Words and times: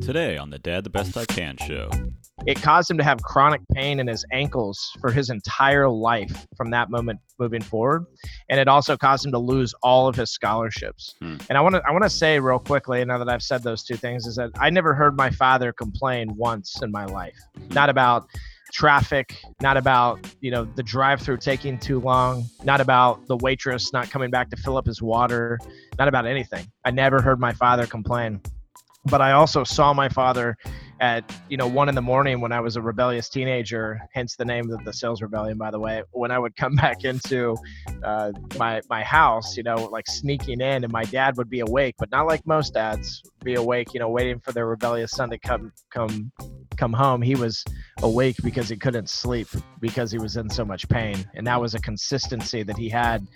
Today 0.00 0.36
on 0.36 0.50
the 0.50 0.58
Dad 0.58 0.84
the 0.84 0.90
Best 0.90 1.16
I 1.16 1.24
Can 1.24 1.56
show. 1.56 1.90
It 2.46 2.62
caused 2.62 2.90
him 2.90 2.98
to 2.98 3.04
have 3.04 3.20
chronic 3.22 3.60
pain 3.72 4.00
in 4.00 4.06
his 4.06 4.24
ankles 4.32 4.78
for 5.00 5.10
his 5.10 5.28
entire 5.28 5.88
life 5.88 6.46
from 6.56 6.70
that 6.70 6.90
moment 6.90 7.20
moving 7.38 7.62
forward, 7.62 8.04
and 8.48 8.60
it 8.60 8.68
also 8.68 8.96
caused 8.96 9.26
him 9.26 9.32
to 9.32 9.38
lose 9.38 9.74
all 9.82 10.06
of 10.06 10.14
his 10.14 10.30
scholarships. 10.30 11.14
Hmm. 11.20 11.36
And 11.48 11.58
I 11.58 11.60
want 11.60 11.74
to 11.74 11.82
I 11.86 11.90
want 11.90 12.04
to 12.04 12.10
say 12.10 12.38
real 12.38 12.58
quickly, 12.58 13.04
now 13.04 13.18
that 13.18 13.28
I've 13.28 13.42
said 13.42 13.62
those 13.62 13.82
two 13.82 13.96
things, 13.96 14.26
is 14.26 14.36
that 14.36 14.50
I 14.58 14.70
never 14.70 14.94
heard 14.94 15.16
my 15.16 15.30
father 15.30 15.72
complain 15.72 16.28
once 16.36 16.80
in 16.82 16.90
my 16.90 17.04
life, 17.06 17.38
not 17.70 17.90
about 17.90 18.26
traffic, 18.72 19.36
not 19.62 19.76
about 19.76 20.20
you 20.40 20.50
know 20.50 20.64
the 20.76 20.82
drive-through 20.82 21.38
taking 21.38 21.78
too 21.78 21.98
long, 22.00 22.44
not 22.62 22.80
about 22.80 23.26
the 23.26 23.36
waitress 23.38 23.92
not 23.92 24.10
coming 24.10 24.30
back 24.30 24.50
to 24.50 24.56
fill 24.56 24.76
up 24.76 24.86
his 24.86 25.02
water, 25.02 25.58
not 25.98 26.08
about 26.08 26.26
anything. 26.26 26.66
I 26.84 26.90
never 26.90 27.20
heard 27.20 27.40
my 27.40 27.52
father 27.52 27.86
complain 27.86 28.40
but 29.08 29.20
I 29.20 29.32
also 29.32 29.64
saw 29.64 29.92
my 29.92 30.08
father 30.08 30.56
at 31.00 31.32
you 31.48 31.56
know 31.56 31.66
one 31.66 31.88
in 31.88 31.94
the 31.94 32.02
morning 32.02 32.40
when 32.40 32.52
I 32.52 32.60
was 32.60 32.76
a 32.76 32.82
rebellious 32.82 33.28
teenager, 33.28 34.00
hence 34.12 34.36
the 34.36 34.44
name 34.44 34.70
of 34.70 34.84
the 34.84 34.92
sales 34.92 35.22
rebellion, 35.22 35.56
by 35.56 35.70
the 35.70 35.78
way. 35.78 36.02
When 36.10 36.30
I 36.30 36.38
would 36.38 36.56
come 36.56 36.74
back 36.76 37.04
into 37.04 37.56
uh, 38.02 38.32
my 38.58 38.80
my 38.88 39.02
house, 39.02 39.56
you 39.56 39.62
know, 39.62 39.84
like 39.86 40.06
sneaking 40.06 40.60
in, 40.60 40.84
and 40.84 40.92
my 40.92 41.04
dad 41.04 41.36
would 41.36 41.50
be 41.50 41.60
awake, 41.60 41.94
but 41.98 42.10
not 42.10 42.26
like 42.26 42.46
most 42.46 42.74
dads 42.74 43.22
be 43.44 43.54
awake, 43.54 43.94
you 43.94 44.00
know, 44.00 44.08
waiting 44.08 44.40
for 44.40 44.52
their 44.52 44.66
rebellious 44.66 45.12
son 45.12 45.30
to 45.30 45.38
come 45.38 45.72
come 45.90 46.32
come 46.78 46.92
home. 46.92 47.20
He 47.20 47.34
was 47.34 47.64
awake 48.02 48.36
because 48.44 48.68
he 48.68 48.76
couldn't 48.76 49.10
sleep 49.10 49.48
because 49.80 50.12
he 50.12 50.18
was 50.18 50.36
in 50.36 50.48
so 50.48 50.64
much 50.64 50.88
pain, 50.88 51.28
and 51.34 51.44
that 51.46 51.60
was 51.60 51.74
a 51.74 51.80
consistency 51.80 52.62
that 52.62 52.78
he 52.78 52.88
had 52.88 53.26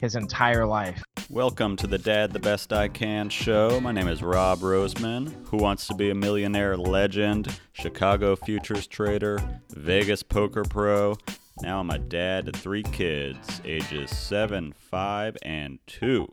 his 0.00 0.14
entire 0.14 0.64
life. 0.64 1.02
Welcome 1.28 1.76
to 1.78 1.88
the 1.88 1.98
Dad 1.98 2.32
the 2.32 2.38
Best 2.38 2.72
I 2.72 2.86
Can 2.86 3.28
show. 3.28 3.80
My 3.80 3.90
name 3.90 4.06
is 4.06 4.22
Rob 4.22 4.60
Roseman. 4.60 5.34
Who 5.48 5.56
wants 5.56 5.88
to 5.88 5.94
be 5.94 6.10
a 6.10 6.14
millionaire 6.14 6.76
legend, 6.76 7.58
Chicago 7.72 8.36
futures 8.36 8.86
trader, 8.86 9.60
Vegas 9.70 10.22
poker 10.22 10.62
pro? 10.62 11.16
Now 11.60 11.80
I'm 11.80 11.90
a 11.90 11.98
dad 11.98 12.46
to 12.46 12.52
three 12.52 12.84
kids, 12.84 13.60
ages 13.64 14.16
7, 14.16 14.72
5, 14.78 15.36
and 15.42 15.80
2. 15.88 16.32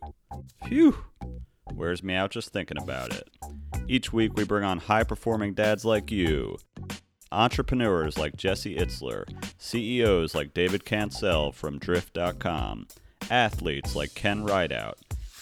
Phew! 0.67 0.95
Wears 1.73 2.03
me 2.03 2.13
out 2.13 2.31
just 2.31 2.51
thinking 2.51 2.77
about 2.77 3.13
it. 3.13 3.29
Each 3.87 4.13
week 4.13 4.35
we 4.35 4.43
bring 4.43 4.63
on 4.63 4.79
high 4.79 5.03
performing 5.03 5.53
dads 5.53 5.85
like 5.85 6.11
you, 6.11 6.57
entrepreneurs 7.31 8.17
like 8.17 8.35
Jesse 8.35 8.75
Itzler, 8.75 9.25
CEOs 9.57 10.35
like 10.35 10.53
David 10.53 10.85
Cancel 10.85 11.51
from 11.51 11.79
Drift.com, 11.79 12.87
athletes 13.29 13.95
like 13.95 14.13
Ken 14.15 14.43
Rideout, 14.43 14.97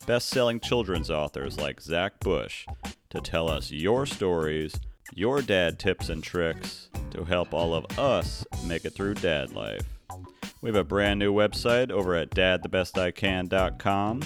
best 0.05 0.29
selling 0.29 0.59
children's 0.59 1.09
authors 1.09 1.57
like 1.57 1.81
Zach 1.81 2.19
Bush 2.19 2.65
to 3.09 3.19
tell 3.21 3.49
us 3.49 3.71
your 3.71 4.05
stories, 4.05 4.79
your 5.13 5.41
dad 5.41 5.79
tips 5.79 6.09
and 6.09 6.23
tricks 6.23 6.89
to 7.11 7.23
help 7.23 7.53
all 7.53 7.73
of 7.73 7.97
us 7.97 8.45
make 8.65 8.85
it 8.85 8.93
through 8.93 9.15
dad 9.15 9.51
life. 9.53 9.97
We 10.61 10.69
have 10.69 10.75
a 10.75 10.83
brand 10.83 11.19
new 11.19 11.33
website 11.33 11.91
over 11.91 12.15
at 12.15 12.31
dadthebestican.com. 12.31 14.21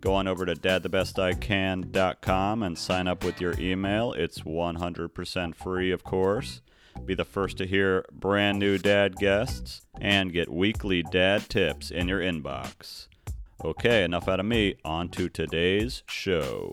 Go 0.00 0.14
on 0.14 0.28
over 0.28 0.46
to 0.46 0.54
dadthebestican.com 0.54 2.62
and 2.62 2.78
sign 2.78 3.08
up 3.08 3.24
with 3.24 3.40
your 3.40 3.58
email. 3.58 4.12
It's 4.12 4.42
100% 4.42 5.56
free, 5.56 5.90
of 5.90 6.04
course. 6.04 6.60
Be 7.04 7.14
the 7.14 7.24
first 7.24 7.58
to 7.58 7.66
hear 7.66 8.04
brand 8.12 8.60
new 8.60 8.78
dad 8.78 9.16
guests 9.16 9.82
and 10.00 10.32
get 10.32 10.52
weekly 10.52 11.02
dad 11.02 11.48
tips 11.48 11.90
in 11.90 12.06
your 12.06 12.20
inbox. 12.20 13.08
Okay, 13.64 14.04
enough 14.04 14.28
out 14.28 14.38
of 14.38 14.46
me. 14.46 14.76
On 14.84 15.08
to 15.08 15.28
today's 15.28 16.04
show. 16.08 16.72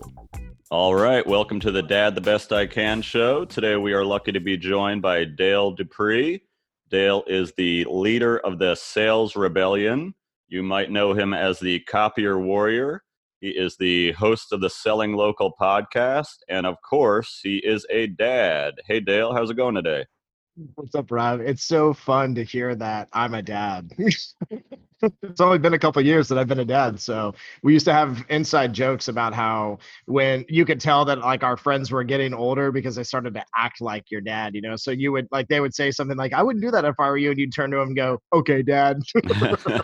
All 0.70 0.94
right, 0.94 1.26
welcome 1.26 1.58
to 1.60 1.72
the 1.72 1.82
Dad 1.82 2.14
the 2.14 2.20
Best 2.20 2.52
I 2.52 2.66
Can 2.66 3.02
show. 3.02 3.44
Today 3.44 3.74
we 3.76 3.92
are 3.92 4.04
lucky 4.04 4.30
to 4.32 4.40
be 4.40 4.56
joined 4.56 5.02
by 5.02 5.24
Dale 5.24 5.72
Dupree. 5.72 6.42
Dale 6.90 7.24
is 7.26 7.52
the 7.56 7.84
leader 7.90 8.38
of 8.38 8.60
the 8.60 8.76
Sales 8.76 9.34
Rebellion. 9.34 10.14
You 10.48 10.62
might 10.62 10.92
know 10.92 11.12
him 11.12 11.34
as 11.34 11.58
the 11.58 11.80
Copier 11.80 12.38
Warrior. 12.38 13.02
He 13.40 13.50
is 13.50 13.76
the 13.76 14.12
host 14.12 14.52
of 14.52 14.60
the 14.62 14.70
Selling 14.70 15.12
Local 15.12 15.52
podcast. 15.60 16.38
And 16.48 16.64
of 16.64 16.76
course, 16.80 17.40
he 17.42 17.58
is 17.58 17.86
a 17.90 18.06
dad. 18.06 18.74
Hey, 18.86 19.00
Dale, 19.00 19.34
how's 19.34 19.50
it 19.50 19.56
going 19.56 19.74
today? 19.74 20.06
What's 20.74 20.94
up, 20.94 21.10
Rob? 21.10 21.40
It's 21.40 21.64
so 21.64 21.92
fun 21.92 22.34
to 22.36 22.42
hear 22.42 22.74
that 22.76 23.10
I'm 23.12 23.34
a 23.34 23.42
dad. 23.42 23.92
it's 23.98 25.40
only 25.40 25.58
been 25.58 25.74
a 25.74 25.78
couple 25.78 26.00
years 26.00 26.28
that 26.28 26.38
I've 26.38 26.48
been 26.48 26.60
a 26.60 26.64
dad. 26.64 26.98
So 26.98 27.34
we 27.62 27.74
used 27.74 27.84
to 27.84 27.92
have 27.92 28.24
inside 28.30 28.72
jokes 28.72 29.08
about 29.08 29.34
how 29.34 29.80
when 30.06 30.46
you 30.48 30.64
could 30.64 30.80
tell 30.80 31.04
that 31.04 31.18
like 31.18 31.42
our 31.42 31.58
friends 31.58 31.90
were 31.90 32.04
getting 32.04 32.32
older 32.32 32.72
because 32.72 32.96
they 32.96 33.04
started 33.04 33.34
to 33.34 33.44
act 33.54 33.82
like 33.82 34.10
your 34.10 34.22
dad, 34.22 34.54
you 34.54 34.62
know. 34.62 34.76
So 34.76 34.92
you 34.92 35.12
would 35.12 35.28
like 35.30 35.46
they 35.48 35.60
would 35.60 35.74
say 35.74 35.90
something 35.90 36.16
like, 36.16 36.32
I 36.32 36.42
wouldn't 36.42 36.64
do 36.64 36.70
that 36.70 36.86
if 36.86 36.94
I 36.98 37.10
were 37.10 37.18
you, 37.18 37.32
and 37.32 37.38
you'd 37.38 37.54
turn 37.54 37.70
to 37.72 37.76
him 37.76 37.88
and 37.88 37.96
go, 37.96 38.18
Okay, 38.32 38.62
dad. 38.62 39.02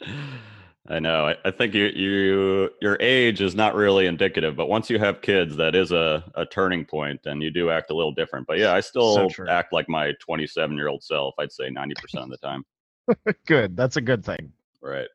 I 0.88 0.98
know. 0.98 1.26
I, 1.26 1.36
I 1.44 1.50
think 1.50 1.74
you, 1.74 1.86
you 1.86 2.70
your 2.80 2.96
age 3.00 3.40
is 3.40 3.54
not 3.54 3.74
really 3.74 4.06
indicative, 4.06 4.56
but 4.56 4.68
once 4.68 4.88
you 4.88 4.98
have 4.98 5.20
kids, 5.20 5.56
that 5.56 5.74
is 5.74 5.92
a, 5.92 6.24
a 6.34 6.46
turning 6.46 6.84
point, 6.84 7.20
and 7.26 7.42
you 7.42 7.50
do 7.50 7.70
act 7.70 7.90
a 7.90 7.94
little 7.94 8.12
different. 8.12 8.46
But 8.46 8.58
yeah, 8.58 8.72
I 8.72 8.80
still 8.80 9.30
So 9.30 9.46
act 9.46 9.72
like 9.72 9.88
my 9.88 10.12
27 10.20 10.76
year 10.76 10.88
old 10.88 11.02
self. 11.02 11.34
I'd 11.38 11.52
say 11.52 11.68
90% 11.68 11.92
of 12.16 12.30
the 12.30 12.38
time. 12.38 12.64
good. 13.46 13.76
That's 13.76 13.96
a 13.96 14.00
good 14.00 14.24
thing. 14.24 14.52
Right. 14.80 15.08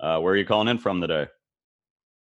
Uh, 0.00 0.18
where 0.18 0.34
are 0.34 0.36
you 0.36 0.44
calling 0.44 0.68
in 0.68 0.78
from 0.78 1.00
today? 1.00 1.28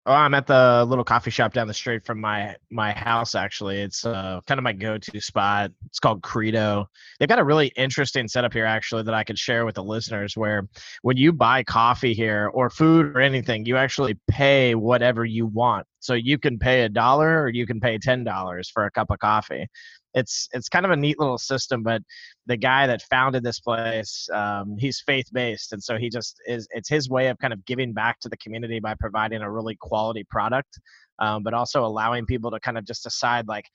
Oh, 0.08 0.14
I'm 0.14 0.34
at 0.34 0.48
the 0.48 0.84
little 0.90 1.04
coffee 1.04 1.30
shop 1.30 1.54
down 1.54 1.68
the 1.68 1.76
street 1.76 2.04
from 2.04 2.20
my 2.20 2.56
my 2.72 2.92
house. 2.92 3.36
Actually, 3.36 3.82
it's 3.82 4.04
uh, 4.04 4.42
kind 4.48 4.58
of 4.58 4.64
my 4.64 4.74
go-to 4.74 5.22
spot. 5.22 5.70
It's 5.86 6.00
called 6.00 6.24
Credo. 6.24 6.88
They've 7.20 7.30
got 7.30 7.38
a 7.38 7.44
really 7.44 7.68
interesting 7.76 8.28
setup 8.28 8.52
here, 8.52 8.66
actually, 8.66 9.04
that 9.04 9.14
I 9.14 9.24
could 9.24 9.38
share 9.38 9.64
with 9.64 9.76
the 9.76 9.84
listeners. 9.84 10.36
Where 10.36 10.68
when 11.04 11.18
you 11.18 11.32
buy 11.32 11.62
coffee 11.64 12.16
here 12.16 12.50
or 12.52 12.72
food 12.72 13.16
or 13.16 13.20
anything, 13.20 13.68
you 13.68 13.78
actually 13.78 14.18
pay 14.28 14.74
whatever 14.74 15.24
you 15.24 15.46
want. 15.46 15.86
So 16.00 16.16
you 16.16 16.40
can 16.40 16.58
pay 16.58 16.82
a 16.82 16.90
dollar 16.90 17.44
or 17.44 17.50
you 17.50 17.68
can 17.68 17.80
pay 17.80 18.00
ten 18.00 18.24
dollars 18.24 18.72
for 18.72 18.86
a 18.86 18.92
cup 18.92 19.12
of 19.12 19.20
coffee. 19.20 19.68
It's 20.14 20.50
it's 20.54 20.70
kind 20.70 20.86
of 20.86 20.92
a 20.92 20.96
neat 20.96 21.20
little 21.20 21.38
system, 21.38 21.84
but 21.84 22.02
the 22.46 22.58
guy 22.58 22.88
that 22.88 23.02
founded 23.04 23.44
this 23.44 23.60
place, 23.60 24.28
um, 24.34 24.76
he's 24.78 25.02
faith 25.02 25.28
based, 25.32 25.74
and 25.74 25.82
so 25.82 25.98
he 25.98 26.10
just 26.10 26.36
is. 26.46 26.68
It's 26.72 26.90
his 26.90 27.10
way 27.10 27.28
of 27.28 27.38
kind 27.40 27.54
of 27.54 27.66
giving 27.66 27.94
back 27.94 28.20
to 28.22 28.30
the 28.30 28.38
community 28.38 28.80
by 28.80 28.96
providing 29.00 29.42
a 29.42 29.52
really 29.52 29.76
quality 29.80 30.26
product, 30.30 30.80
um, 31.20 31.44
but 31.44 31.54
also 31.54 31.86
allowing 31.86 32.26
people 32.26 32.52
to 32.52 32.60
kind 32.60 32.78
of 32.78 32.86
just 32.86 33.04
decide 33.04 33.48
like, 33.48 33.66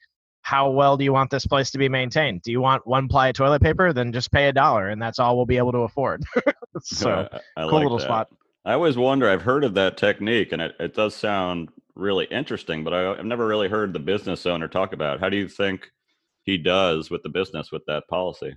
how 0.41 0.69
well 0.69 0.95
do 0.95 1.03
you 1.03 1.11
want 1.11 1.29
this 1.29 1.45
place 1.45 1.71
to 1.71 1.77
be 1.77 1.89
maintained? 1.89 2.41
Do 2.41 2.51
you 2.51 2.61
want 2.61 2.87
one 2.87 3.07
ply 3.07 3.29
of 3.29 3.35
toilet 3.35 3.61
paper? 3.61 3.91
Then 3.91 4.13
just 4.13 4.31
pay 4.31 4.47
a 4.47 4.53
dollar, 4.53 4.89
and 4.89 5.01
that's 5.01 5.19
all 5.19 5.35
we'll 5.35 5.45
be 5.45 5.57
able 5.57 5.71
to 5.73 5.79
afford. 5.79 6.23
so 6.83 7.27
I, 7.31 7.37
I 7.57 7.63
cool 7.63 7.73
like 7.73 7.83
little 7.83 7.97
that. 7.97 8.03
spot. 8.03 8.27
I 8.63 8.73
always 8.73 8.97
wonder. 8.97 9.29
I've 9.29 9.41
heard 9.41 9.63
of 9.63 9.73
that 9.73 9.97
technique, 9.97 10.51
and 10.51 10.61
it, 10.61 10.75
it 10.79 10.93
does 10.93 11.15
sound 11.15 11.69
really 11.95 12.25
interesting, 12.25 12.83
but 12.83 12.93
I, 12.93 13.11
I've 13.11 13.25
never 13.25 13.47
really 13.47 13.69
heard 13.69 13.93
the 13.93 13.99
business 13.99 14.45
owner 14.45 14.67
talk 14.67 14.93
about. 14.93 15.15
it. 15.15 15.19
How 15.19 15.29
do 15.29 15.37
you 15.37 15.47
think 15.47 15.91
he 16.47 16.57
does 16.57 17.11
with 17.11 17.21
the 17.21 17.29
business 17.29 17.71
with 17.71 17.85
that 17.85 18.07
policy? 18.07 18.55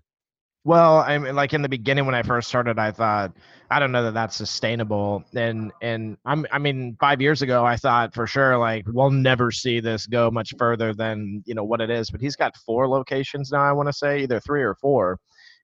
Well, 0.64 0.98
I 0.98 1.16
mean, 1.16 1.34
like 1.34 1.54
in 1.54 1.62
the 1.62 1.68
beginning 1.68 2.04
when 2.04 2.14
I 2.14 2.22
first 2.22 2.48
started, 2.48 2.78
I 2.78 2.90
thought, 2.92 3.32
I 3.70 3.78
don't 3.78 3.92
know 3.92 4.04
that 4.04 4.14
that's 4.14 4.36
sustainable. 4.36 5.24
And 5.34 5.72
and 5.80 6.18
I'm, 6.26 6.46
I 6.52 6.58
mean, 6.58 6.96
five 7.00 7.20
years 7.20 7.40
ago, 7.40 7.64
I 7.64 7.76
thought 7.76 8.14
for 8.14 8.26
sure, 8.26 8.58
like 8.58 8.84
we'll 8.86 9.10
never 9.10 9.50
see 9.50 9.80
this 9.80 10.06
go 10.06 10.30
much 10.30 10.52
further 10.58 10.92
than 10.94 11.42
you 11.46 11.54
know 11.54 11.64
what 11.64 11.80
it 11.80 11.90
is. 11.90 12.10
But 12.10 12.20
he's 12.20 12.36
got 12.36 12.56
four 12.58 12.88
locations 12.88 13.50
now. 13.50 13.62
I 13.62 13.72
want 13.72 13.88
to 13.88 13.92
say 13.92 14.22
either 14.22 14.38
three 14.40 14.62
or 14.62 14.74
four, 14.74 15.18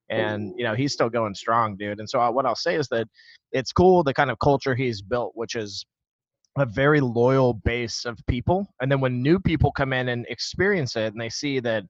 and 0.09 0.54
you 0.56 0.65
know 0.65 0.75
he's 0.75 0.94
still 0.94 1.10
going 1.10 1.34
strong, 1.34 1.76
dude. 1.76 2.00
And 2.00 2.09
so 2.09 2.19
I, 2.19 2.31
what 2.31 2.47
I'll 2.47 2.56
say 2.56 2.76
is 2.76 2.88
that 2.88 3.06
it's 3.53 3.72
cool 3.72 4.03
the 4.03 4.15
kind 4.15 4.31
of 4.31 4.38
culture 4.38 4.75
he's 4.75 5.03
built, 5.03 5.32
which 5.34 5.56
is 5.56 5.84
a 6.59 6.65
very 6.65 7.00
loyal 7.00 7.53
base 7.53 8.06
of 8.06 8.19
people. 8.26 8.66
And 8.81 8.91
then 8.91 9.00
when 9.00 9.22
new 9.22 9.38
people 9.38 9.70
come 9.70 9.92
in 9.92 10.09
and 10.09 10.25
experience 10.31 10.97
it, 10.97 11.12
and 11.12 11.20
they 11.20 11.28
see 11.28 11.60
that 11.60 11.84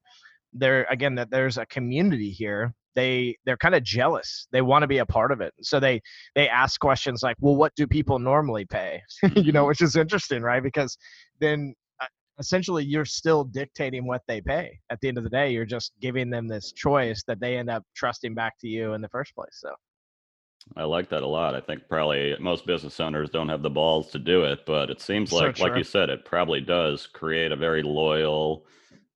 there 0.59 0.87
again 0.91 1.15
that 1.15 1.31
there's 1.31 1.59
a 1.59 1.67
community 1.67 2.31
here 2.31 2.75
they 2.97 3.37
they're 3.45 3.57
kind 3.57 3.75
of 3.75 3.85
jealous 3.85 4.49
they 4.51 4.63
want 4.63 4.83
to 4.83 4.89
be 4.89 4.99
a 4.99 5.07
part 5.07 5.31
of 5.31 5.41
it 5.41 5.53
so 5.61 5.79
they 5.79 6.01
they 6.35 6.49
ask 6.49 6.81
questions 6.81 7.23
like 7.23 7.37
well 7.41 7.55
what 7.55 7.73
do 7.77 7.87
people 7.87 8.19
normally 8.19 8.65
pay? 8.65 9.01
You 9.37 9.53
know 9.53 9.67
which 9.67 9.83
is 9.83 9.95
interesting 9.95 10.43
right 10.43 10.63
because 10.63 10.97
then 11.39 11.75
uh, 12.01 12.07
essentially 12.39 12.85
you're 12.85 13.05
still 13.05 13.45
dictating 13.45 14.07
what 14.07 14.23
they 14.27 14.41
pay. 14.41 14.79
At 14.91 15.01
the 15.01 15.09
end 15.09 15.19
of 15.19 15.25
the 15.25 15.31
day 15.31 15.53
you're 15.53 15.67
just 15.67 15.93
giving 16.01 16.31
them 16.31 16.49
this 16.49 16.73
choice 16.73 17.23
that 17.29 17.39
they 17.39 17.59
end 17.59 17.71
up 17.71 17.85
trusting 17.95 18.35
back 18.35 18.59
to 18.61 18.69
you 18.69 18.95
in 18.95 19.01
the 19.01 19.09
first 19.11 19.35
place 19.35 19.59
so. 19.61 19.71
I 20.77 20.83
like 20.83 21.09
that 21.11 21.23
a 21.23 21.27
lot. 21.27 21.55
I 21.55 21.61
think 21.61 21.89
probably 21.89 22.35
most 22.41 22.67
business 22.67 22.99
owners 22.99 23.31
don't 23.31 23.49
have 23.49 23.63
the 23.63 23.71
balls 23.71 24.11
to 24.11 24.19
do 24.19 24.43
it, 24.43 24.67
but 24.67 24.91
it 24.91 25.01
seems 25.01 25.31
So 25.31 25.37
like, 25.37 25.61
like 25.61 25.77
you 25.77 25.85
said, 25.85 26.11
it 26.11 26.25
probably 26.25 26.61
does 26.61 27.07
create 27.07 27.53
a 27.53 27.57
very 27.57 27.85
loyal 27.85 28.67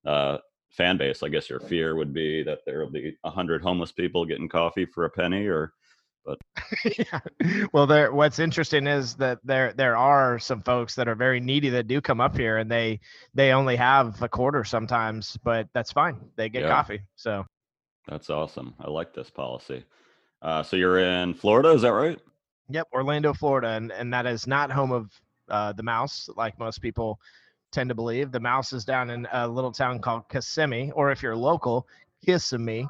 uh, 0.06 0.38
fan 0.70 0.96
base. 0.96 1.22
I 1.22 1.28
guess 1.28 1.50
your 1.50 1.60
fear 1.60 1.94
would 1.96 2.12
be 2.12 2.42
that 2.44 2.60
there 2.66 2.80
will 2.80 2.90
be 2.90 3.16
a 3.24 3.30
hundred 3.30 3.62
homeless 3.62 3.92
people 3.92 4.24
getting 4.24 4.48
coffee 4.48 4.86
for 4.86 5.04
a 5.04 5.10
penny, 5.10 5.46
or 5.46 5.72
But 6.24 6.38
yeah. 6.98 7.20
Well, 7.72 7.86
there. 7.86 8.12
What's 8.12 8.38
interesting 8.38 8.86
is 8.86 9.14
that 9.16 9.38
there 9.44 9.72
there 9.72 9.96
are 9.96 10.38
some 10.38 10.62
folks 10.62 10.94
that 10.96 11.08
are 11.08 11.14
very 11.14 11.40
needy 11.40 11.70
that 11.70 11.86
do 11.86 12.00
come 12.00 12.20
up 12.20 12.36
here, 12.36 12.58
and 12.58 12.70
they 12.70 13.00
they 13.34 13.52
only 13.52 13.76
have 13.76 14.20
a 14.22 14.28
quarter 14.28 14.64
sometimes, 14.64 15.36
but 15.42 15.68
that's 15.72 15.92
fine. 15.92 16.20
They 16.36 16.48
get 16.48 16.62
Yeah. 16.62 16.68
coffee. 16.68 17.00
So 17.16 17.46
that's 18.06 18.30
awesome. 18.30 18.74
I 18.80 18.90
like 18.90 19.14
this 19.14 19.30
policy. 19.30 19.84
Uh, 20.42 20.62
so 20.62 20.76
you're 20.76 20.98
in 20.98 21.34
Florida, 21.34 21.70
is 21.70 21.82
that 21.82 21.92
right? 21.92 22.18
Yep, 22.70 22.88
Orlando, 22.92 23.32
Florida, 23.32 23.68
and 23.68 23.90
and 23.92 24.12
that 24.12 24.26
is 24.26 24.46
not 24.46 24.70
home 24.70 24.92
of 24.92 25.10
uh, 25.48 25.72
the 25.72 25.82
mouse, 25.82 26.28
like 26.36 26.58
most 26.58 26.80
people 26.80 27.18
tend 27.72 27.88
to 27.88 27.94
believe. 27.94 28.32
The 28.32 28.40
mouse 28.40 28.72
is 28.72 28.84
down 28.84 29.10
in 29.10 29.26
a 29.32 29.46
little 29.46 29.72
town 29.72 30.00
called 30.00 30.28
Kissimmee, 30.28 30.92
or 30.92 31.10
if 31.10 31.22
you're 31.22 31.36
local, 31.36 31.86
Kissimmee, 32.24 32.86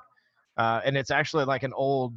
uh, 0.57 0.81
and 0.85 0.97
it's 0.97 1.11
actually 1.11 1.45
like 1.45 1.63
an 1.63 1.73
old 1.75 2.15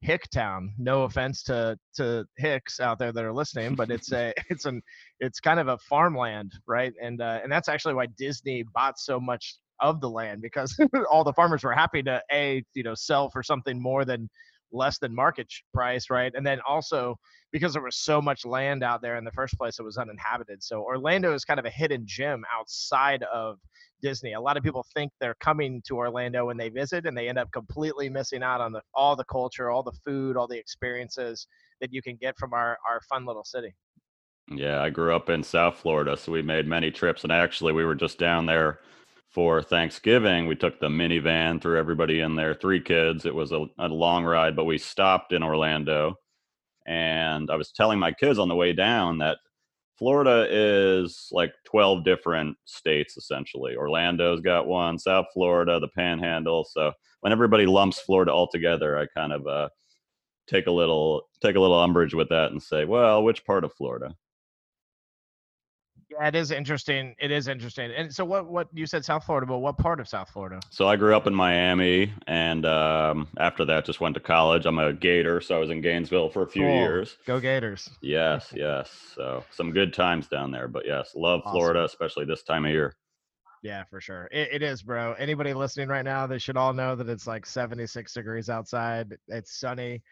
hick 0.00 0.28
town. 0.30 0.72
No 0.78 1.02
offense 1.02 1.42
to 1.44 1.78
to 1.96 2.26
hicks 2.36 2.80
out 2.80 2.98
there 2.98 3.12
that 3.12 3.24
are 3.24 3.32
listening, 3.32 3.74
but 3.74 3.90
it's 3.90 4.12
a 4.12 4.32
it's 4.50 4.64
an 4.64 4.82
it's 5.20 5.40
kind 5.40 5.60
of 5.60 5.68
a 5.68 5.78
farmland, 5.78 6.52
right? 6.66 6.92
And 7.02 7.20
uh, 7.20 7.40
and 7.42 7.50
that's 7.50 7.68
actually 7.68 7.94
why 7.94 8.06
Disney 8.18 8.64
bought 8.74 8.98
so 8.98 9.20
much 9.20 9.56
of 9.80 10.00
the 10.00 10.10
land 10.10 10.42
because 10.42 10.78
all 11.10 11.24
the 11.24 11.32
farmers 11.32 11.64
were 11.64 11.72
happy 11.72 12.02
to 12.02 12.22
a 12.32 12.62
you 12.74 12.82
know 12.82 12.94
sell 12.94 13.30
for 13.30 13.42
something 13.42 13.80
more 13.80 14.04
than 14.04 14.28
less 14.72 14.98
than 14.98 15.14
market 15.14 15.46
price, 15.72 16.10
right? 16.10 16.32
And 16.34 16.46
then 16.46 16.60
also 16.66 17.16
because 17.52 17.72
there 17.72 17.82
was 17.82 17.96
so 17.96 18.22
much 18.22 18.44
land 18.44 18.84
out 18.84 19.02
there 19.02 19.16
in 19.16 19.24
the 19.24 19.32
first 19.32 19.58
place, 19.58 19.78
it 19.78 19.82
was 19.82 19.96
uninhabited. 19.96 20.62
So 20.62 20.82
Orlando 20.82 21.34
is 21.34 21.44
kind 21.44 21.58
of 21.58 21.66
a 21.66 21.70
hidden 21.70 22.02
gem 22.06 22.44
outside 22.54 23.24
of 23.24 23.58
Disney. 24.02 24.34
A 24.34 24.40
lot 24.40 24.56
of 24.56 24.62
people 24.62 24.86
think 24.94 25.10
they're 25.20 25.36
coming 25.40 25.82
to 25.86 25.96
Orlando 25.96 26.46
when 26.46 26.56
they 26.56 26.68
visit, 26.68 27.06
and 27.06 27.16
they 27.16 27.28
end 27.28 27.38
up 27.38 27.50
completely 27.52 28.08
missing 28.08 28.42
out 28.42 28.60
on 28.60 28.72
the, 28.72 28.80
all 28.94 29.16
the 29.16 29.24
culture, 29.24 29.70
all 29.70 29.82
the 29.82 29.98
food, 30.04 30.36
all 30.36 30.46
the 30.46 30.58
experiences 30.58 31.46
that 31.80 31.92
you 31.92 32.02
can 32.02 32.16
get 32.16 32.38
from 32.38 32.52
our, 32.52 32.78
our 32.88 33.00
fun 33.08 33.26
little 33.26 33.44
city. 33.44 33.74
Yeah, 34.52 34.80
I 34.80 34.90
grew 34.90 35.14
up 35.14 35.28
in 35.28 35.42
South 35.42 35.76
Florida, 35.76 36.16
so 36.16 36.32
we 36.32 36.42
made 36.42 36.66
many 36.66 36.90
trips. 36.90 37.22
And 37.24 37.32
actually, 37.32 37.72
we 37.72 37.84
were 37.84 37.94
just 37.94 38.18
down 38.18 38.46
there 38.46 38.80
for 39.30 39.62
Thanksgiving. 39.62 40.46
We 40.46 40.56
took 40.56 40.80
the 40.80 40.88
minivan, 40.88 41.62
threw 41.62 41.78
everybody 41.78 42.20
in 42.20 42.34
there, 42.34 42.54
three 42.54 42.80
kids. 42.80 43.24
It 43.24 43.34
was 43.34 43.52
a, 43.52 43.66
a 43.78 43.88
long 43.88 44.24
ride, 44.24 44.56
but 44.56 44.64
we 44.64 44.76
stopped 44.76 45.32
in 45.32 45.42
Orlando. 45.42 46.16
And 46.86 47.50
I 47.50 47.56
was 47.56 47.70
telling 47.70 47.98
my 47.98 48.12
kids 48.12 48.38
on 48.38 48.48
the 48.48 48.56
way 48.56 48.72
down 48.72 49.18
that 49.18 49.38
Florida 49.96 50.46
is 50.50 51.28
like 51.30 51.52
12 51.64 52.04
different 52.04 52.56
states, 52.64 53.16
essentially. 53.16 53.76
Orlando's 53.76 54.40
got 54.40 54.66
one, 54.66 54.98
South 54.98 55.26
Florida, 55.32 55.78
the 55.78 55.88
Panhandle. 55.88 56.64
So 56.64 56.92
when 57.20 57.32
everybody 57.32 57.66
lumps 57.66 58.00
Florida 58.00 58.32
all 58.32 58.48
together, 58.48 58.98
I 58.98 59.06
kind 59.14 59.32
of 59.32 59.46
uh, 59.46 59.68
take 60.48 60.66
a 60.66 60.72
little 60.72 61.28
take 61.42 61.54
a 61.54 61.60
little 61.60 61.78
umbrage 61.78 62.14
with 62.14 62.30
that 62.30 62.50
and 62.50 62.62
say, 62.62 62.84
well, 62.84 63.22
which 63.22 63.44
part 63.44 63.62
of 63.62 63.74
Florida? 63.74 64.14
It 66.22 66.34
is 66.34 66.50
interesting. 66.50 67.14
It 67.18 67.30
is 67.30 67.48
interesting. 67.48 67.90
And 67.96 68.14
so, 68.14 68.24
what 68.26 68.46
what 68.46 68.68
you 68.74 68.84
said 68.86 69.04
South 69.04 69.24
Florida, 69.24 69.46
but 69.46 69.58
what 69.58 69.78
part 69.78 70.00
of 70.00 70.08
South 70.08 70.28
Florida? 70.28 70.60
So 70.68 70.86
I 70.86 70.96
grew 70.96 71.16
up 71.16 71.26
in 71.26 71.34
Miami, 71.34 72.12
and 72.26 72.66
um, 72.66 73.28
after 73.38 73.64
that, 73.64 73.86
just 73.86 74.00
went 74.00 74.14
to 74.14 74.20
college. 74.20 74.66
I'm 74.66 74.78
a 74.78 74.92
Gator, 74.92 75.40
so 75.40 75.56
I 75.56 75.58
was 75.58 75.70
in 75.70 75.80
Gainesville 75.80 76.28
for 76.28 76.42
a 76.42 76.46
few 76.46 76.62
Cool. 76.62 76.74
years. 76.74 77.16
Go 77.26 77.40
Gators. 77.40 77.88
Yes, 78.02 78.52
yes. 78.54 78.90
So 79.14 79.44
some 79.50 79.72
good 79.72 79.94
times 79.94 80.28
down 80.28 80.50
there. 80.50 80.68
But 80.68 80.84
yes, 80.86 81.12
love 81.14 81.40
Awesome. 81.44 81.52
Florida, 81.58 81.84
especially 81.84 82.26
this 82.26 82.42
time 82.42 82.64
of 82.66 82.70
year. 82.70 82.94
Yeah, 83.62 83.84
for 83.84 84.00
sure. 84.00 84.28
It, 84.30 84.48
it 84.52 84.62
is, 84.62 84.82
bro. 84.82 85.12
Anybody 85.18 85.52
listening 85.54 85.88
right 85.88 86.04
now, 86.04 86.26
they 86.26 86.38
should 86.38 86.56
all 86.56 86.72
know 86.72 86.96
that 86.96 87.08
it's 87.08 87.26
like 87.26 87.44
76 87.46 88.12
degrees 88.14 88.48
outside. 88.48 89.16
It's 89.28 89.58
sunny, 89.58 90.02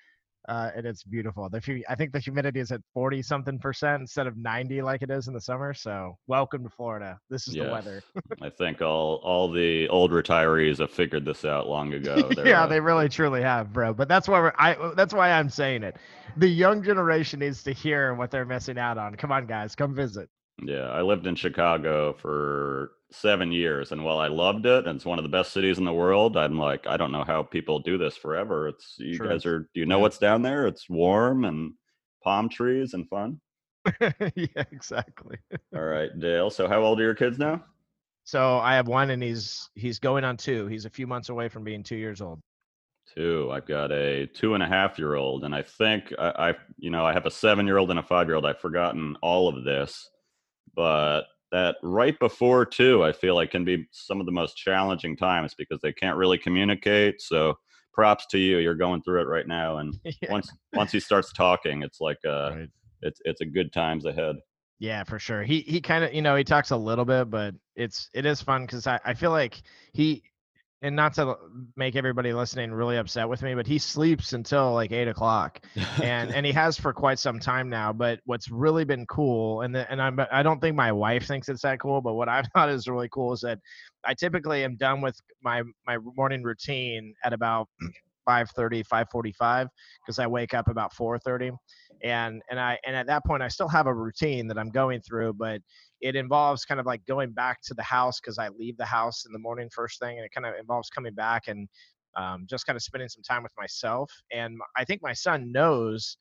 uh, 0.49 0.71
and 0.75 0.87
it's 0.87 1.03
beautiful. 1.03 1.49
The 1.49 1.83
I 1.89 1.95
think 1.95 2.13
the 2.13 2.19
humidity 2.19 2.61
is 2.61 2.73
at 2.73 2.81
40 2.95 3.23
something 3.23 3.59
percent 3.59 4.01
instead 4.01 4.27
of 4.27 4.37
90 4.37 4.83
like 4.83 5.03
it 5.03 5.11
is 5.11 5.29
in 5.29 5.35
the 5.35 5.41
summer. 5.41 5.75
So, 5.75 6.17
welcome 6.27 6.63
to 6.65 6.71
Florida. 6.71 7.19
This 7.29 7.49
is 7.49 7.55
the 7.55 7.71
weather. 7.71 8.03
I 8.43 8.49
think 8.49 8.81
all 8.81 9.21
all 9.23 9.51
the 9.51 9.89
old 9.89 10.11
retirees 10.11 10.79
have 10.79 10.91
figured 10.91 11.25
this 11.25 11.45
out 11.45 11.69
long 11.69 11.95
ago. 11.95 12.31
Yeah, 12.45 12.65
uh, 12.65 12.67
they 12.67 12.81
really 12.81 13.09
truly 13.09 13.43
have, 13.43 13.73
bro. 13.73 13.93
But 13.93 14.09
that's 14.09 14.29
why 14.29 14.41
we're, 14.41 14.53
I. 14.59 14.93
That's 14.95 15.13
why 15.13 15.33
I'm 15.33 15.51
saying 15.51 15.83
it. 15.83 15.97
The 16.37 16.49
young 16.49 16.83
generation 16.83 17.41
needs 17.41 17.63
to 17.65 17.73
hear 17.73 18.15
what 18.15 18.31
they're 18.31 18.45
missing 18.45 18.79
out 18.79 18.97
on. 18.97 19.17
Come 19.17 19.33
on, 19.33 19.47
guys, 19.47 19.75
come 19.75 19.95
visit. 19.95 20.29
Yeah, 20.63 20.89
I 20.89 21.03
lived 21.03 21.27
in 21.27 21.35
Chicago 21.35 22.13
for 22.13 22.93
seven 23.11 23.53
years, 23.53 23.93
and 23.93 24.05
while 24.05 24.19
I 24.19 24.29
loved 24.29 24.67
it, 24.67 24.87
and 24.87 24.97
it's 24.97 25.05
one 25.07 25.19
of 25.19 25.23
the 25.23 25.29
best 25.29 25.53
cities 25.53 25.79
in 25.79 25.85
the 25.85 25.93
world, 25.93 26.37
I'm 26.37 26.59
like, 26.59 26.87
I 26.87 26.97
don't 26.97 27.13
know 27.13 27.25
how 27.25 27.43
people 27.43 27.79
do 27.79 27.97
this 27.99 28.17
forever. 28.17 28.69
It's 28.69 28.97
you 28.99 29.17
True. 29.17 29.29
guys 29.29 29.47
are. 29.47 29.61
Do 29.61 29.81
you 29.81 29.87
know 29.87 29.97
Yeah. 29.97 30.03
what's 30.03 30.19
down 30.19 30.43
there? 30.43 30.67
It's 30.67 30.89
warm 30.89 31.45
and 31.45 31.73
palm 32.23 32.49
trees 32.49 32.95
and 32.95 33.09
fun. 33.09 33.41
yeah, 34.35 34.65
exactly. 34.73 35.39
All 35.75 35.81
right, 35.83 36.11
Dale. 36.19 36.51
So 36.51 36.69
how 36.69 36.83
old 36.83 37.01
are 37.01 37.05
your 37.05 37.15
kids 37.15 37.39
now? 37.39 37.65
So 38.25 38.59
I 38.59 38.75
have 38.75 38.89
one, 38.89 39.11
and 39.11 39.23
he's 39.23 39.71
he's 39.75 39.99
going 39.99 40.25
on 40.25 40.37
two. 40.37 40.67
He's 40.67 40.85
a 40.85 40.91
few 40.91 41.07
months 41.07 41.31
away 41.31 41.49
from 41.49 41.65
being 41.65 41.83
two 41.83 41.97
years 41.97 42.21
old. 42.21 42.41
Two. 43.15 43.51
I've 43.51 43.65
got 43.67 43.91
a 43.91 44.27
two 44.27 44.53
and 44.53 44.63
a 44.63 44.67
half 44.67 44.99
year 44.99 45.15
old, 45.15 45.45
and 45.45 45.55
I 45.55 45.63
think 45.63 46.13
I, 46.19 46.51
I 46.51 46.55
you 46.77 46.91
know, 46.91 47.07
I 47.07 47.15
have 47.15 47.25
a 47.25 47.31
seven 47.31 47.67
year 47.67 47.79
old 47.79 47.89
and 47.89 47.99
a 47.99 48.03
five 48.03 48.27
year 48.27 48.35
old. 48.37 48.45
I've 48.45 48.61
forgotten 48.61 49.17
all 49.23 49.49
of 49.49 49.65
this, 49.65 50.11
but 50.75 51.23
that 51.53 51.77
right 51.83 52.19
before 52.19 52.65
two, 52.67 53.05
I 53.05 53.13
feel 53.13 53.35
like 53.35 53.51
can 53.51 53.65
be 53.65 53.87
some 53.93 54.21
of 54.21 54.27
the 54.27 54.33
most 54.33 54.57
challenging 54.57 55.17
times 55.17 55.55
because 55.57 55.81
they 55.83 55.93
can't 55.93 56.17
really 56.17 56.39
communicate. 56.39 57.21
So 57.21 57.55
props 57.93 58.27
to 58.27 58.39
you. 58.39 58.59
You're 58.59 58.77
going 58.77 59.03
through 59.03 59.23
it 59.23 59.27
right 59.27 59.47
now, 59.49 59.79
and 59.79 59.99
yeah. 60.05 60.31
once 60.31 60.53
once 60.75 60.93
he 60.93 61.01
starts 61.01 61.33
talking, 61.33 61.83
it's 61.83 62.01
like 62.01 62.19
uh, 62.27 62.51
Right. 62.55 62.69
it's 63.03 63.21
it's 63.25 63.41
a 63.41 63.47
good 63.47 63.73
times 63.73 64.05
ahead. 64.05 64.37
Yeah, 64.79 65.03
for 65.03 65.19
sure. 65.19 65.43
He 65.43 65.61
he 65.63 65.81
kind 65.81 66.05
of 66.05 66.15
you 66.15 66.23
know 66.23 66.37
he 66.37 66.45
talks 66.45 66.71
a 66.71 66.77
little 66.77 67.05
bit, 67.05 67.29
but 67.31 67.55
it's 67.75 68.09
it 68.15 68.25
is 68.25 68.41
fun 68.41 68.63
because 68.67 68.87
I 68.87 69.01
I 69.05 69.15
feel 69.15 69.31
like 69.33 69.63
he 69.93 70.23
and 70.83 70.95
not 70.95 71.15
to 71.15 71.37
make 71.77 71.97
everybody 71.97 72.33
listening 72.33 72.71
really 72.73 72.97
upset 72.97 73.29
with 73.29 73.43
me, 73.43 73.55
but 73.55 73.67
he 73.67 73.79
sleeps 73.79 74.33
until 74.33 74.73
like 74.73 74.93
eight 74.93 75.09
o'clock, 75.09 75.61
and 76.03 76.33
and 76.33 76.47
he 76.47 76.53
has 76.53 76.79
for 76.79 76.93
quite 76.93 77.19
some 77.19 77.41
time 77.41 77.69
now. 77.69 77.93
But 77.93 78.21
what's 78.27 78.51
really 78.51 78.85
been 78.85 79.05
cool, 79.07 79.63
and 79.63 79.75
the, 79.75 79.91
and 79.91 80.01
I'm 80.01 80.21
I 80.31 80.43
don't 80.43 80.61
think 80.61 80.77
my 80.77 80.93
wife 80.93 81.27
thinks 81.27 81.49
it's 81.49 81.63
that 81.63 81.81
cool, 81.81 82.01
but 82.01 82.15
what 82.15 82.29
I 82.29 82.43
thought 82.55 82.69
is 82.69 82.87
really 82.87 83.09
cool 83.09 83.33
is 83.33 83.41
that 83.41 83.59
I 84.05 84.15
typically 84.15 84.65
am 84.65 84.77
done 84.77 85.01
with 85.01 85.17
my 85.43 85.63
my 85.87 85.99
morning 86.17 86.43
routine 86.43 87.13
at 87.25 87.33
about 87.33 87.69
5:30, 88.29 88.85
5:45 88.87 89.69
because 90.05 90.19
I 90.19 90.27
wake 90.27 90.55
up 90.55 90.69
about 90.69 90.93
4:30 90.93 91.57
and 92.05 92.43
and 92.51 92.61
I 92.61 92.79
and 92.87 92.95
at 92.95 93.07
that 93.07 93.25
point 93.25 93.43
I 93.43 93.49
still 93.49 93.69
have 93.69 93.87
a 93.87 93.95
routine 93.95 94.47
that 94.49 94.59
I'm 94.59 94.71
going 94.71 95.01
through, 95.01 95.33
but 95.35 95.61
it 96.01 96.17
involves 96.17 96.65
kind 96.65 96.81
of 96.81 96.87
like 96.87 97.05
going 97.07 97.33
back 97.33 97.61
to 97.63 97.75
the 97.75 97.83
house 97.83 98.21
because 98.21 98.39
I 98.39 98.49
leave 98.49 98.77
the 98.77 98.85
house 98.85 99.25
in 99.27 99.33
the 99.33 99.39
morning 99.39 99.69
first 99.75 99.99
thing, 100.01 100.17
and 100.17 100.25
it 100.25 100.33
kind 100.33 100.47
of 100.47 100.55
involves 100.59 100.91
coming 100.91 101.15
back 101.15 101.49
and 101.49 101.69
um, 102.17 102.47
just 102.49 102.67
kind 102.67 102.77
of 102.77 102.83
spending 102.83 103.09
some 103.09 103.23
time 103.23 103.43
with 103.43 103.53
myself. 103.59 104.13
And 104.33 104.59
I 104.77 104.85
think 104.85 105.03
my 105.03 105.13
son 105.13 105.53
knows 105.53 106.17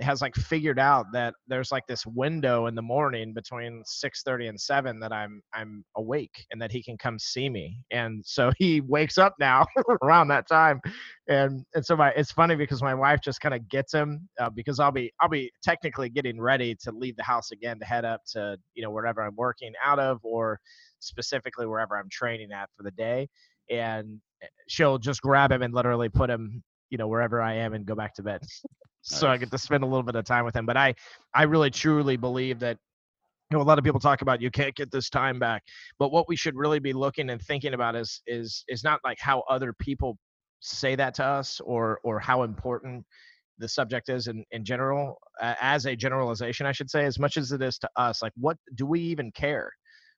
has 0.00 0.20
like 0.20 0.34
figured 0.34 0.78
out 0.78 1.06
that 1.12 1.34
there's 1.46 1.70
like 1.70 1.86
this 1.86 2.04
window 2.04 2.66
in 2.66 2.74
the 2.74 2.82
morning 2.82 3.32
between 3.32 3.82
6:30 3.86 4.48
and 4.48 4.60
7 4.60 4.98
that 5.00 5.12
I'm 5.12 5.40
I'm 5.52 5.84
awake 5.96 6.46
and 6.50 6.60
that 6.60 6.72
he 6.72 6.82
can 6.82 6.98
come 6.98 7.18
see 7.18 7.48
me. 7.48 7.78
And 7.90 8.24
so 8.26 8.50
he 8.58 8.80
wakes 8.80 9.18
up 9.18 9.34
now 9.38 9.66
around 10.02 10.28
that 10.28 10.48
time. 10.48 10.80
And 11.28 11.64
and 11.74 11.84
so 11.86 11.96
my 11.96 12.10
it's 12.10 12.32
funny 12.32 12.56
because 12.56 12.82
my 12.82 12.94
wife 12.94 13.20
just 13.22 13.40
kind 13.40 13.54
of 13.54 13.68
gets 13.68 13.94
him 13.94 14.28
uh, 14.40 14.50
because 14.50 14.80
I'll 14.80 14.92
be 14.92 15.12
I'll 15.20 15.28
be 15.28 15.50
technically 15.62 16.08
getting 16.08 16.40
ready 16.40 16.74
to 16.82 16.90
leave 16.92 17.16
the 17.16 17.22
house 17.22 17.52
again 17.52 17.78
to 17.78 17.84
head 17.84 18.04
up 18.04 18.22
to 18.32 18.56
you 18.74 18.82
know 18.82 18.90
wherever 18.90 19.22
I'm 19.22 19.36
working 19.36 19.72
out 19.84 20.00
of 20.00 20.18
or 20.24 20.58
specifically 20.98 21.66
wherever 21.66 21.96
I'm 21.96 22.08
training 22.10 22.50
at 22.52 22.68
for 22.76 22.82
the 22.82 22.90
day 22.92 23.28
and 23.70 24.20
eh, 24.42 24.46
she'll 24.68 24.98
just 24.98 25.22
grab 25.22 25.52
him 25.52 25.62
and 25.62 25.74
literally 25.74 26.08
put 26.08 26.30
him 26.30 26.62
you 26.90 26.98
know 26.98 27.08
wherever 27.08 27.40
I 27.40 27.54
am 27.54 27.74
and 27.74 27.86
go 27.86 27.94
back 27.94 28.14
to 28.14 28.22
bed. 28.22 28.42
So 29.04 29.28
I 29.28 29.36
get 29.36 29.50
to 29.50 29.58
spend 29.58 29.84
a 29.84 29.86
little 29.86 30.02
bit 30.02 30.16
of 30.16 30.24
time 30.24 30.44
with 30.44 30.56
him. 30.56 30.66
But 30.66 30.76
I 30.76 30.94
I 31.34 31.44
really 31.44 31.70
truly 31.70 32.16
believe 32.16 32.58
that 32.60 32.78
you 33.50 33.58
know 33.58 33.62
a 33.62 33.66
lot 33.66 33.78
of 33.78 33.84
people 33.84 34.00
talk 34.00 34.22
about 34.22 34.40
you 34.40 34.50
can't 34.50 34.74
get 34.74 34.90
this 34.90 35.10
time 35.10 35.38
back, 35.38 35.62
but 35.98 36.10
what 36.10 36.28
we 36.28 36.36
should 36.36 36.56
really 36.56 36.78
be 36.78 36.92
looking 36.92 37.30
and 37.30 37.40
thinking 37.40 37.74
about 37.74 37.96
is 37.96 38.22
is 38.26 38.64
is 38.68 38.82
not 38.82 39.00
like 39.04 39.18
how 39.20 39.42
other 39.48 39.72
people 39.72 40.18
say 40.60 40.96
that 40.96 41.14
to 41.14 41.24
us 41.24 41.60
or 41.60 42.00
or 42.02 42.18
how 42.18 42.42
important 42.42 43.04
the 43.58 43.68
subject 43.68 44.08
is 44.08 44.26
in, 44.26 44.44
in 44.50 44.64
general 44.64 45.18
uh, 45.40 45.54
as 45.60 45.86
a 45.86 45.94
generalization 45.94 46.66
i 46.66 46.72
should 46.72 46.90
say 46.90 47.04
as 47.04 47.18
much 47.18 47.36
as 47.36 47.52
it 47.52 47.62
is 47.62 47.78
to 47.78 47.88
us 47.96 48.22
like 48.22 48.32
what 48.36 48.56
do 48.74 48.86
we 48.86 48.98
even 48.98 49.30
care 49.30 49.70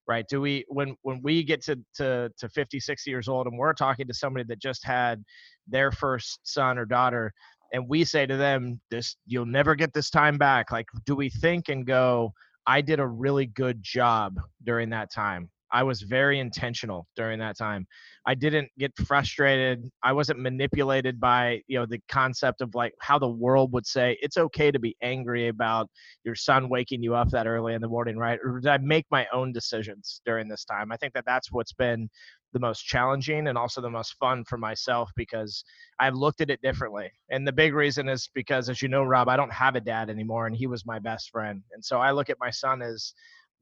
right 0.07 0.25
do 0.29 0.41
we 0.41 0.65
when 0.69 0.97
when 1.03 1.21
we 1.23 1.43
get 1.43 1.63
to 1.63 1.77
to 1.95 2.31
to 2.39 2.49
50 2.49 2.81
60 2.81 3.11
years 3.11 3.29
old 3.29 3.47
and 3.47 3.59
we're 3.59 3.73
talking 3.73 4.07
to 4.07 4.15
somebody 4.15 4.45
that 4.45 4.61
just 4.61 4.85
had 4.85 5.23
their 5.67 5.91
first 5.91 6.39
son 6.45 6.79
or 6.79 6.87
daughter 6.87 7.33
and 7.73 7.89
we 7.89 8.05
say 8.05 8.27
to 8.27 8.37
them 8.37 8.81
this 8.91 9.17
you'll 9.27 9.47
never 9.47 9.75
get 9.75 9.93
this 9.93 10.11
time 10.11 10.39
back. 10.39 10.71
Like 10.73 10.87
do 11.05 11.15
we 11.15 11.29
think 11.29 11.69
and 11.69 11.87
go 11.87 12.33
i 12.67 12.81
did 12.81 13.01
a 13.01 13.07
really 13.07 13.47
good 13.47 13.83
job 13.83 14.35
during 14.65 14.91
that 14.91 15.13
time 15.13 15.49
I 15.73 15.83
was 15.83 16.03
very 16.03 16.39
intentional 16.39 17.07
during 17.17 17.39
that 17.41 17.57
time. 17.59 17.87
I 18.27 18.35
didn't 18.35 18.69
get 18.79 18.93
frustrated. 19.07 19.89
I 20.03 20.13
wasn't 20.13 20.41
manipulated 20.41 21.21
by, 21.21 21.63
you 21.67 21.79
know, 21.79 21.87
the 21.87 22.01
concept 22.09 22.61
of 22.61 22.75
like 22.75 22.93
how 23.01 23.19
the 23.19 23.29
world 23.29 23.73
would 23.73 23.87
say 23.87 24.17
it's 24.21 24.37
okay 24.37 24.71
to 24.71 24.79
be 24.79 24.97
angry 25.03 25.49
about 25.49 25.89
your 26.25 26.35
son 26.35 26.69
waking 26.69 27.03
you 27.03 27.15
up 27.15 27.31
that 27.31 27.47
early 27.47 27.75
in 27.75 27.81
the 27.81 27.89
morning, 27.89 28.17
right? 28.17 28.39
Or 28.45 28.61
did 28.61 28.69
I 28.69 28.79
make 28.79 29.07
my 29.11 29.27
own 29.33 29.53
decisions 29.53 30.21
during 30.25 30.49
this 30.49 30.65
time? 30.65 30.93
I 30.93 30.97
think 30.97 31.13
that 31.15 31.25
that's 31.27 31.53
what's 31.53 31.73
been 31.73 32.09
the 32.53 32.61
most 32.61 32.87
challenging 32.87 33.49
and 33.49 33.59
also 33.59 33.81
the 33.81 33.91
most 33.91 34.15
fun 34.19 34.45
for 34.45 34.57
myself 34.57 35.11
because 35.15 35.63
I've 36.01 36.15
looked 36.15 36.41
at 36.41 36.51
it 36.51 36.63
differently. 36.63 37.11
And 37.31 37.47
the 37.47 37.53
big 37.53 37.75
reason 37.75 38.09
is 38.09 38.31
because, 38.35 38.69
as 38.69 38.81
you 38.81 38.89
know, 38.89 39.05
Rob, 39.05 39.29
I 39.29 39.37
don't 39.37 39.53
have 39.53 39.77
a 39.77 39.81
dad 39.81 40.09
anymore, 40.09 40.47
and 40.47 40.57
he 40.57 40.67
was 40.67 40.87
my 40.87 40.99
best 40.99 41.31
friend. 41.31 41.63
And 41.73 41.85
so 41.85 41.99
I 42.01 42.13
look 42.13 42.31
at 42.31 42.39
my 42.41 42.51
son 42.51 42.83
as 42.83 43.13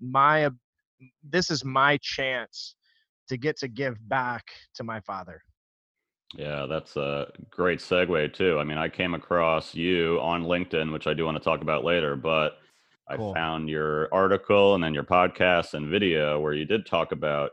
my 0.00 0.48
this 1.22 1.50
is 1.50 1.64
my 1.64 1.98
chance 2.02 2.76
to 3.28 3.36
get 3.36 3.56
to 3.58 3.68
give 3.68 3.96
back 4.08 4.44
to 4.74 4.84
my 4.84 5.00
father. 5.00 5.42
Yeah, 6.34 6.66
that's 6.66 6.96
a 6.96 7.30
great 7.50 7.78
segue 7.78 8.32
too. 8.34 8.58
I 8.58 8.64
mean, 8.64 8.78
I 8.78 8.88
came 8.88 9.14
across 9.14 9.74
you 9.74 10.18
on 10.20 10.44
LinkedIn, 10.44 10.92
which 10.92 11.06
I 11.06 11.14
do 11.14 11.24
want 11.24 11.36
to 11.36 11.42
talk 11.42 11.62
about 11.62 11.84
later, 11.84 12.16
but 12.16 12.58
cool. 13.16 13.30
I 13.30 13.34
found 13.34 13.68
your 13.68 14.12
article 14.12 14.74
and 14.74 14.82
then 14.82 14.94
your 14.94 15.04
podcast 15.04 15.74
and 15.74 15.88
video 15.88 16.40
where 16.40 16.54
you 16.54 16.64
did 16.64 16.86
talk 16.86 17.12
about 17.12 17.52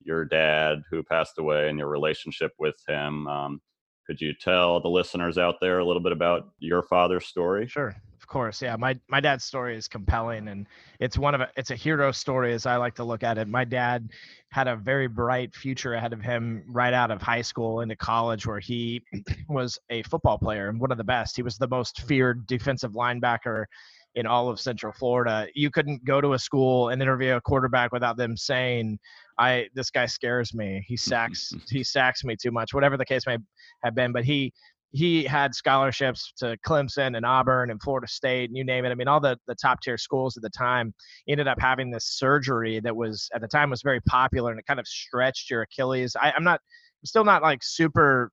your 0.00 0.24
dad 0.24 0.82
who 0.90 1.02
passed 1.02 1.38
away 1.38 1.68
and 1.68 1.78
your 1.78 1.88
relationship 1.88 2.52
with 2.58 2.76
him. 2.86 3.26
Um, 3.26 3.60
could 4.06 4.20
you 4.20 4.32
tell 4.40 4.80
the 4.80 4.88
listeners 4.88 5.38
out 5.38 5.56
there 5.60 5.78
a 5.78 5.84
little 5.84 6.02
bit 6.02 6.12
about 6.12 6.50
your 6.58 6.82
father's 6.82 7.26
story? 7.26 7.66
Sure 7.66 7.94
course, 8.32 8.62
yeah. 8.62 8.76
My 8.76 8.98
my 9.08 9.20
dad's 9.20 9.44
story 9.44 9.76
is 9.76 9.86
compelling, 9.86 10.48
and 10.48 10.66
it's 10.98 11.18
one 11.18 11.34
of 11.34 11.42
a, 11.42 11.48
it's 11.56 11.70
a 11.70 11.76
hero 11.76 12.10
story 12.10 12.54
as 12.54 12.64
I 12.64 12.76
like 12.76 12.94
to 12.94 13.04
look 13.04 13.22
at 13.22 13.36
it. 13.36 13.46
My 13.46 13.64
dad 13.64 14.08
had 14.50 14.68
a 14.68 14.76
very 14.76 15.06
bright 15.06 15.54
future 15.54 15.94
ahead 15.94 16.14
of 16.14 16.22
him 16.22 16.64
right 16.66 16.94
out 16.94 17.10
of 17.10 17.20
high 17.20 17.42
school 17.42 17.80
into 17.80 17.94
college, 17.94 18.46
where 18.46 18.58
he 18.58 19.02
was 19.48 19.78
a 19.90 20.02
football 20.04 20.38
player 20.38 20.70
and 20.70 20.80
one 20.80 20.90
of 20.90 20.98
the 20.98 21.04
best. 21.04 21.36
He 21.36 21.42
was 21.42 21.58
the 21.58 21.68
most 21.68 22.00
feared 22.02 22.46
defensive 22.46 22.92
linebacker 22.92 23.66
in 24.14 24.26
all 24.26 24.48
of 24.48 24.60
Central 24.60 24.92
Florida. 24.92 25.46
You 25.54 25.70
couldn't 25.70 26.04
go 26.04 26.20
to 26.20 26.32
a 26.32 26.38
school 26.38 26.88
and 26.88 27.00
interview 27.00 27.34
a 27.34 27.40
quarterback 27.40 27.92
without 27.92 28.16
them 28.16 28.36
saying, 28.36 28.98
"I 29.38 29.68
this 29.74 29.90
guy 29.90 30.06
scares 30.06 30.54
me. 30.54 30.82
He 30.88 30.96
sacks 31.10 31.52
he 31.70 31.84
sacks 31.84 32.24
me 32.24 32.36
too 32.36 32.50
much." 32.50 32.72
Whatever 32.72 32.96
the 32.96 33.04
case 33.04 33.26
may 33.26 33.36
have 33.84 33.94
been, 33.94 34.12
but 34.12 34.24
he 34.24 34.54
he 34.92 35.24
had 35.24 35.54
scholarships 35.54 36.32
to 36.38 36.56
Clemson 36.66 37.16
and 37.16 37.24
Auburn 37.24 37.70
and 37.70 37.80
Florida 37.82 38.06
State, 38.06 38.50
and 38.50 38.56
you 38.56 38.64
name 38.64 38.84
it. 38.84 38.90
I 38.90 38.94
mean, 38.94 39.08
all 39.08 39.20
the, 39.20 39.38
the 39.46 39.54
top 39.54 39.80
tier 39.80 39.96
schools 39.96 40.36
at 40.36 40.42
the 40.42 40.50
time 40.50 40.92
ended 41.28 41.48
up 41.48 41.58
having 41.58 41.90
this 41.90 42.06
surgery 42.18 42.78
that 42.80 42.94
was 42.94 43.28
at 43.34 43.40
the 43.40 43.48
time 43.48 43.70
was 43.70 43.80
very 43.82 44.00
popular 44.02 44.50
and 44.50 44.60
it 44.60 44.66
kind 44.66 44.78
of 44.78 44.86
stretched 44.86 45.50
your 45.50 45.62
Achilles. 45.62 46.14
I, 46.20 46.32
I'm 46.36 46.44
not, 46.44 46.60
I'm 47.02 47.06
still 47.06 47.24
not 47.24 47.42
like 47.42 47.60
super 47.62 48.30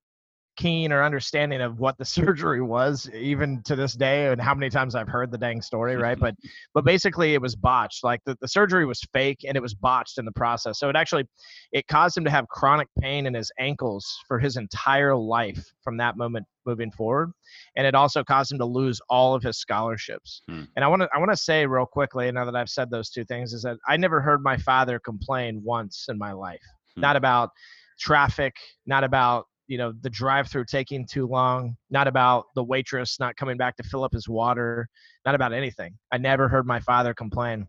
keen 0.56 0.92
or 0.92 1.02
understanding 1.02 1.60
of 1.60 1.78
what 1.78 1.96
the 1.98 2.04
surgery 2.16 2.62
was 2.62 3.08
even 3.14 3.62
to 3.64 3.76
this 3.76 3.94
day 3.94 4.28
and 4.28 4.40
how 4.40 4.54
many 4.54 4.70
times 4.70 4.94
I've 4.94 5.08
heard 5.08 5.30
the 5.30 5.38
dang 5.38 5.62
story, 5.62 5.96
right? 5.96 6.18
but 6.18 6.34
but 6.74 6.84
basically 6.84 7.34
it 7.34 7.42
was 7.42 7.56
botched. 7.56 8.04
Like 8.04 8.20
the, 8.26 8.36
the 8.40 8.48
surgery 8.48 8.86
was 8.86 9.00
fake 9.12 9.44
and 9.46 9.56
it 9.56 9.62
was 9.62 9.74
botched 9.74 10.18
in 10.18 10.24
the 10.24 10.32
process. 10.32 10.78
So 10.78 10.88
it 10.88 10.96
actually 10.96 11.24
it 11.72 11.86
caused 11.86 12.16
him 12.16 12.24
to 12.24 12.30
have 12.30 12.48
chronic 12.48 12.88
pain 13.00 13.26
in 13.26 13.34
his 13.34 13.50
ankles 13.58 14.06
for 14.28 14.38
his 14.38 14.56
entire 14.56 15.16
life 15.16 15.64
from 15.82 15.96
that 15.98 16.16
moment 16.16 16.46
moving 16.66 16.90
forward. 16.90 17.32
And 17.76 17.86
it 17.86 17.94
also 17.94 18.22
caused 18.22 18.52
him 18.52 18.58
to 18.58 18.64
lose 18.64 19.00
all 19.08 19.34
of 19.34 19.42
his 19.42 19.58
scholarships. 19.58 20.42
Hmm. 20.48 20.64
And 20.76 20.84
I 20.84 20.88
want 20.88 21.02
to 21.02 21.08
I 21.14 21.18
want 21.18 21.30
to 21.30 21.36
say 21.36 21.66
real 21.66 21.86
quickly, 21.86 22.30
now 22.30 22.44
that 22.44 22.56
I've 22.56 22.68
said 22.68 22.90
those 22.90 23.10
two 23.10 23.24
things, 23.24 23.52
is 23.52 23.62
that 23.62 23.76
I 23.88 23.96
never 23.96 24.20
heard 24.20 24.42
my 24.42 24.56
father 24.56 24.98
complain 24.98 25.62
once 25.64 26.06
in 26.08 26.18
my 26.18 26.32
life. 26.32 26.60
Hmm. 26.94 27.02
Not 27.02 27.16
about 27.16 27.50
traffic, 27.98 28.54
not 28.86 29.04
about 29.04 29.46
you 29.70 29.78
know 29.78 29.92
the 30.02 30.10
drive 30.10 30.48
through 30.48 30.64
taking 30.64 31.06
too 31.06 31.26
long 31.28 31.76
not 31.90 32.08
about 32.08 32.46
the 32.56 32.64
waitress 32.64 33.20
not 33.20 33.36
coming 33.36 33.56
back 33.56 33.76
to 33.76 33.84
fill 33.84 34.02
up 34.02 34.12
his 34.12 34.28
water 34.28 34.88
not 35.24 35.34
about 35.34 35.52
anything. 35.52 35.94
I 36.10 36.18
never 36.18 36.48
heard 36.48 36.66
my 36.66 36.80
father 36.80 37.14
complain. 37.14 37.66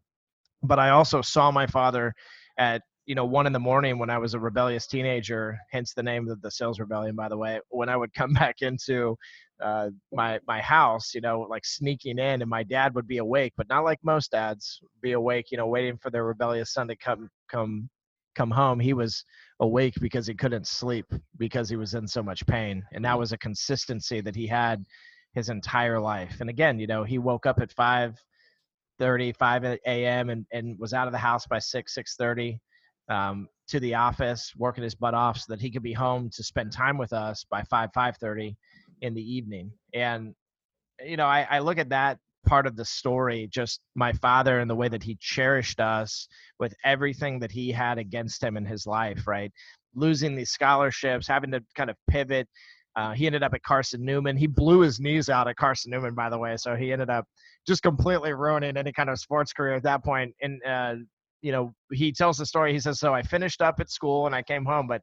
But 0.63 0.79
i 0.79 0.89
also 0.89 1.21
saw 1.21 1.51
my 1.51 1.67
father 1.67 2.13
at 2.57 2.81
you 3.05 3.15
know 3.15 3.25
one 3.25 3.47
in 3.47 3.53
the 3.53 3.59
morning 3.59 3.99
when 3.99 4.09
i 4.09 4.17
was 4.17 4.33
a 4.33 4.39
rebellious 4.39 4.87
teenager 4.87 5.57
hence 5.71 5.93
the 5.93 6.03
name 6.03 6.29
of 6.29 6.41
the 6.41 6.51
sales 6.51 6.79
rebellion 6.79 7.15
by 7.15 7.27
the 7.27 7.37
way 7.37 7.59
when 7.69 7.89
i 7.89 7.97
would 7.97 8.13
come 8.21 8.33
back 8.33 8.61
into 8.61 9.15
uh, 9.61 9.89
my 10.11 10.39
my 10.47 10.59
house 10.59 11.13
you 11.13 11.21
know 11.21 11.41
like 11.49 11.65
sneaking 11.65 12.17
in 12.19 12.41
and 12.41 12.49
my 12.49 12.63
dad 12.63 12.93
would 12.95 13.07
be 13.07 13.17
awake 13.17 13.53
but 13.57 13.69
not 13.69 13.83
like 13.83 13.99
most 14.03 14.31
dads 14.31 14.79
be 15.01 15.11
awake 15.13 15.51
you 15.51 15.57
know 15.57 15.67
waiting 15.67 15.97
for 15.97 16.09
their 16.09 16.25
rebellious 16.25 16.73
son 16.73 16.87
to 16.87 16.95
come 16.95 17.29
come 17.49 17.89
come 18.35 18.51
home 18.51 18.79
he 18.79 18.93
was 18.93 19.23
awake 19.59 19.93
because 20.01 20.27
he 20.27 20.33
couldn't 20.33 20.67
sleep 20.67 21.05
because 21.37 21.69
he 21.69 21.75
was 21.75 21.93
in 21.93 22.07
so 22.07 22.23
much 22.23 22.45
pain 22.47 22.83
and 22.93 23.03
that 23.03 23.15
mm. 23.15 23.19
was 23.19 23.31
a 23.31 23.37
consistency 23.37 24.21
that 24.21 24.35
he 24.35 24.47
had 24.47 24.83
his 25.33 25.49
entire 25.49 25.99
life 25.99 26.37
and 26.41 26.49
again 26.49 26.79
you 26.79 26.87
know 26.87 27.03
he 27.03 27.17
woke 27.17 27.45
up 27.45 27.59
at 27.59 27.71
5 27.71 28.17
30 28.99 29.31
5 29.33 29.63
a.m 29.63 30.29
and, 30.29 30.45
and 30.51 30.77
was 30.79 30.93
out 30.93 31.07
of 31.07 31.13
the 31.13 31.17
house 31.17 31.45
by 31.47 31.59
6 31.59 31.93
6 31.93 32.15
30 32.15 32.59
um, 33.09 33.47
to 33.67 33.79
the 33.79 33.95
office 33.95 34.53
working 34.57 34.83
his 34.83 34.95
butt 34.95 35.13
off 35.13 35.37
so 35.37 35.45
that 35.49 35.61
he 35.61 35.71
could 35.71 35.83
be 35.83 35.93
home 35.93 36.29
to 36.33 36.43
spend 36.43 36.71
time 36.71 36.97
with 36.97 37.13
us 37.13 37.45
by 37.49 37.63
5 37.63 37.89
5 37.93 38.17
30 38.17 38.55
in 39.01 39.13
the 39.13 39.21
evening 39.21 39.71
and 39.93 40.33
you 41.03 41.17
know 41.17 41.25
I, 41.25 41.47
I 41.49 41.59
look 41.59 41.77
at 41.77 41.89
that 41.89 42.19
part 42.45 42.65
of 42.65 42.75
the 42.75 42.85
story 42.85 43.47
just 43.51 43.81
my 43.95 44.11
father 44.13 44.59
and 44.59 44.69
the 44.69 44.75
way 44.75 44.87
that 44.87 45.03
he 45.03 45.17
cherished 45.19 45.79
us 45.79 46.27
with 46.59 46.73
everything 46.83 47.39
that 47.39 47.51
he 47.51 47.71
had 47.71 47.97
against 47.97 48.43
him 48.43 48.57
in 48.57 48.65
his 48.65 48.85
life 48.85 49.27
right 49.27 49.51
losing 49.95 50.35
these 50.35 50.51
scholarships 50.51 51.27
having 51.27 51.51
to 51.51 51.63
kind 51.75 51.89
of 51.89 51.95
pivot 52.09 52.47
uh, 52.97 53.13
he 53.13 53.25
ended 53.25 53.41
up 53.41 53.53
at 53.53 53.63
Carson-Newman 53.63 54.35
he 54.35 54.47
blew 54.47 54.81
his 54.81 54.99
knees 54.99 55.29
out 55.29 55.47
at 55.47 55.55
Carson-Newman 55.55 56.13
by 56.13 56.29
the 56.29 56.37
way 56.37 56.57
so 56.57 56.75
he 56.75 56.91
ended 56.91 57.09
up 57.09 57.25
just 57.65 57.83
completely 57.83 58.33
ruining 58.33 58.75
any 58.75 58.91
kind 58.91 59.09
of 59.09 59.19
sports 59.19 59.53
career 59.53 59.75
at 59.75 59.83
that 59.83 60.03
point. 60.03 60.33
and 60.41 60.61
uh, 60.65 60.95
you 61.41 61.51
know 61.51 61.73
he 61.91 62.11
tells 62.11 62.37
the 62.37 62.45
story 62.45 62.71
he 62.71 62.79
says 62.79 62.99
so 62.99 63.13
i 63.13 63.21
finished 63.21 63.61
up 63.61 63.79
at 63.79 63.89
school 63.89 64.25
and 64.25 64.35
i 64.35 64.41
came 64.41 64.65
home 64.65 64.87
but 64.87 65.01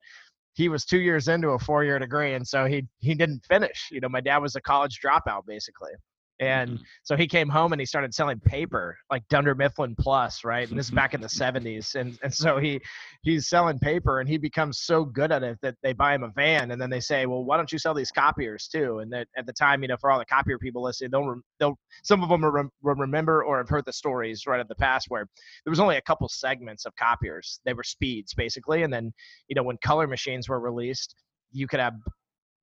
he 0.55 0.69
was 0.69 0.85
two 0.85 0.99
years 0.99 1.29
into 1.29 1.51
a 1.51 1.59
four 1.59 1.85
year 1.85 1.99
degree 1.99 2.35
and 2.35 2.47
so 2.47 2.65
he 2.65 2.87
he 3.01 3.15
didn't 3.15 3.45
finish 3.45 3.89
you 3.91 4.01
know 4.01 4.09
my 4.09 4.21
dad 4.21 4.39
was 4.39 4.57
a 4.57 4.61
college 4.61 4.99
dropout 5.05 5.45
basically 5.47 5.91
and 6.41 6.71
mm-hmm. 6.71 6.83
so 7.03 7.17
he 7.17 7.27
came 7.27 7.49
home 7.49 7.73
and 7.73 7.81
he 7.81 7.87
started 7.87 8.15
selling 8.15 8.39
paper 8.41 8.97
like 9.11 9.27
Dunder 9.29 9.55
Mifflin 9.55 9.97
Plus, 9.99 10.45
right? 10.45 10.69
And 10.69 10.79
this 10.79 10.87
is 10.87 10.93
back 10.93 11.15
in 11.15 11.21
the 11.21 11.27
70s. 11.27 11.95
And 11.95 12.19
and 12.23 12.33
so 12.33 12.59
he 12.59 12.81
he's 13.23 13.49
selling 13.49 13.79
paper 13.79 14.21
and 14.21 14.29
he 14.29 14.39
becomes 14.39 14.81
so 14.81 15.05
good 15.05 15.33
at 15.33 15.43
it 15.43 15.59
that 15.63 15.75
they 15.83 15.93
buy 15.93 16.15
him 16.15 16.23
a 16.23 16.29
van 16.29 16.71
and 16.71 16.81
then 16.81 16.91
they 16.91 17.01
say, 17.01 17.27
"Well, 17.27 17.45
why 17.45 17.57
don't 17.57 17.73
you 17.73 17.79
sell 17.79 17.95
these 17.95 18.11
copiers 18.11 18.69
too?" 18.69 19.01
And 19.01 19.13
that 19.13 19.27
at 19.37 19.47
the 19.47 19.53
time, 19.53 19.83
you 19.83 19.89
know, 19.89 19.97
for 19.97 20.11
all 20.11 20.19
the 20.19 20.25
copier 20.25 20.59
people 20.59 20.83
listening, 20.83 21.11
they'll 21.11 21.41
they'll 21.59 21.79
some 22.03 22.23
of 22.23 22.29
them 22.29 22.43
will, 22.43 22.51
rem- 22.51 22.71
remember 22.83 23.45
or 23.45 23.59
have 23.59 23.69
heard 23.69 23.85
the 23.85 23.93
stories 23.93 24.47
right 24.47 24.61
of 24.61 24.69
the 24.69 24.75
past 24.77 25.07
where 25.09 25.27
there 25.65 25.71
was 25.71 25.81
only 25.81 25.97
a 25.97 26.03
couple 26.03 26.29
segments 26.29 26.87
of 26.87 26.95
copiers. 26.97 27.61
They 27.65 27.73
were 27.73 27.85
speeds 27.85 28.35
basically, 28.35 28.83
and 28.83 28.93
then 28.93 29.13
you 29.49 29.55
know 29.55 29.63
when 29.63 29.79
color 29.85 30.07
machines 30.07 30.49
were 30.49 30.61
released, 30.61 31.17
you 31.53 31.67
could 31.67 31.81
have 31.81 31.95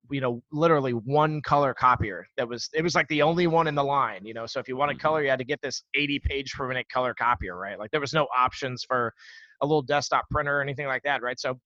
you 0.10 0.22
know 0.22 0.42
literally 0.52 0.92
one 0.92 1.42
color 1.42 1.74
copier 1.74 2.28
that 2.38 2.48
was 2.48 2.70
it 2.74 2.82
was 2.82 2.96
like 2.96 3.08
the 3.08 3.22
only 3.22 3.48
one 3.48 3.68
in 3.68 3.76
the 3.76 3.84
line 3.84 4.26
you 4.26 4.34
know? 4.34 4.46
So 4.46 4.60
if 4.60 4.68
you 4.68 4.78
wanted 4.78 4.98
mm-hmm. 4.98 5.08
color 5.08 5.24
you 5.24 5.30
had 5.30 5.40
to 5.40 5.46
get 5.46 5.62
this 5.62 5.84
80 5.94 6.20
page 6.20 6.54
per 6.54 6.68
minute 6.68 6.88
color 6.90 7.14
copier 7.14 7.58
right? 7.58 7.78
Like 7.78 7.92
there 7.92 8.02
was 8.02 8.14
no 8.14 8.28
options 8.36 8.84
for 8.88 9.14
a 9.62 9.66
little 9.66 9.82
desktop 9.82 10.30
printer 10.30 10.60
or 10.60 10.62
anything 10.62 10.88
like 10.88 11.04
that 11.04 11.22
right? 11.22 11.40
So 11.40 11.60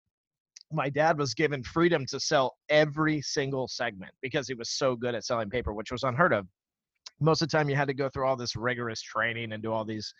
my 0.71 0.89
dad 0.89 1.17
was 1.17 1.33
given 1.33 1.63
freedom 1.63 2.05
to 2.07 2.19
sell 2.19 2.55
every 2.69 3.21
single 3.21 3.67
segment 3.67 4.11
because 4.21 4.47
he 4.47 4.53
was 4.53 4.69
so 4.69 4.95
good 4.95 5.15
at 5.15 5.25
selling 5.25 5.49
paper 5.49 5.73
which 5.73 5.91
was 5.91 6.03
unheard 6.03 6.33
of. 6.33 6.47
Most 7.19 7.41
of 7.41 7.49
the 7.49 7.57
time 7.57 7.69
you 7.69 7.75
had 7.75 7.87
to 7.87 7.93
go 7.93 8.09
through 8.09 8.27
all 8.27 8.35
this 8.35 8.55
rigorous 8.55 9.01
training 9.01 9.51
and 9.51 9.61
do 9.61 9.73
all 9.73 9.83
these 9.83 10.13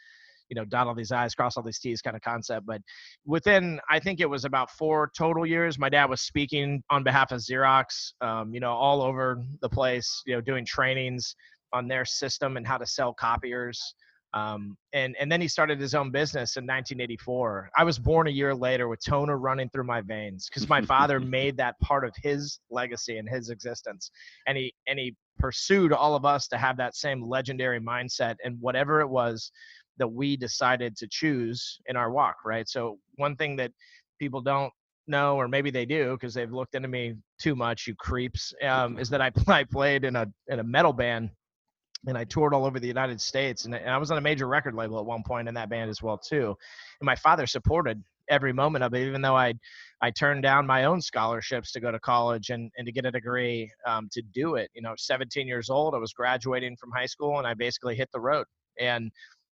you 0.49 0.55
know 0.55 0.65
dot 0.65 0.87
all 0.87 0.95
these 0.95 1.11
i's 1.11 1.35
cross 1.35 1.57
all 1.57 1.63
these 1.63 1.79
t's 1.79 2.01
kind 2.01 2.15
of 2.15 2.21
concept 2.21 2.65
but 2.65 2.81
within 3.25 3.79
i 3.89 3.99
think 3.99 4.19
it 4.19 4.29
was 4.29 4.45
about 4.45 4.69
four 4.71 5.11
total 5.17 5.45
years 5.45 5.79
my 5.79 5.89
dad 5.89 6.05
was 6.05 6.21
speaking 6.21 6.83
on 6.89 7.03
behalf 7.03 7.31
of 7.31 7.39
xerox 7.39 8.13
um, 8.21 8.53
you 8.53 8.59
know 8.59 8.71
all 8.71 9.01
over 9.01 9.43
the 9.61 9.69
place 9.69 10.21
you 10.25 10.33
know 10.33 10.41
doing 10.41 10.65
trainings 10.65 11.35
on 11.73 11.87
their 11.87 12.05
system 12.05 12.57
and 12.57 12.67
how 12.67 12.77
to 12.77 12.85
sell 12.85 13.13
copiers 13.13 13.93
um, 14.33 14.77
and 14.93 15.15
and 15.19 15.31
then 15.31 15.41
he 15.41 15.47
started 15.47 15.79
his 15.79 15.95
own 15.95 16.11
business 16.11 16.55
in 16.55 16.63
1984 16.63 17.69
i 17.77 17.83
was 17.83 17.97
born 17.97 18.27
a 18.27 18.31
year 18.31 18.53
later 18.53 18.87
with 18.87 18.99
toner 19.03 19.37
running 19.37 19.69
through 19.69 19.83
my 19.83 20.01
veins 20.01 20.47
because 20.49 20.69
my 20.69 20.81
father 20.81 21.19
made 21.19 21.57
that 21.57 21.79
part 21.79 22.05
of 22.05 22.13
his 22.21 22.59
legacy 22.69 23.17
and 23.17 23.27
his 23.27 23.49
existence 23.49 24.11
and 24.45 24.57
he 24.57 24.73
and 24.87 24.99
he 24.99 25.15
pursued 25.39 25.93
all 25.93 26.15
of 26.15 26.25
us 26.25 26.47
to 26.47 26.57
have 26.57 26.77
that 26.77 26.95
same 26.95 27.23
legendary 27.23 27.79
mindset 27.79 28.35
and 28.43 28.57
whatever 28.59 29.01
it 29.01 29.07
was 29.07 29.51
that 29.99 30.07
we 30.07 30.35
decided 30.35 30.95
to 30.97 31.07
choose 31.09 31.79
in 31.85 31.95
our 31.95 32.11
walk, 32.11 32.37
right? 32.45 32.67
So 32.67 32.97
one 33.15 33.35
thing 33.35 33.55
that 33.57 33.71
people 34.19 34.41
don't 34.41 34.73
know, 35.07 35.35
or 35.35 35.47
maybe 35.47 35.71
they 35.71 35.85
do 35.85 36.13
because 36.13 36.33
they've 36.33 36.51
looked 36.51 36.75
into 36.75 36.87
me 36.87 37.15
too 37.39 37.55
much, 37.55 37.87
you 37.87 37.95
creeps, 37.95 38.53
um, 38.63 38.97
is 38.97 39.09
that 39.09 39.21
I, 39.21 39.31
I 39.47 39.63
played 39.63 40.03
in 40.03 40.15
a 40.15 40.27
in 40.47 40.59
a 40.59 40.63
metal 40.63 40.93
band 40.93 41.29
and 42.07 42.17
I 42.17 42.23
toured 42.23 42.53
all 42.53 42.65
over 42.65 42.79
the 42.79 42.87
United 42.87 43.19
States, 43.19 43.65
and, 43.65 43.75
and 43.75 43.89
I 43.89 43.97
was 43.97 44.09
on 44.09 44.17
a 44.17 44.21
major 44.21 44.47
record 44.47 44.73
label 44.73 44.99
at 44.99 45.05
one 45.05 45.23
point 45.23 45.49
in 45.49 45.53
that 45.55 45.69
band 45.69 45.89
as 45.89 46.01
well 46.01 46.17
too. 46.17 46.55
And 46.99 47.05
my 47.05 47.15
father 47.15 47.45
supported 47.45 48.01
every 48.29 48.53
moment 48.53 48.83
of 48.83 48.93
it. 48.93 49.05
Even 49.05 49.21
though 49.21 49.35
I 49.35 49.53
I 50.01 50.11
turned 50.11 50.43
down 50.43 50.65
my 50.65 50.85
own 50.85 51.01
scholarships 51.01 51.71
to 51.73 51.79
go 51.81 51.91
to 51.91 51.99
college 51.99 52.51
and, 52.51 52.71
and 52.77 52.85
to 52.85 52.91
get 52.91 53.05
a 53.05 53.11
degree 53.11 53.69
um, 53.85 54.07
to 54.13 54.21
do 54.33 54.55
it. 54.55 54.69
You 54.73 54.81
know, 54.81 54.93
17 54.97 55.45
years 55.45 55.69
old, 55.69 55.93
I 55.93 55.97
was 55.97 56.13
graduating 56.13 56.77
from 56.77 56.91
high 56.91 57.05
school, 57.05 57.37
and 57.37 57.45
I 57.45 57.53
basically 57.53 57.95
hit 57.95 58.09
the 58.13 58.21
road. 58.21 58.45
And 58.79 59.11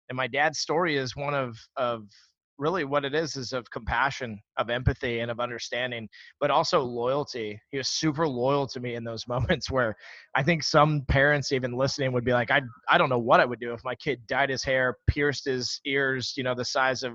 and 0.10 0.16
my 0.16 0.28
dad's 0.28 0.60
story 0.60 0.98
is 0.98 1.16
one 1.16 1.34
of 1.34 1.58
of 1.78 2.04
really 2.58 2.86
what 2.86 3.04
it 3.04 3.14
is 3.14 3.36
is 3.36 3.52
of 3.52 3.70
compassion 3.70 4.40
of 4.58 4.70
empathy 4.70 5.20
and 5.20 5.30
of 5.30 5.40
understanding 5.42 6.08
but 6.40 6.50
also 6.50 6.82
loyalty. 6.82 7.60
He 7.72 7.78
was 7.78 7.90
super 7.90 8.26
loyal 8.28 8.66
to 8.68 8.80
me 8.80 8.96
in 8.96 9.04
those 9.04 9.28
moments 9.28 9.70
where 9.70 9.96
i 10.36 10.44
think 10.44 10.64
some 10.64 11.04
parents 11.08 11.52
even 11.52 11.74
listening 11.74 12.14
would 12.14 12.26
be 12.26 12.34
like 12.34 12.52
i 12.52 12.62
i 12.90 12.98
don't 12.98 13.10
know 13.10 13.20
what 13.20 13.40
i 13.40 13.46
would 13.46 13.60
do 13.60 13.74
if 13.74 13.84
my 13.84 13.96
kid 13.96 14.22
dyed 14.28 14.50
his 14.50 14.64
hair 14.64 14.96
pierced 15.08 15.46
his 15.46 15.80
ears 15.86 16.34
you 16.38 16.44
know 16.44 16.56
the 16.56 16.66
size 16.66 17.04
of 17.04 17.14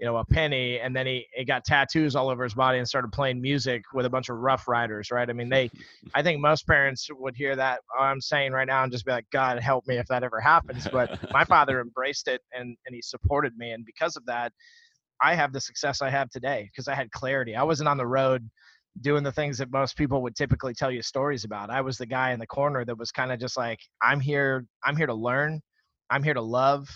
you 0.00 0.06
know, 0.06 0.16
a 0.16 0.24
penny, 0.24 0.80
and 0.80 0.96
then 0.96 1.06
he, 1.06 1.26
he 1.34 1.44
got 1.44 1.62
tattoos 1.62 2.16
all 2.16 2.30
over 2.30 2.42
his 2.42 2.54
body 2.54 2.78
and 2.78 2.88
started 2.88 3.12
playing 3.12 3.38
music 3.38 3.84
with 3.92 4.06
a 4.06 4.10
bunch 4.10 4.30
of 4.30 4.38
Rough 4.38 4.66
Riders, 4.66 5.10
right? 5.10 5.28
I 5.28 5.34
mean, 5.34 5.50
they, 5.50 5.70
I 6.14 6.22
think 6.22 6.40
most 6.40 6.66
parents 6.66 7.08
would 7.12 7.36
hear 7.36 7.54
that 7.54 7.80
I'm 7.98 8.20
saying 8.20 8.52
right 8.52 8.66
now 8.66 8.82
and 8.82 8.90
just 8.90 9.04
be 9.04 9.12
like, 9.12 9.26
God 9.30 9.60
help 9.60 9.86
me 9.86 9.98
if 9.98 10.06
that 10.06 10.24
ever 10.24 10.40
happens. 10.40 10.88
But 10.90 11.18
my 11.32 11.44
father 11.54 11.80
embraced 11.82 12.28
it 12.28 12.40
and 12.52 12.76
and 12.86 12.94
he 12.94 13.02
supported 13.02 13.56
me, 13.58 13.72
and 13.72 13.84
because 13.84 14.16
of 14.16 14.24
that, 14.24 14.52
I 15.22 15.34
have 15.34 15.52
the 15.52 15.60
success 15.60 16.00
I 16.00 16.08
have 16.08 16.30
today 16.30 16.70
because 16.72 16.88
I 16.88 16.94
had 16.94 17.10
clarity. 17.12 17.54
I 17.54 17.62
wasn't 17.62 17.88
on 17.88 17.98
the 17.98 18.06
road 18.06 18.48
doing 19.02 19.22
the 19.22 19.32
things 19.32 19.58
that 19.58 19.70
most 19.70 19.96
people 19.96 20.22
would 20.22 20.34
typically 20.34 20.72
tell 20.72 20.90
you 20.90 21.02
stories 21.02 21.44
about. 21.44 21.70
I 21.70 21.82
was 21.82 21.98
the 21.98 22.06
guy 22.06 22.32
in 22.32 22.40
the 22.40 22.46
corner 22.46 22.84
that 22.86 22.98
was 22.98 23.12
kind 23.12 23.32
of 23.32 23.38
just 23.38 23.56
like, 23.56 23.78
I'm 24.02 24.18
here, 24.18 24.64
I'm 24.82 24.96
here 24.96 25.06
to 25.06 25.14
learn, 25.14 25.60
I'm 26.08 26.22
here 26.22 26.34
to 26.34 26.40
love, 26.40 26.88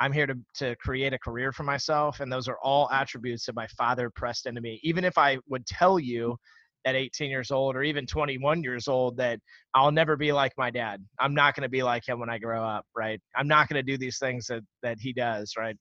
I'm 0.00 0.12
here 0.12 0.26
to, 0.26 0.34
to 0.56 0.76
create 0.76 1.12
a 1.12 1.18
career 1.18 1.52
for 1.52 1.62
myself. 1.62 2.20
And 2.20 2.30
those 2.30 2.48
are 2.48 2.58
all 2.62 2.90
attributes 2.90 3.46
that 3.46 3.54
my 3.54 3.66
father 3.78 4.10
pressed 4.10 4.46
into 4.46 4.60
me. 4.60 4.80
Even 4.82 5.04
if 5.04 5.16
I 5.16 5.38
would 5.48 5.66
tell 5.66 5.98
you 5.98 6.36
at 6.84 6.94
18 6.94 7.30
years 7.30 7.50
old 7.50 7.74
or 7.74 7.82
even 7.82 8.06
21 8.06 8.62
years 8.62 8.86
old 8.88 9.16
that 9.16 9.40
I'll 9.74 9.90
never 9.90 10.16
be 10.16 10.32
like 10.32 10.52
my 10.56 10.70
dad. 10.70 11.04
I'm 11.18 11.34
not 11.34 11.56
going 11.56 11.64
to 11.64 11.68
be 11.68 11.82
like 11.82 12.06
him 12.06 12.20
when 12.20 12.30
I 12.30 12.38
grow 12.38 12.62
up, 12.64 12.86
right? 12.96 13.20
I'm 13.34 13.48
not 13.48 13.68
going 13.68 13.84
to 13.84 13.92
do 13.92 13.98
these 13.98 14.18
things 14.18 14.46
that, 14.46 14.62
that 14.82 14.98
he 15.00 15.12
does, 15.12 15.54
right? 15.58 15.76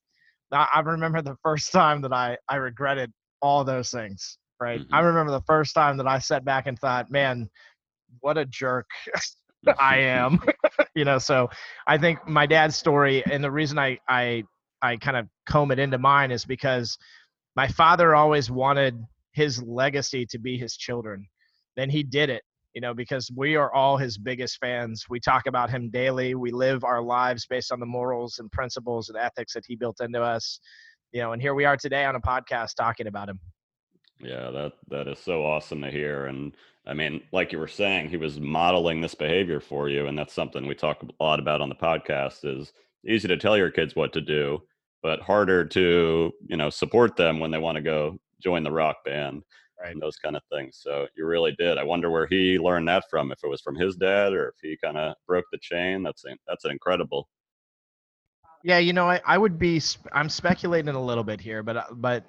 I, 0.52 0.68
I 0.74 0.80
remember 0.80 1.22
the 1.22 1.38
first 1.44 1.72
time 1.72 2.02
that 2.02 2.14
I, 2.14 2.38
I 2.50 2.56
regretted 2.56 3.12
all 3.42 3.64
those 3.64 3.92
things, 3.92 4.40
right? 4.60 4.82
Mm-hmm. 4.82 4.96
I 4.96 5.02
remember 5.02 5.32
the 5.32 5.44
first 5.46 5.76
time 5.76 5.98
that 5.98 6.08
I 6.08 6.20
sat 6.20 6.44
back 6.44 6.66
and 6.66 6.80
thought, 6.80 7.12
man, 7.12 7.50
what 8.22 8.38
a 8.38 8.46
jerk 8.46 8.88
I 9.80 9.98
am. 9.98 10.40
you 10.96 11.06
know, 11.06 11.18
so 11.18 11.50
I 11.88 11.98
think 11.98 12.28
my 12.28 12.46
dad's 12.46 12.76
story 12.76 13.24
and 13.26 13.44
the 13.44 13.52
reason 13.52 13.78
I 13.80 14.00
I 14.08 14.44
I 14.82 14.98
kind 14.98 15.18
of 15.18 15.28
comb 15.48 15.72
it 15.72 15.80
into 15.80 15.98
mine 15.98 16.32
is 16.32 16.46
because 16.46 16.98
my 17.56 17.68
father 17.68 18.16
always 18.16 18.52
wanted 18.52 19.02
his 19.32 19.62
legacy 19.64 20.26
to 20.28 20.40
be 20.40 20.58
his 20.58 20.76
children. 20.76 21.28
Then 21.76 21.90
he 21.90 22.04
did 22.04 22.30
it, 22.30 22.44
you 22.74 22.82
know, 22.82 22.94
because 22.94 23.32
we 23.36 23.56
are 23.56 23.74
all 23.74 23.98
his 23.98 24.18
biggest 24.18 24.58
fans. 24.60 25.06
We 25.10 25.20
talk 25.20 25.48
about 25.48 25.70
him 25.70 25.90
daily. 25.90 26.36
We 26.36 26.52
live 26.52 26.84
our 26.84 27.02
lives 27.02 27.46
based 27.46 27.72
on 27.72 27.80
the 27.80 27.86
morals 27.86 28.40
and 28.40 28.52
principles 28.52 29.10
and 29.10 29.18
ethics 29.18 29.54
that 29.54 29.66
he 29.68 29.76
built 29.76 30.00
into 30.02 30.22
us. 30.22 30.60
You 31.12 31.22
know, 31.22 31.32
and 31.32 31.42
here 31.42 31.54
we 31.54 31.66
are 31.66 31.78
today 31.78 32.06
on 32.06 32.16
a 32.16 32.22
podcast 32.22 32.76
talking 32.76 33.08
about 33.08 33.30
him. 33.30 33.40
Yeah, 34.20 34.50
that 34.52 34.74
that 34.90 35.08
is 35.08 35.20
so 35.20 35.46
awesome 35.46 35.82
to 35.82 35.92
hear. 35.92 36.28
And 36.28 36.54
I 36.88 36.94
mean, 36.94 37.22
like 37.32 37.52
you 37.52 37.60
were 37.60 37.68
saying, 37.68 38.10
he 38.10 38.18
was 38.18 38.40
modeling 38.40 39.02
this 39.02 39.16
behavior 39.16 39.60
for 39.60 39.90
you, 39.90 40.08
and 40.08 40.18
that's 40.18 40.34
something 40.34 40.66
we 40.66 40.76
talk 40.76 41.04
a 41.04 41.24
lot 41.24 41.40
about 41.40 41.62
on 41.62 41.70
the 41.70 41.76
podcast. 41.76 42.46
Is 42.46 42.72
easy 43.06 43.28
to 43.28 43.38
tell 43.38 43.58
your 43.58 43.72
kids 43.72 43.96
what 43.96 44.14
to 44.14 44.22
do, 44.22 44.62
but 45.04 45.20
harder 45.22 45.66
to 45.66 46.34
you 46.48 46.58
know 46.58 46.70
support 46.70 47.16
them 47.16 47.40
when 47.40 47.52
they 47.52 47.58
want 47.58 47.76
to 47.76 47.82
go 47.82 48.18
join 48.42 48.64
the 48.64 48.72
rock 48.72 49.04
band 49.04 49.44
right. 49.82 49.92
and 49.92 50.02
those 50.02 50.18
kind 50.18 50.36
of 50.36 50.44
things. 50.52 50.80
So 50.82 51.08
you 51.16 51.26
really 51.26 51.56
did. 51.58 51.78
I 51.78 51.84
wonder 51.84 52.10
where 52.10 52.28
he 52.28 52.58
learned 52.58 52.88
that 52.88 53.06
from. 53.10 53.32
If 53.32 53.40
it 53.44 53.50
was 53.50 53.62
from 53.62 53.76
his 53.76 53.96
dad 53.96 54.34
or 54.34 54.50
if 54.50 54.56
he 54.62 54.78
kind 54.78 54.98
of 54.98 55.16
broke 55.28 55.46
the 55.52 55.58
chain. 55.60 56.04
That's 56.04 56.24
that's 56.48 56.66
an 56.66 56.72
incredible. 56.72 57.28
Yeah, 58.64 58.80
you 58.80 58.94
know, 58.94 59.08
I, 59.08 59.22
I 59.26 59.38
would 59.38 59.60
be. 59.60 59.82
I'm 60.12 60.30
speculating 60.30 60.90
a 60.90 61.04
little 61.04 61.24
bit 61.24 61.40
here, 61.40 61.62
but 61.62 61.78
uh, 61.78 61.84
but 61.92 62.26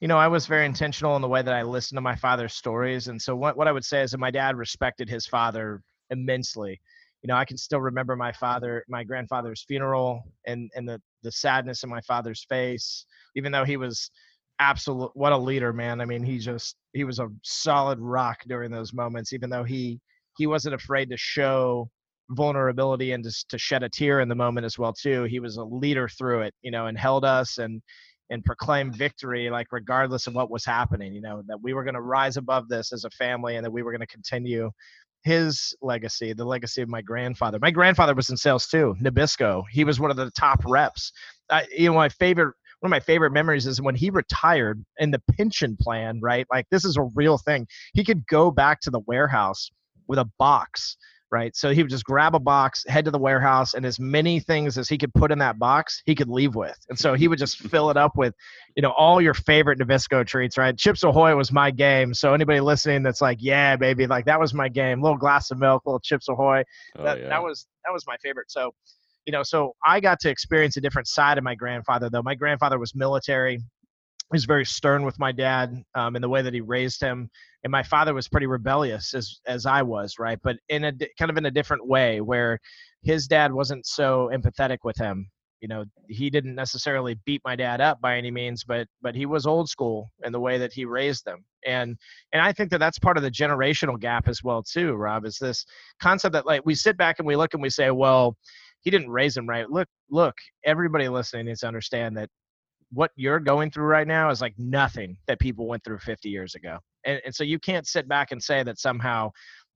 you 0.00 0.06
know, 0.06 0.16
I 0.16 0.28
was 0.28 0.46
very 0.46 0.64
intentional 0.64 1.16
in 1.16 1.22
the 1.22 1.28
way 1.28 1.42
that 1.42 1.54
I 1.54 1.62
listened 1.62 1.96
to 1.96 2.02
my 2.02 2.14
father's 2.14 2.54
stories. 2.54 3.08
And 3.08 3.20
so 3.20 3.34
what, 3.34 3.56
what 3.56 3.66
I 3.66 3.72
would 3.72 3.84
say 3.84 4.02
is 4.02 4.12
that 4.12 4.18
my 4.18 4.30
dad 4.30 4.56
respected 4.56 5.08
his 5.08 5.26
father 5.26 5.82
immensely. 6.10 6.80
You 7.22 7.28
know, 7.28 7.34
I 7.34 7.44
can 7.44 7.56
still 7.56 7.80
remember 7.80 8.14
my 8.14 8.30
father, 8.30 8.84
my 8.88 9.02
grandfather's 9.02 9.64
funeral 9.66 10.22
and, 10.46 10.70
and 10.76 10.88
the, 10.88 11.00
the 11.24 11.32
sadness 11.32 11.82
in 11.82 11.90
my 11.90 12.00
father's 12.02 12.46
face, 12.48 13.06
even 13.34 13.50
though 13.50 13.64
he 13.64 13.76
was 13.76 14.08
absolute, 14.60 15.10
what 15.14 15.32
a 15.32 15.36
leader, 15.36 15.72
man. 15.72 16.00
I 16.00 16.04
mean, 16.04 16.22
he 16.22 16.38
just, 16.38 16.76
he 16.92 17.02
was 17.02 17.18
a 17.18 17.28
solid 17.42 17.98
rock 17.98 18.38
during 18.46 18.70
those 18.70 18.92
moments, 18.92 19.32
even 19.32 19.50
though 19.50 19.64
he, 19.64 20.00
he 20.36 20.46
wasn't 20.46 20.76
afraid 20.76 21.10
to 21.10 21.16
show 21.16 21.90
vulnerability 22.30 23.12
and 23.12 23.24
just 23.24 23.48
to 23.48 23.58
shed 23.58 23.82
a 23.82 23.88
tear 23.88 24.20
in 24.20 24.28
the 24.28 24.34
moment 24.34 24.66
as 24.66 24.78
well 24.78 24.92
too 24.92 25.24
he 25.24 25.40
was 25.40 25.56
a 25.56 25.64
leader 25.64 26.06
through 26.06 26.42
it 26.42 26.52
you 26.60 26.70
know 26.70 26.84
and 26.84 26.98
held 26.98 27.24
us 27.24 27.56
and 27.56 27.80
and 28.30 28.44
proclaim 28.44 28.92
victory 28.92 29.48
like 29.50 29.66
regardless 29.72 30.26
of 30.26 30.34
what 30.34 30.50
was 30.50 30.64
happening 30.64 31.14
you 31.14 31.20
know 31.20 31.42
that 31.46 31.60
we 31.62 31.72
were 31.72 31.84
going 31.84 31.94
to 31.94 32.00
rise 32.00 32.36
above 32.36 32.68
this 32.68 32.92
as 32.92 33.04
a 33.04 33.10
family 33.10 33.56
and 33.56 33.64
that 33.64 33.70
we 33.70 33.82
were 33.82 33.90
going 33.90 34.00
to 34.00 34.06
continue 34.06 34.70
his 35.22 35.74
legacy 35.82 36.32
the 36.32 36.44
legacy 36.44 36.82
of 36.82 36.88
my 36.88 37.02
grandfather. 37.02 37.58
My 37.60 37.70
grandfather 37.70 38.14
was 38.14 38.30
in 38.30 38.36
sales 38.36 38.66
too 38.66 38.94
nabisco. 39.02 39.64
He 39.70 39.84
was 39.84 40.00
one 40.00 40.10
of 40.10 40.16
the 40.16 40.30
top 40.32 40.62
reps. 40.66 41.12
Uh, 41.50 41.62
you 41.76 41.88
know 41.88 41.94
my 41.94 42.08
favorite 42.08 42.54
one 42.80 42.88
of 42.88 42.90
my 42.90 43.00
favorite 43.00 43.32
memories 43.32 43.66
is 43.66 43.82
when 43.82 43.96
he 43.96 44.10
retired 44.10 44.84
in 44.98 45.10
the 45.10 45.20
pension 45.36 45.76
plan 45.80 46.20
right? 46.22 46.46
Like 46.50 46.66
this 46.70 46.84
is 46.84 46.96
a 46.96 47.08
real 47.14 47.38
thing. 47.38 47.66
He 47.94 48.04
could 48.04 48.26
go 48.26 48.50
back 48.50 48.80
to 48.82 48.90
the 48.90 49.00
warehouse 49.00 49.70
with 50.06 50.18
a 50.18 50.30
box 50.38 50.96
right? 51.30 51.54
So 51.54 51.70
he 51.70 51.82
would 51.82 51.90
just 51.90 52.04
grab 52.04 52.34
a 52.34 52.38
box, 52.38 52.84
head 52.86 53.04
to 53.04 53.10
the 53.10 53.18
warehouse, 53.18 53.74
and 53.74 53.84
as 53.84 54.00
many 54.00 54.40
things 54.40 54.78
as 54.78 54.88
he 54.88 54.96
could 54.96 55.12
put 55.14 55.30
in 55.30 55.38
that 55.38 55.58
box, 55.58 56.02
he 56.06 56.14
could 56.14 56.28
leave 56.28 56.54
with. 56.54 56.78
And 56.88 56.98
so 56.98 57.14
he 57.14 57.28
would 57.28 57.38
just 57.38 57.58
fill 57.70 57.90
it 57.90 57.96
up 57.96 58.16
with, 58.16 58.34
you 58.76 58.82
know, 58.82 58.92
all 58.92 59.20
your 59.20 59.34
favorite 59.34 59.78
Nabisco 59.78 60.26
treats, 60.26 60.56
right? 60.56 60.76
Chips 60.76 61.02
Ahoy 61.02 61.34
was 61.36 61.52
my 61.52 61.70
game. 61.70 62.14
So 62.14 62.34
anybody 62.34 62.60
listening 62.60 63.02
that's 63.02 63.20
like, 63.20 63.38
yeah, 63.40 63.76
baby, 63.76 64.06
like 64.06 64.24
that 64.26 64.40
was 64.40 64.54
my 64.54 64.68
game. 64.68 65.02
Little 65.02 65.18
glass 65.18 65.50
of 65.50 65.58
milk, 65.58 65.82
little 65.86 66.00
Chips 66.00 66.28
Ahoy. 66.28 66.64
Oh, 66.96 67.04
that, 67.04 67.20
yeah. 67.20 67.28
that 67.28 67.42
was 67.42 67.66
that 67.84 67.92
was 67.92 68.04
my 68.06 68.16
favorite. 68.22 68.50
So, 68.50 68.72
you 69.26 69.32
know, 69.32 69.42
so 69.42 69.74
I 69.84 70.00
got 70.00 70.20
to 70.20 70.30
experience 70.30 70.76
a 70.76 70.80
different 70.80 71.08
side 71.08 71.38
of 71.38 71.44
my 71.44 71.54
grandfather, 71.54 72.08
though. 72.10 72.22
My 72.22 72.34
grandfather 72.34 72.78
was 72.78 72.94
military 72.94 73.60
was 74.30 74.44
very 74.44 74.64
stern 74.64 75.04
with 75.04 75.18
my 75.18 75.32
dad 75.32 75.82
um, 75.94 76.16
in 76.16 76.22
the 76.22 76.28
way 76.28 76.42
that 76.42 76.54
he 76.54 76.60
raised 76.60 77.00
him 77.00 77.30
and 77.64 77.70
my 77.70 77.82
father 77.82 78.14
was 78.14 78.28
pretty 78.28 78.46
rebellious 78.46 79.14
as 79.14 79.40
as 79.46 79.66
i 79.66 79.82
was 79.82 80.14
right? 80.18 80.38
But 80.42 80.56
in 80.68 80.84
a 80.84 80.92
kind 81.18 81.30
of 81.30 81.36
in 81.36 81.46
a 81.46 81.50
different 81.50 81.86
way 81.86 82.20
where 82.20 82.58
his 83.02 83.26
dad 83.26 83.52
wasn't 83.52 83.86
so 83.86 84.30
empathetic 84.32 84.78
with 84.84 84.96
him 84.96 85.30
you 85.60 85.66
know? 85.66 85.84
He 86.08 86.30
didn't 86.30 86.54
necessarily 86.54 87.18
beat 87.26 87.42
my 87.44 87.56
dad 87.56 87.80
up 87.80 88.00
by 88.00 88.16
any 88.16 88.30
means 88.30 88.64
but 88.64 88.86
but 89.02 89.14
he 89.14 89.26
was 89.26 89.46
old 89.46 89.68
school 89.68 90.10
in 90.24 90.32
the 90.32 90.40
way 90.40 90.58
that 90.58 90.72
he 90.72 90.84
raised 90.84 91.24
them. 91.24 91.44
And 91.66 91.96
and 92.32 92.42
i 92.42 92.52
think 92.52 92.70
that 92.70 92.78
that's 92.78 92.98
part 92.98 93.16
of 93.16 93.22
the 93.22 93.30
generational 93.30 93.98
gap 93.98 94.28
as 94.28 94.42
well 94.44 94.62
too 94.62 94.94
rob 94.94 95.24
is 95.26 95.38
this 95.38 95.64
concept 96.00 96.34
that 96.34 96.46
like 96.46 96.64
we 96.64 96.74
sit 96.74 96.96
back 96.96 97.18
and 97.18 97.26
we 97.26 97.36
look 97.36 97.54
and 97.54 97.62
we 97.62 97.70
say 97.70 97.90
well 97.90 98.36
he 98.80 98.90
didn't 98.90 99.10
raise 99.10 99.36
him 99.36 99.48
right. 99.48 99.68
Look 99.70 99.88
look 100.10 100.34
everybody 100.64 101.08
listening 101.08 101.46
needs 101.46 101.60
to 101.60 101.68
understand 101.68 102.16
that 102.16 102.30
what 102.90 103.10
you're 103.16 103.40
going 103.40 103.70
through 103.70 103.86
right 103.86 104.06
now 104.06 104.30
is 104.30 104.40
like 104.40 104.54
nothing 104.58 105.16
that 105.26 105.38
people 105.38 105.66
went 105.66 105.84
through 105.84 105.98
50 105.98 106.28
years 106.28 106.54
ago. 106.54 106.78
And, 107.04 107.20
and 107.24 107.34
so 107.34 107.44
you 107.44 107.58
can't 107.58 107.86
sit 107.86 108.08
back 108.08 108.32
and 108.32 108.42
say 108.42 108.62
that 108.62 108.78
somehow 108.78 109.30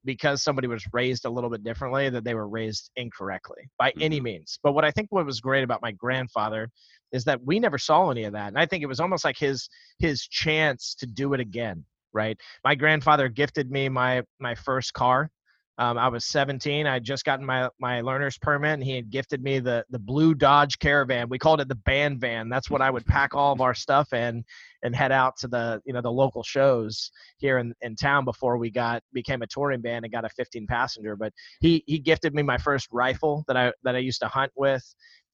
because 0.05 0.43
somebody 0.43 0.67
was 0.67 0.85
raised 0.93 1.25
a 1.25 1.31
little 1.31 1.51
bit 1.51 1.63
differently 1.63 2.11
that 2.11 2.25
they 2.25 2.35
were 2.35 2.49
raised 2.49 2.91
incorrectly 2.97 3.69
by 3.79 3.91
mm-hmm. 3.91 4.03
any 4.03 4.21
means. 4.21 4.59
But 4.63 4.73
what 4.73 4.85
I 4.85 4.91
think 4.91 5.09
what 5.11 5.27
was 5.27 5.41
great 5.41 5.63
about 5.63 5.83
my 5.83 5.93
grandfather 5.93 6.69
is 7.13 7.25
that 7.25 7.45
we 7.45 7.61
never 7.61 7.79
saw 7.79 8.11
any 8.11 8.25
of 8.25 8.33
that. 8.33 8.49
And 8.49 8.59
I 8.59 8.67
think 8.67 8.83
it 8.83 8.87
was 8.87 9.01
almost 9.01 9.25
like 9.25 9.39
his 9.39 9.69
his 9.99 10.27
chance 10.27 10.95
to 10.99 11.07
do 11.07 11.35
it 11.35 11.41
again, 11.41 11.85
right? 12.13 12.37
My 12.65 12.75
grandfather 12.75 13.29
gifted 13.29 13.71
me 13.71 13.89
my 13.89 14.23
my 14.41 14.55
first 14.55 14.93
car 14.95 15.31
um, 15.79 15.97
I 15.97 16.09
was 16.09 16.27
17. 16.27 16.87
I 16.87 16.95
had 16.95 17.05
just 17.05 17.25
gotten 17.25 17.47
my 17.47 17.69
my 17.81 18.01
learner's 18.03 18.39
permit, 18.39 18.75
and 18.75 18.85
he 18.85 18.95
had 18.95 19.11
gifted 19.11 19.43
me 19.43 19.59
the 19.59 19.85
the 19.91 19.99
blue 19.99 20.35
Dodge 20.35 20.79
Caravan. 20.79 21.29
We 21.29 21.39
called 21.39 21.61
it 21.61 21.69
the 21.69 21.75
band 21.75 22.21
van. 22.21 22.49
That's 22.49 22.71
what 22.71 22.83
I 22.83 22.91
would 22.91 23.07
pack 23.07 23.35
all 23.35 23.53
of 23.53 23.61
our 23.61 23.75
stuff 23.75 24.13
in 24.13 24.45
and 24.83 24.95
head 24.95 25.13
out 25.13 25.37
to 25.39 25.49
the 25.49 25.81
you 25.85 25.93
know 25.93 26.01
the 26.01 26.11
local 26.11 26.43
shows 26.43 27.11
here 27.39 27.59
in, 27.59 27.75
in 27.81 27.97
town 27.97 28.25
before 28.25 28.57
we 28.57 28.71
got 28.71 29.03
became 29.13 29.43
a 29.43 29.47
touring 29.47 29.81
band 29.81 30.05
and 30.05 30.13
got 30.13 30.25
a 30.25 30.29
15 30.31 30.67
passenger. 30.67 31.17
But 31.17 31.33
he 31.61 31.83
he 31.87 31.99
gifted 31.99 32.35
me 32.35 32.43
my 32.43 32.59
first 32.59 32.89
rifle 32.93 33.45
that 33.49 33.57
I 33.57 33.73
that 33.85 33.95
I 33.95 33.99
used 33.99 34.21
to 34.21 34.29
hunt 34.29 34.53
with. 34.55 34.83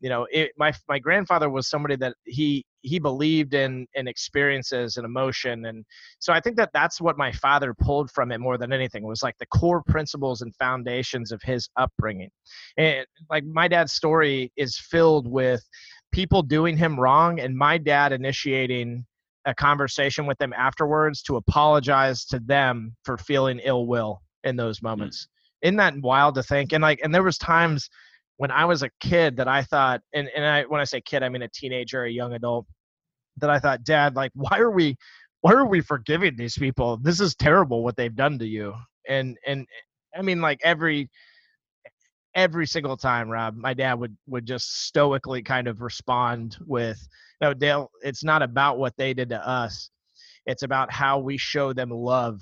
You 0.00 0.08
know 0.10 0.26
it, 0.30 0.52
my 0.56 0.72
my 0.88 0.98
grandfather 0.98 1.50
was 1.50 1.68
somebody 1.68 1.96
that 1.96 2.14
he 2.24 2.64
he 2.82 2.98
believed 2.98 3.54
in 3.54 3.86
in 3.94 4.06
experiences 4.06 4.96
and 4.96 5.04
emotion. 5.04 5.66
And 5.66 5.84
so 6.20 6.32
i 6.32 6.40
think 6.40 6.56
that 6.56 6.70
that's 6.72 7.00
what 7.00 7.18
my 7.18 7.32
father 7.32 7.74
pulled 7.74 8.10
from 8.12 8.30
it 8.30 8.38
more 8.38 8.58
than 8.58 8.72
anything 8.72 9.02
was 9.02 9.22
like 9.22 9.36
the 9.38 9.46
core 9.46 9.82
principles 9.82 10.42
and 10.42 10.54
foundations 10.56 11.32
of 11.32 11.42
his 11.42 11.68
upbringing. 11.76 12.30
And 12.76 13.04
like 13.28 13.44
my 13.44 13.66
dad's 13.66 13.92
story 13.92 14.52
is 14.56 14.78
filled 14.78 15.26
with 15.26 15.62
people 16.12 16.42
doing 16.42 16.76
him 16.76 16.98
wrong 16.98 17.40
and 17.40 17.56
my 17.56 17.76
dad 17.76 18.12
initiating 18.12 19.04
a 19.48 19.54
conversation 19.54 20.26
with 20.26 20.36
them 20.38 20.52
afterwards 20.52 21.22
to 21.22 21.36
apologize 21.36 22.24
to 22.26 22.38
them 22.40 22.94
for 23.02 23.16
feeling 23.16 23.58
ill 23.64 23.86
will 23.86 24.20
in 24.44 24.56
those 24.56 24.80
Mm. 24.80 24.84
moments. 24.84 25.26
Isn't 25.62 25.76
that 25.76 25.94
wild 26.02 26.34
to 26.36 26.42
think? 26.42 26.72
And 26.72 26.82
like, 26.82 27.00
and 27.02 27.14
there 27.14 27.22
was 27.22 27.38
times 27.38 27.88
when 28.36 28.50
I 28.50 28.66
was 28.66 28.82
a 28.82 28.90
kid 29.00 29.36
that 29.38 29.48
I 29.48 29.62
thought, 29.62 30.02
and, 30.12 30.28
and 30.36 30.44
I, 30.44 30.62
when 30.64 30.80
I 30.80 30.84
say 30.84 31.00
kid, 31.00 31.22
I 31.22 31.30
mean 31.30 31.42
a 31.42 31.48
teenager, 31.48 32.04
a 32.04 32.10
young 32.10 32.34
adult, 32.34 32.66
that 33.38 33.50
I 33.50 33.58
thought, 33.58 33.82
Dad, 33.84 34.14
like, 34.14 34.30
why 34.34 34.58
are 34.58 34.70
we, 34.70 34.96
why 35.40 35.54
are 35.54 35.66
we 35.66 35.80
forgiving 35.80 36.36
these 36.36 36.56
people? 36.58 36.98
This 36.98 37.20
is 37.20 37.34
terrible 37.34 37.82
what 37.82 37.96
they've 37.96 38.14
done 38.14 38.38
to 38.38 38.46
you. 38.46 38.74
And 39.08 39.38
and 39.46 39.66
I 40.16 40.22
mean, 40.22 40.40
like 40.40 40.60
every 40.62 41.08
every 42.38 42.66
single 42.68 42.96
time, 42.96 43.28
Rob, 43.28 43.56
my 43.56 43.74
dad 43.74 43.94
would 43.94 44.16
would 44.28 44.46
just 44.46 44.84
stoically 44.86 45.42
kind 45.42 45.66
of 45.66 45.82
respond 45.82 46.56
with, 46.64 47.06
"No, 47.40 47.52
Dale, 47.52 47.90
it's 48.02 48.22
not 48.22 48.42
about 48.42 48.78
what 48.78 48.96
they 48.96 49.12
did 49.12 49.28
to 49.30 49.46
us. 49.46 49.90
It's 50.46 50.62
about 50.62 50.92
how 50.92 51.18
we 51.18 51.36
show 51.36 51.72
them 51.72 51.90
love 51.90 52.40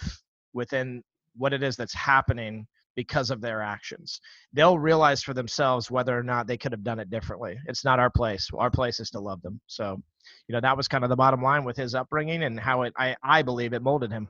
within 0.52 1.02
what 1.34 1.54
it 1.54 1.62
is 1.62 1.76
that's 1.76 1.94
happening 1.94 2.66
because 2.94 3.30
of 3.30 3.40
their 3.40 3.62
actions. 3.62 4.20
They'll 4.52 4.78
realize 4.78 5.22
for 5.22 5.34
themselves 5.34 5.90
whether 5.90 6.18
or 6.18 6.22
not 6.22 6.46
they 6.46 6.56
could 6.56 6.72
have 6.72 6.84
done 6.84 6.98
it 6.98 7.10
differently. 7.10 7.58
It's 7.66 7.84
not 7.84 7.98
our 7.98 8.10
place. 8.10 8.48
Our 8.56 8.70
place 8.70 9.00
is 9.00 9.10
to 9.10 9.20
love 9.20 9.42
them. 9.42 9.60
So, 9.66 10.02
you 10.48 10.52
know, 10.52 10.60
that 10.60 10.76
was 10.76 10.88
kind 10.88 11.04
of 11.04 11.10
the 11.10 11.16
bottom 11.16 11.42
line 11.42 11.64
with 11.64 11.76
his 11.76 11.94
upbringing 11.94 12.42
and 12.44 12.60
how 12.60 12.82
it 12.82 12.92
I 12.98 13.16
I 13.22 13.42
believe 13.42 13.72
it 13.72 13.82
molded 13.82 14.12
him. 14.12 14.28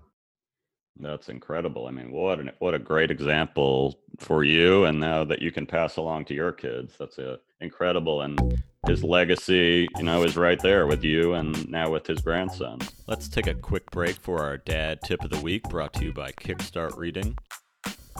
That's 0.98 1.28
incredible. 1.28 1.86
I 1.86 1.90
mean, 1.90 2.10
what 2.10 2.40
an, 2.40 2.50
what 2.58 2.74
a 2.74 2.78
great 2.78 3.10
example 3.10 3.98
for 4.18 4.44
you, 4.44 4.84
and 4.84 4.98
now 4.98 5.24
that 5.24 5.42
you 5.42 5.52
can 5.52 5.66
pass 5.66 5.96
along 5.96 6.24
to 6.26 6.34
your 6.34 6.52
kids. 6.52 6.94
That's 6.98 7.18
a, 7.18 7.38
incredible, 7.60 8.22
and 8.22 8.62
his 8.86 9.04
legacy, 9.04 9.88
you 9.96 10.02
know, 10.02 10.22
is 10.22 10.36
right 10.36 10.60
there 10.60 10.86
with 10.86 11.04
you, 11.04 11.34
and 11.34 11.68
now 11.68 11.90
with 11.90 12.06
his 12.06 12.20
grandson. 12.20 12.78
Let's 13.06 13.28
take 13.28 13.46
a 13.46 13.54
quick 13.54 13.90
break 13.90 14.16
for 14.16 14.40
our 14.40 14.56
dad 14.56 15.00
tip 15.04 15.22
of 15.22 15.30
the 15.30 15.40
week, 15.40 15.64
brought 15.64 15.92
to 15.94 16.04
you 16.04 16.12
by 16.12 16.32
Kickstart 16.32 16.96
Reading. 16.96 17.36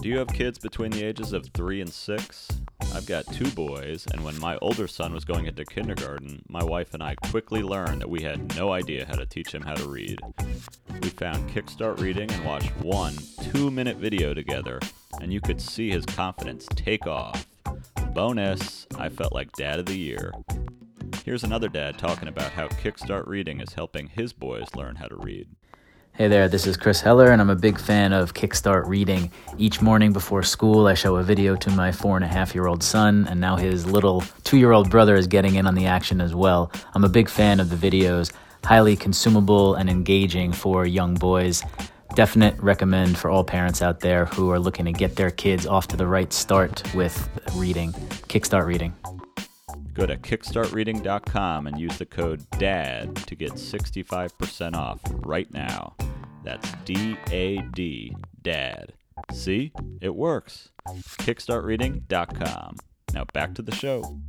Do 0.03 0.09
you 0.09 0.19
have 0.19 0.29
kids 0.29 0.59
between 0.59 0.91
the 0.91 1.03
ages 1.03 1.33
of 1.33 1.49
three 1.55 1.81
and 1.81 1.91
six? 1.91 2.49
I've 2.97 3.05
got 3.05 3.31
two 3.31 3.51
boys, 3.51 4.07
and 4.11 4.25
when 4.25 4.41
my 4.41 4.57
older 4.63 4.89
son 4.89 5.13
was 5.13 5.27
going 5.27 5.45
into 5.45 5.67
kindergarten, 5.67 6.43
my 6.49 6.65
wife 6.65 6.95
and 6.95 7.03
I 7.03 7.15
quickly 7.15 7.63
learned 7.63 8.01
that 8.01 8.09
we 8.09 8.23
had 8.23 8.57
no 8.57 8.73
idea 8.73 9.05
how 9.05 9.17
to 9.17 9.27
teach 9.27 9.55
him 9.55 9.61
how 9.61 9.75
to 9.75 9.87
read. 9.87 10.19
We 11.03 11.11
found 11.11 11.51
Kickstart 11.51 12.01
Reading 12.01 12.31
and 12.31 12.43
watched 12.43 12.75
one 12.79 13.15
two 13.53 13.71
minute 13.71 13.99
video 13.99 14.33
together, 14.33 14.81
and 15.21 15.31
you 15.31 15.43
could 15.43 15.61
see 15.61 15.91
his 15.91 16.07
confidence 16.07 16.67
take 16.75 17.07
off. 17.07 17.47
Bonus, 18.15 18.87
I 18.97 19.11
felt 19.11 19.35
like 19.35 19.53
Dad 19.53 19.79
of 19.79 19.85
the 19.85 19.99
Year. 19.99 20.33
Here's 21.23 21.45
another 21.45 21.69
dad 21.69 21.99
talking 21.99 22.29
about 22.29 22.53
how 22.53 22.69
Kickstart 22.69 23.27
Reading 23.27 23.61
is 23.61 23.75
helping 23.75 24.09
his 24.09 24.33
boys 24.33 24.75
learn 24.75 24.97
how 24.97 25.09
to 25.09 25.17
read. 25.17 25.49
Hey 26.17 26.29
there, 26.29 26.49
this 26.49 26.67
is 26.67 26.79
Chris 26.79 27.03
Heller, 27.03 27.31
and 27.31 27.43
I'm 27.43 27.51
a 27.51 27.55
big 27.55 27.79
fan 27.79 28.15
of 28.15 28.33
Kickstart 28.33 28.87
Reading. 28.87 29.31
Each 29.59 29.83
morning 29.83 30.15
before 30.15 30.43
school, 30.43 30.87
I 30.87 30.95
show 30.95 31.17
a 31.17 31.23
video 31.23 31.57
to 31.57 31.71
my 31.73 31.93
four 31.93 32.17
and 32.17 32.25
a 32.25 32.27
half 32.27 32.55
year 32.55 32.69
old 32.69 32.83
son, 32.83 33.27
and 33.29 33.39
now 33.39 33.57
his 33.57 33.85
little 33.87 34.25
two 34.43 34.57
year 34.57 34.73
old 34.73 34.89
brother 34.89 35.15
is 35.15 35.27
getting 35.27 35.57
in 35.57 35.67
on 35.67 35.75
the 35.75 35.85
action 35.85 36.23
as 36.23 36.35
well. 36.35 36.73
I'm 36.95 37.05
a 37.05 37.09
big 37.11 37.29
fan 37.29 37.61
of 37.61 37.69
the 37.69 37.77
videos, 37.77 38.33
highly 38.65 38.97
consumable 38.97 39.75
and 39.75 39.91
engaging 39.91 40.55
for 40.55 40.87
young 40.87 41.17
boys. 41.17 41.63
Definite 42.15 42.59
recommend 42.63 43.19
for 43.19 43.29
all 43.29 43.45
parents 43.45 43.83
out 43.83 44.01
there 44.01 44.25
who 44.25 44.51
are 44.51 44.59
looking 44.59 44.87
to 44.87 44.93
get 44.93 45.17
their 45.17 45.31
kids 45.31 45.67
off 45.67 45.87
to 45.89 45.99
the 45.99 46.07
right 46.07 46.33
start 46.33 46.83
with 46.95 47.29
reading. 47.57 47.93
Kickstart 47.93 48.65
Reading. 48.65 48.95
Go 49.97 50.05
to 50.05 50.17
kickstartreading.com 50.19 51.67
and 51.67 51.81
use 51.81 51.97
the 51.97 52.05
code 52.05 52.45
DAD 52.59 53.17
to 53.17 53.35
get 53.35 53.53
65% 53.53 54.77
off 54.77 55.01
right 55.25 55.51
now. 55.55 55.97
That's 56.45 56.71
D 56.85 57.17
A 57.31 57.63
D, 57.73 58.15
DAD. 58.43 58.93
See? 59.33 59.73
It 60.03 60.15
works. 60.15 60.69
Kickstartreading.com. 60.87 62.77
Now 63.15 63.25
back 63.33 63.55
to 63.55 63.63
the 63.63 63.75
show. 63.75 64.21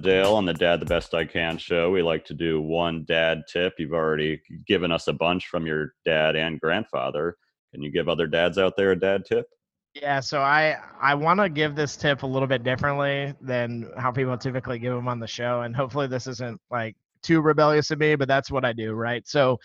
Dale 0.00 0.34
on 0.34 0.44
the 0.44 0.54
Dad 0.54 0.80
the 0.80 0.86
Best 0.86 1.14
I 1.14 1.24
Can 1.24 1.56
show, 1.56 1.90
we 1.90 2.02
like 2.02 2.24
to 2.24 2.34
do 2.34 2.60
one 2.60 3.04
dad 3.06 3.42
tip. 3.50 3.74
You've 3.78 3.92
already 3.92 4.40
given 4.66 4.90
us 4.90 5.06
a 5.06 5.12
bunch 5.12 5.46
from 5.46 5.66
your 5.66 5.94
dad 6.04 6.34
and 6.34 6.58
grandfather. 6.58 7.36
Can 7.72 7.80
you 7.80 7.92
give 7.92 8.08
other 8.08 8.26
dads 8.26 8.58
out 8.58 8.76
there 8.76 8.90
a 8.90 8.98
dad 8.98 9.24
tip? 9.24 9.46
Yeah, 9.94 10.20
so 10.20 10.40
I 10.40 10.78
I 11.00 11.14
want 11.14 11.40
to 11.40 11.48
give 11.50 11.74
this 11.74 11.96
tip 11.96 12.22
a 12.22 12.26
little 12.26 12.48
bit 12.48 12.64
differently 12.64 13.34
than 13.42 13.90
how 13.98 14.10
people 14.10 14.36
typically 14.38 14.78
give 14.78 14.94
them 14.94 15.06
on 15.06 15.20
the 15.20 15.26
show, 15.26 15.62
and 15.62 15.76
hopefully 15.76 16.06
this 16.06 16.26
isn't 16.26 16.58
like 16.70 16.96
too 17.22 17.42
rebellious 17.42 17.90
of 17.90 17.98
me, 17.98 18.14
but 18.16 18.26
that's 18.26 18.50
what 18.50 18.64
I 18.64 18.72
do, 18.72 18.92
right? 18.94 19.26
So 19.28 19.58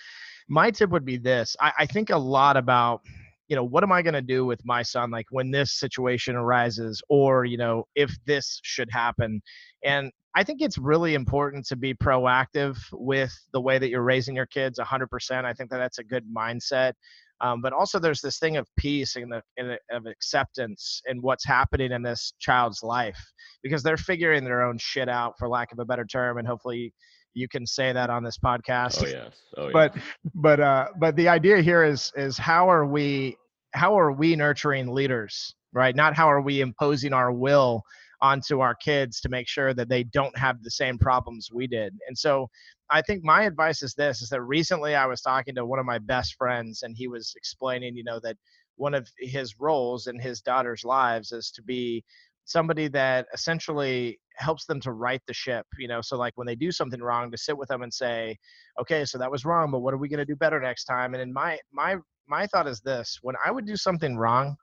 my 0.49 0.69
tip 0.71 0.89
would 0.89 1.05
be 1.05 1.17
this: 1.17 1.55
I, 1.61 1.71
I 1.79 1.85
think 1.85 2.09
a 2.09 2.17
lot 2.17 2.57
about 2.57 3.01
you 3.47 3.55
know 3.55 3.63
what 3.63 3.81
am 3.83 3.93
i 3.93 4.01
going 4.01 4.13
to 4.13 4.21
do 4.21 4.45
with 4.45 4.59
my 4.65 4.83
son 4.83 5.09
like 5.09 5.25
when 5.31 5.51
this 5.51 5.73
situation 5.79 6.35
arises 6.35 7.01
or 7.09 7.45
you 7.45 7.57
know 7.57 7.85
if 7.95 8.13
this 8.25 8.59
should 8.63 8.89
happen 8.91 9.41
and 9.85 10.11
i 10.35 10.43
think 10.43 10.61
it's 10.61 10.77
really 10.77 11.13
important 11.15 11.65
to 11.65 11.77
be 11.77 11.93
proactive 11.93 12.77
with 12.91 13.33
the 13.53 13.61
way 13.61 13.79
that 13.79 13.89
you're 13.89 14.03
raising 14.03 14.35
your 14.35 14.45
kids 14.47 14.79
100% 14.79 15.45
i 15.45 15.53
think 15.53 15.69
that 15.69 15.77
that's 15.77 15.99
a 15.99 16.03
good 16.03 16.25
mindset 16.29 16.91
um, 17.41 17.61
but 17.61 17.73
also 17.73 17.99
there's 17.99 18.21
this 18.21 18.39
thing 18.39 18.57
of 18.57 18.67
peace 18.77 19.15
and, 19.15 19.31
the, 19.31 19.41
and 19.57 19.77
of 19.91 20.05
acceptance 20.05 21.01
in 21.07 21.21
what's 21.21 21.45
happening 21.45 21.91
in 21.91 22.01
this 22.01 22.33
child's 22.39 22.81
life 22.83 23.19
because 23.63 23.83
they're 23.83 23.97
figuring 23.97 24.43
their 24.43 24.61
own 24.63 24.77
shit 24.79 25.09
out 25.09 25.33
for 25.37 25.47
lack 25.47 25.71
of 25.71 25.79
a 25.79 25.85
better 25.85 26.05
term 26.05 26.37
and 26.37 26.47
hopefully 26.47 26.93
you 27.33 27.47
can 27.47 27.65
say 27.67 27.93
that 27.93 28.09
on 28.09 28.23
this 28.23 28.37
podcast 28.43 29.03
Oh, 29.03 29.07
yes. 29.07 29.35
Oh, 29.57 29.65
yeah. 29.67 29.71
but 29.73 29.95
but 30.33 30.59
uh 30.59 30.87
but 30.99 31.15
the 31.15 31.27
idea 31.29 31.61
here 31.61 31.83
is 31.83 32.11
is 32.15 32.37
how 32.37 32.69
are 32.69 32.85
we 32.85 33.37
how 33.73 33.97
are 33.99 34.11
we 34.11 34.35
nurturing 34.35 34.87
leaders 34.93 35.53
right 35.73 35.95
not 35.95 36.15
how 36.15 36.29
are 36.31 36.41
we 36.41 36.61
imposing 36.61 37.13
our 37.13 37.31
will 37.31 37.83
onto 38.21 38.61
our 38.61 38.73
kids 38.73 39.21
to 39.21 39.29
make 39.29 39.47
sure 39.47 39.75
that 39.75 39.89
they 39.89 40.03
don't 40.03 40.35
have 40.35 40.63
the 40.63 40.71
same 40.71 40.97
problems 40.97 41.49
we 41.53 41.67
did 41.67 41.93
and 42.07 42.17
so 42.17 42.47
i 42.89 43.01
think 43.01 43.23
my 43.23 43.43
advice 43.43 43.81
is 43.81 43.93
this 43.93 44.21
is 44.21 44.29
that 44.29 44.41
recently 44.41 44.95
i 44.95 45.05
was 45.05 45.21
talking 45.21 45.55
to 45.55 45.65
one 45.65 45.79
of 45.79 45.85
my 45.85 45.99
best 45.99 46.35
friends 46.35 46.83
and 46.83 46.95
he 46.97 47.07
was 47.07 47.33
explaining 47.35 47.95
you 47.95 48.03
know 48.03 48.19
that 48.21 48.37
one 48.75 48.93
of 48.93 49.07
his 49.19 49.55
roles 49.59 50.07
in 50.07 50.19
his 50.19 50.41
daughter's 50.41 50.83
lives 50.83 51.31
is 51.31 51.51
to 51.51 51.61
be 51.63 52.03
somebody 52.45 52.87
that 52.87 53.25
essentially 53.33 54.17
helps 54.35 54.65
them 54.65 54.79
to 54.79 54.91
right 54.91 55.21
the 55.27 55.33
ship 55.33 55.65
you 55.77 55.87
know 55.87 56.01
so 56.01 56.17
like 56.17 56.33
when 56.35 56.47
they 56.47 56.55
do 56.55 56.71
something 56.71 57.01
wrong 57.01 57.31
to 57.31 57.37
sit 57.37 57.57
with 57.57 57.67
them 57.69 57.81
and 57.81 57.93
say 57.93 58.37
okay 58.79 59.03
so 59.03 59.17
that 59.17 59.31
was 59.31 59.45
wrong 59.45 59.71
but 59.71 59.79
what 59.79 59.93
are 59.93 59.97
we 59.97 60.07
going 60.07 60.19
to 60.19 60.25
do 60.25 60.35
better 60.35 60.59
next 60.59 60.85
time? 60.85 61.13
And 61.13 61.21
in 61.21 61.33
my 61.33 61.57
my 61.73 61.95
my 62.27 62.45
thought 62.47 62.67
is 62.67 62.79
this 62.81 63.19
when 63.21 63.35
i 63.43 63.51
would 63.51 63.65
do 63.65 63.75
something 63.75 64.15
wrong 64.15 64.55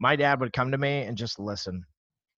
my 0.00 0.16
dad 0.16 0.40
would 0.40 0.52
come 0.52 0.70
to 0.70 0.78
me 0.78 1.02
and 1.02 1.16
just 1.16 1.38
listen. 1.38 1.84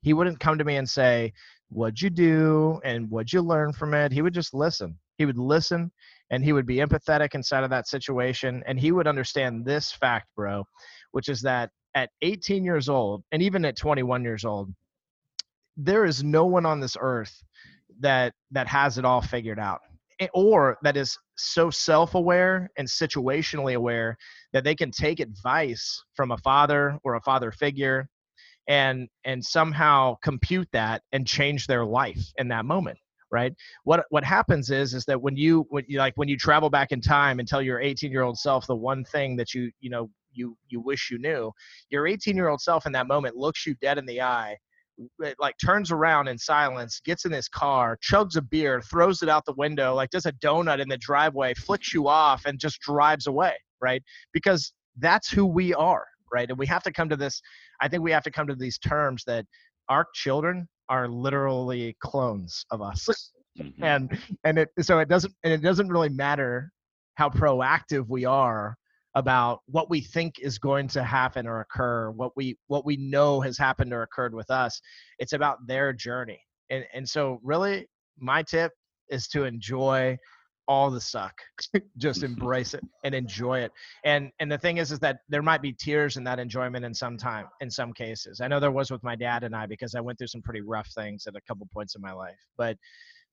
He 0.03 0.12
wouldn't 0.12 0.41
come 0.41 0.59
to 0.59 0.65
me 0.65 0.77
and 0.77 0.89
say 0.89 1.33
what'd 1.69 2.01
you 2.01 2.11
do? 2.11 2.81
And 2.85 3.11
what'd 3.11 3.33
you 3.33 3.43
learn 3.43 3.73
from 3.73 3.95
it? 3.95 4.12
He 4.12 4.23
would 4.23 4.35
just 4.35 4.55
listen 4.55 4.99
he 5.19 5.27
would 5.27 5.39
listen 5.39 5.91
and 6.31 6.45
he 6.45 6.53
would 6.53 6.67
be 6.67 6.77
empathetic 6.77 7.35
inside 7.35 7.65
of 7.65 7.71
that 7.71 7.89
situation 7.89 8.63
and 8.67 8.79
he 8.79 8.93
would 8.93 9.07
understand 9.07 9.65
this 9.65 9.93
fact 9.93 10.27
bro 10.37 10.65
which 11.13 11.29
is 11.29 11.41
that 11.43 11.71
at 11.95 12.11
18 12.23 12.65
years 12.65 12.89
old 12.89 13.23
and 13.33 13.43
even 13.43 13.65
at 13.65 13.77
21 13.77 14.23
years 14.23 14.45
old 14.45 14.73
there 15.77 16.05
is 16.05 16.25
no 16.25 16.47
one 16.47 16.67
on 16.67 16.81
this 16.81 16.97
earth 17.01 17.43
that 18.01 18.33
that 18.51 18.67
has 18.67 18.99
it 18.99 19.05
all 19.05 19.23
figured 19.23 19.59
out 19.59 19.81
or 20.33 20.79
that 20.83 20.97
is 20.97 21.19
so 21.37 21.71
self-aware 21.71 22.71
and 22.79 22.89
situationally 22.89 23.75
aware 23.75 24.17
that 24.53 24.65
they 24.65 24.75
can 24.75 24.91
take 24.91 25.21
advice 25.21 26.03
from 26.15 26.31
a 26.31 26.39
father 26.39 26.99
or 27.05 27.15
a 27.15 27.21
father 27.21 27.53
figure 27.53 28.09
and 28.69 29.09
and 29.25 29.45
somehow 29.45 30.17
compute 30.23 30.69
that 30.73 31.03
and 31.13 31.27
change 31.27 31.67
their 31.67 31.85
life 31.85 32.33
in 32.39 32.49
that 32.49 32.65
moment 32.65 32.99
right 33.31 33.53
what 33.85 34.05
what 34.11 34.25
happens 34.25 34.71
is 34.71 34.95
is 34.95 35.05
that 35.05 35.21
when 35.21 35.37
you 35.37 35.67
when 35.71 35.85
you 35.89 35.99
like 35.99 36.12
when 36.17 36.29
you 36.29 36.37
travel 36.37 36.71
back 36.71 36.93
in 36.93 37.01
time 37.01 37.39
and 37.39 37.49
tell 37.49 37.61
your 37.61 37.81
18 37.81 38.11
year 38.11 38.23
old 38.23 38.39
self 38.39 38.67
the 38.67 38.77
one 38.77 39.05
thing 39.05 39.37
that 39.37 39.53
you 39.53 39.71
you 39.81 39.91
know 39.91 40.09
you 40.33 40.57
you 40.69 40.81
wish 40.81 41.11
you 41.11 41.19
knew 41.19 41.51
your 41.91 42.07
18 42.07 42.37
year 42.37 42.49
old 42.49 42.61
self 42.61 42.87
in 42.87 42.93
that 42.93 43.09
moment 43.09 43.37
looks 43.37 43.67
you 43.67 43.75
dead 43.81 43.99
in 43.99 44.07
the 44.07 44.21
eye 44.21 44.57
like 45.39 45.55
turns 45.59 45.91
around 45.91 46.29
in 46.29 46.39
silence, 46.39 47.01
gets 47.05 47.25
in 47.25 47.33
his 47.33 47.49
car, 47.49 47.99
chugs 48.03 48.37
a 48.37 48.43
beer, 48.43 48.81
throws 48.81 49.23
it 49.23 49.29
out 49.29 49.45
the 49.45 49.53
window, 49.55 49.95
like 49.95 50.11
does 50.11 50.27
a 50.27 50.33
donut 50.33 50.81
in 50.81 50.89
the 50.89 50.97
driveway, 50.97 51.55
flicks 51.55 51.93
you 51.93 52.09
off, 52.09 52.45
and 52.47 52.59
just 52.59 52.81
drives 52.81 53.27
away, 53.27 53.55
right? 53.81 54.03
Because 54.33 54.73
that's 54.99 55.29
who 55.31 55.45
we 55.45 55.75
are, 55.75 56.07
right? 56.33 56.49
And 56.49 56.59
we 56.59 56.67
have 56.67 56.83
to 56.85 56.93
come 56.93 57.09
to 57.09 57.17
this. 57.17 57.43
I 57.81 57.89
think 57.89 58.03
we 58.03 58.12
have 58.12 58.25
to 58.25 58.31
come 58.31 58.47
to 58.47 58.55
these 58.55 58.79
terms 58.79 59.23
that 59.27 59.45
our 59.89 60.07
children 60.15 60.67
are 60.88 61.09
literally 61.09 61.96
clones 62.01 62.64
of 62.70 62.83
us, 62.83 63.09
Mhm. 63.59 63.72
and 63.83 64.18
and 64.44 64.59
it 64.59 64.68
so 64.81 64.99
it 64.99 65.09
doesn't 65.09 65.33
and 65.42 65.53
it 65.53 65.62
doesn't 65.62 65.88
really 65.88 66.11
matter 66.11 66.70
how 67.14 67.31
proactive 67.31 68.07
we 68.09 68.27
are 68.27 68.77
about 69.14 69.61
what 69.66 69.88
we 69.88 70.01
think 70.03 70.35
is 70.40 70.59
going 70.59 70.87
to 70.88 71.03
happen 71.03 71.46
or 71.46 71.61
occur 71.61 72.11
what 72.11 72.33
we 72.37 72.59
what 72.66 72.85
we 72.85 72.96
know 72.99 73.40
has 73.40 73.57
happened 73.57 73.94
or 73.94 74.03
occurred 74.03 74.35
with 74.35 74.51
us. 74.51 74.79
It's 75.18 75.33
about 75.33 75.66
their 75.66 75.92
journey. 75.94 76.40
And 76.68 76.85
and 76.92 77.09
so 77.09 77.40
really 77.42 77.88
my 78.18 78.42
tip 78.42 78.72
is 79.09 79.27
to 79.29 79.44
enjoy 79.44 80.18
all 80.69 80.91
the 80.91 81.01
suck. 81.01 81.41
Just 81.97 82.23
mm-hmm. 82.23 82.33
embrace 82.33 82.75
it 82.75 82.85
and 83.05 83.15
enjoy 83.15 83.61
it. 83.61 83.73
And 84.05 84.31
and 84.41 84.51
the 84.51 84.59
thing 84.59 84.79
is 84.79 84.93
is 84.93 84.99
that 85.01 85.21
there 85.29 85.43
might 85.43 85.63
be 85.63 85.73
tears 85.73 86.17
in 86.17 86.25
that 86.25 86.39
enjoyment 86.39 86.85
in 86.85 86.95
some 86.95 87.17
time 87.17 87.47
in 87.61 87.71
some 87.71 87.93
cases. 87.93 88.41
I 88.41 88.49
know 88.49 88.61
there 88.61 88.71
was 88.71 88.91
with 88.91 89.03
my 89.03 89.17
dad 89.17 89.45
and 89.45 89.55
i 89.55 89.67
because 89.67 89.95
i 89.95 90.01
went 90.01 90.19
through 90.19 90.27
some 90.27 90.43
pretty 90.43 90.61
rough 90.61 90.89
things 90.95 91.27
at 91.27 91.37
a 91.37 91.41
couple 91.49 91.67
points 91.73 91.95
in 91.97 92.03
my 92.03 92.13
life 92.13 92.39
but 92.57 92.77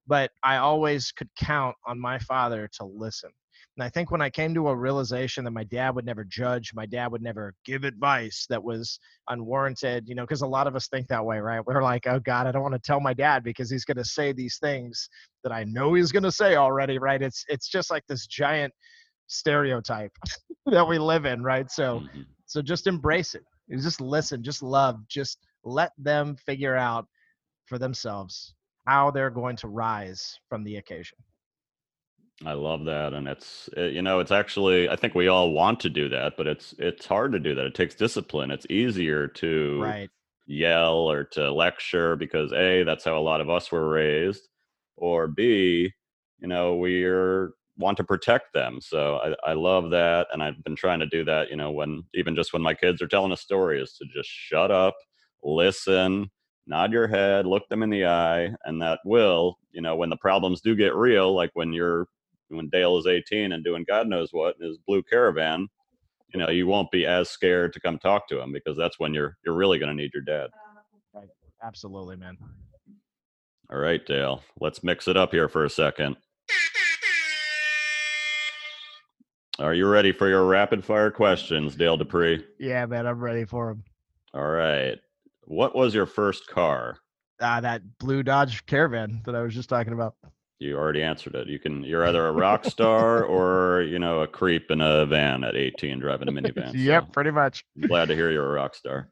but 0.08 0.32
i 0.44 0.58
always 0.58 1.12
could 1.12 1.30
count 1.38 1.76
on 1.86 2.00
my 2.00 2.18
father 2.20 2.70
to 2.74 2.86
listen 2.86 3.32
and 3.76 3.84
I 3.84 3.90
think 3.90 4.12
when 4.12 4.22
I 4.22 4.30
came 4.30 4.54
to 4.54 4.70
a 4.70 4.76
realization 4.76 5.44
that 5.46 5.52
my 5.52 5.64
dad 5.64 5.96
would 5.96 6.06
never 6.06 6.24
judge, 6.24 6.72
my 6.76 6.86
dad 6.86 7.12
would 7.12 7.22
never 7.22 7.56
give 7.66 7.84
advice 7.84 8.46
that 8.50 8.64
was 8.64 9.00
unwarranted, 9.30 10.08
you 10.08 10.14
know, 10.14 10.24
because 10.24 10.42
a 10.42 10.48
lot 10.48 10.68
of 10.68 10.76
us 10.76 10.88
think 10.88 11.08
that 11.08 11.26
way, 11.26 11.40
right? 11.40 11.66
We're 11.66 11.82
like, 11.82 12.06
oh 12.06 12.20
God, 12.20 12.46
I 12.46 12.52
don't 12.52 12.62
want 12.62 12.76
to 12.76 12.80
tell 12.80 13.00
my 13.00 13.14
dad 13.14 13.44
because 13.44 13.72
he's 13.72 13.86
going 13.86 13.98
to 13.98 14.06
say 14.06 14.32
these 14.32 14.58
things 14.60 15.10
that 15.44 15.52
I 15.52 15.64
know 15.64 15.94
he's 15.94 16.12
going 16.12 16.24
to 16.24 16.32
say 16.32 16.56
already, 16.56 17.00
right? 17.00 17.22
It's 17.22 17.44
it's 17.48 17.68
just 17.68 17.90
like 17.90 18.04
this 18.08 18.28
giant 18.28 18.74
stereotype 19.28 20.12
that 20.68 20.88
we 20.88 21.00
live 21.00 21.26
in, 21.26 21.42
right? 21.42 21.70
So 21.72 22.02
mm-hmm. 22.02 22.22
so 22.46 22.62
just 22.62 22.88
embrace 22.88 23.34
it. 23.34 23.44
Just 23.72 24.02
listen, 24.02 24.44
just 24.44 24.62
love, 24.62 25.00
just 25.08 25.40
let 25.64 25.92
them 25.98 26.36
figure 26.46 26.76
out 26.76 27.08
for 27.66 27.80
themselves 27.80 28.54
how 28.86 29.10
they're 29.10 29.30
going 29.30 29.56
to 29.58 29.68
rise 29.68 30.38
from 30.50 30.64
the 30.64 30.76
occasion. 30.76 31.18
I 32.46 32.54
love 32.54 32.86
that, 32.86 33.14
and 33.14 33.28
it's 33.28 33.70
eh, 33.78 33.88
you 33.88 34.02
know 34.02 34.20
it's 34.20 34.32
actually 34.32 34.90
I 34.90 34.96
think 34.96 35.16
we 35.16 35.28
all 35.28 35.52
want 35.52 35.80
to 35.82 35.90
do 35.90 36.10
that, 36.10 36.34
but 36.38 36.48
it's 36.48 36.74
it's 36.78 37.06
hard 37.06 37.32
to 37.34 37.40
do 37.40 37.56
that. 37.56 37.66
It 37.66 37.76
takes 37.76 37.96
discipline. 37.96 38.52
It's 38.52 38.66
easier 38.70 39.28
to 39.28 39.82
right. 39.82 40.10
yell 40.46 41.10
or 41.10 41.24
to 41.26 41.52
lecture 41.52 42.16
because 42.16 42.52
a 42.54 42.84
that's 42.84 43.06
how 43.06 43.18
a 43.18 43.20
lot 43.22 43.42
of 43.42 43.50
us 43.50 43.72
were 43.72 43.90
raised, 43.90 44.48
or 44.98 45.28
b 45.28 45.92
you 46.40 46.48
know 46.48 46.76
we're 46.76 47.52
want 47.78 47.98
to 47.98 48.04
protect 48.04 48.54
them. 48.54 48.80
So 48.82 49.18
I, 49.18 49.52
I 49.52 49.54
love 49.54 49.90
that, 49.92 50.28
and 50.34 50.44
I've 50.44 50.64
been 50.64 50.76
trying 50.76 51.00
to 51.00 51.08
do 51.08 51.24
that. 51.26 51.50
You 51.50 51.58
know 51.58 51.72
when 51.72 52.04
even 52.14 52.36
just 52.36 52.54
when 52.54 52.62
my 52.62 52.74
kids 52.74 53.02
are 53.02 53.08
telling 53.08 53.32
a 53.32 53.38
story 53.38 53.82
is 53.82 53.94
to 53.94 54.06
just 54.14 54.30
shut 54.30 54.72
up, 54.72 54.96
listen, 55.44 56.30
nod 56.68 56.92
your 56.92 57.08
head, 57.08 57.46
look 57.46 57.68
them 57.70 57.84
in 57.84 57.90
the 57.90 58.06
eye, 58.06 58.52
and 58.66 58.82
that 58.82 59.00
will, 59.06 59.58
you 59.72 59.82
know, 59.82 59.96
when 59.96 60.10
the 60.10 60.18
problems 60.18 60.62
do 60.62 60.76
get 60.76 60.96
real, 60.96 61.34
like 61.34 61.52
when 61.54 61.74
you're 61.74 62.08
when 62.54 62.70
Dale 62.70 62.98
is 62.98 63.08
18 63.08 63.52
and 63.52 63.64
doing 63.64 63.86
God 63.88 64.08
knows 64.08 64.30
what 64.32 64.56
in 64.60 64.68
his 64.68 64.78
blue 64.78 65.04
caravan, 65.04 65.68
you 66.34 66.40
know, 66.40 66.50
you 66.50 66.68
won't 66.68 66.92
be 66.92 67.06
as 67.06 67.30
scared 67.30 67.74
to 67.74 67.80
come 67.80 68.00
talk 68.00 68.28
to 68.30 68.42
him 68.42 68.52
because 68.52 68.78
that's 68.78 69.00
when 69.00 69.14
you're 69.14 69.38
you're 69.46 69.56
really 69.56 69.80
going 69.80 69.96
to 69.96 70.02
need 70.02 70.12
your 70.14 70.24
dad. 70.24 70.50
Right. 71.14 71.30
Absolutely, 71.62 72.16
man. 72.16 72.38
All 73.72 73.80
right, 73.80 74.06
Dale. 74.06 74.44
Let's 74.60 74.84
mix 74.84 75.08
it 75.08 75.18
up 75.18 75.32
here 75.32 75.48
for 75.48 75.66
a 75.66 75.70
second. 75.70 76.18
Are 79.60 79.74
you 79.74 79.88
ready 79.88 80.12
for 80.12 80.28
your 80.28 80.46
rapid 80.46 80.84
fire 80.84 81.12
questions, 81.12 81.76
Dale 81.76 81.96
Dupree? 81.96 82.44
Yeah, 82.60 82.86
man, 82.88 83.06
I'm 83.06 83.20
ready 83.20 83.46
for 83.46 83.68
them. 83.68 83.84
All 84.34 84.48
right. 84.48 85.00
What 85.46 85.76
was 85.76 85.94
your 85.94 86.08
first 86.08 86.48
car? 86.48 86.98
Ah, 87.40 87.58
uh, 87.58 87.62
that 87.62 87.82
blue 88.00 88.24
Dodge 88.24 88.66
Caravan 88.66 89.22
that 89.26 89.36
I 89.36 89.42
was 89.42 89.54
just 89.54 89.70
talking 89.70 89.94
about 89.94 90.16
you 90.64 90.78
already 90.78 91.02
answered 91.02 91.36
it. 91.36 91.48
You 91.48 91.60
can 91.60 91.84
you're 91.84 92.06
either 92.06 92.26
a 92.26 92.32
rock 92.32 92.66
star 92.66 93.24
or 93.26 93.82
you 93.84 94.00
know 94.00 94.22
a 94.22 94.28
creep 94.28 94.72
in 94.72 94.82
a 94.82 95.06
van 95.06 95.44
at 95.44 95.56
18 95.56 96.00
driving 96.00 96.30
a 96.30 96.32
minivan. 96.32 96.72
yep, 96.76 97.06
so 97.06 97.12
pretty 97.12 97.32
much. 97.32 97.66
glad 97.88 98.08
to 98.08 98.16
hear 98.16 98.32
you're 98.32 98.50
a 98.50 98.54
rock 98.54 98.76
star. 98.76 99.10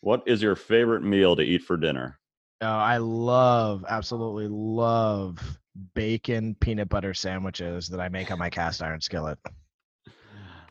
What 0.00 0.22
is 0.26 0.42
your 0.42 0.56
favorite 0.56 1.02
meal 1.02 1.36
to 1.36 1.42
eat 1.42 1.62
for 1.62 1.76
dinner? 1.76 2.18
Oh, 2.60 2.66
I 2.66 2.96
love, 2.98 3.84
absolutely 3.88 4.48
love 4.48 5.38
bacon 5.94 6.56
peanut 6.58 6.88
butter 6.88 7.12
sandwiches 7.12 7.88
that 7.88 8.00
I 8.00 8.08
make 8.08 8.30
on 8.30 8.38
my 8.38 8.48
cast 8.48 8.82
iron 8.82 9.00
skillet. 9.00 9.38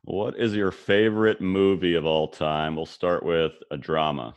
What 0.04 0.38
is 0.38 0.56
your 0.56 0.72
favorite 0.72 1.42
movie 1.42 1.96
of 1.96 2.06
all 2.06 2.28
time? 2.28 2.76
We'll 2.76 2.86
start 2.86 3.24
with 3.24 3.54
a 3.72 3.78
drama. 3.78 4.36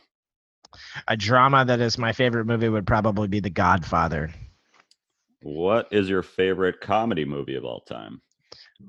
A 1.07 1.17
drama 1.17 1.65
that 1.65 1.79
is 1.79 1.97
my 1.97 2.11
favorite 2.11 2.45
movie 2.45 2.69
would 2.69 2.87
probably 2.87 3.27
be 3.27 3.39
The 3.39 3.49
Godfather. 3.49 4.31
What 5.41 5.87
is 5.91 6.09
your 6.09 6.23
favorite 6.23 6.81
comedy 6.81 7.25
movie 7.25 7.55
of 7.55 7.65
all 7.65 7.81
time? 7.81 8.21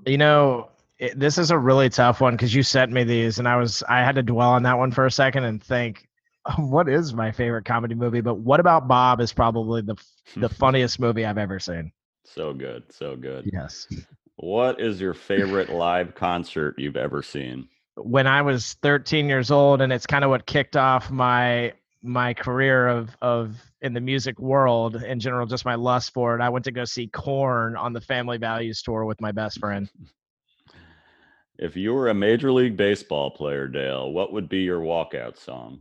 You 0.06 0.18
know, 0.18 0.70
it, 0.98 1.18
this 1.18 1.38
is 1.38 1.50
a 1.50 1.58
really 1.58 1.88
tough 1.88 2.20
one 2.20 2.34
because 2.34 2.54
you 2.54 2.62
sent 2.62 2.92
me 2.92 3.04
these, 3.04 3.38
and 3.38 3.48
I 3.48 3.56
was 3.56 3.82
I 3.88 3.98
had 4.00 4.16
to 4.16 4.22
dwell 4.22 4.50
on 4.50 4.62
that 4.64 4.78
one 4.78 4.92
for 4.92 5.06
a 5.06 5.10
second 5.10 5.44
and 5.44 5.62
think, 5.62 6.08
what 6.56 6.88
is 6.88 7.14
my 7.14 7.32
favorite 7.32 7.64
comedy 7.64 7.94
movie? 7.94 8.20
But 8.20 8.34
what 8.34 8.60
about 8.60 8.88
Bob 8.88 9.20
is 9.20 9.32
probably 9.32 9.82
the 9.82 9.96
the 10.36 10.48
funniest 10.60 11.00
movie 11.00 11.24
I've 11.24 11.38
ever 11.38 11.58
seen. 11.58 11.92
So 12.24 12.52
good, 12.52 12.84
so 12.92 13.16
good. 13.16 13.48
Yes. 13.52 13.88
What 14.36 14.80
is 14.80 15.00
your 15.00 15.14
favorite 15.14 15.70
live 15.70 16.14
concert 16.14 16.78
you've 16.78 16.96
ever 16.96 17.22
seen? 17.22 17.68
When 17.96 18.26
I 18.26 18.40
was 18.42 18.74
13 18.82 19.28
years 19.28 19.50
old, 19.50 19.82
and 19.82 19.92
it's 19.92 20.06
kind 20.06 20.24
of 20.24 20.30
what 20.30 20.46
kicked 20.46 20.76
off 20.76 21.10
my 21.10 21.74
my 22.02 22.34
career 22.34 22.88
of 22.88 23.16
of 23.20 23.56
in 23.82 23.92
the 23.92 24.00
music 24.00 24.38
world 24.38 24.96
in 24.96 25.20
general, 25.20 25.46
just 25.46 25.64
my 25.64 25.74
lust 25.74 26.12
for 26.12 26.34
it. 26.34 26.40
I 26.40 26.48
went 26.48 26.64
to 26.66 26.72
go 26.72 26.84
see 26.84 27.06
Korn 27.08 27.76
on 27.76 27.92
the 27.92 28.00
Family 28.00 28.38
Values 28.38 28.82
tour 28.82 29.04
with 29.04 29.20
my 29.20 29.32
best 29.32 29.58
friend. 29.58 29.90
If 31.62 31.76
you 31.76 31.92
were 31.92 32.08
a 32.08 32.14
major 32.14 32.50
league 32.50 32.78
baseball 32.78 33.30
player, 33.32 33.68
Dale, 33.68 34.10
what 34.10 34.32
would 34.32 34.48
be 34.48 34.60
your 34.60 34.80
walkout 34.80 35.36
song? 35.36 35.80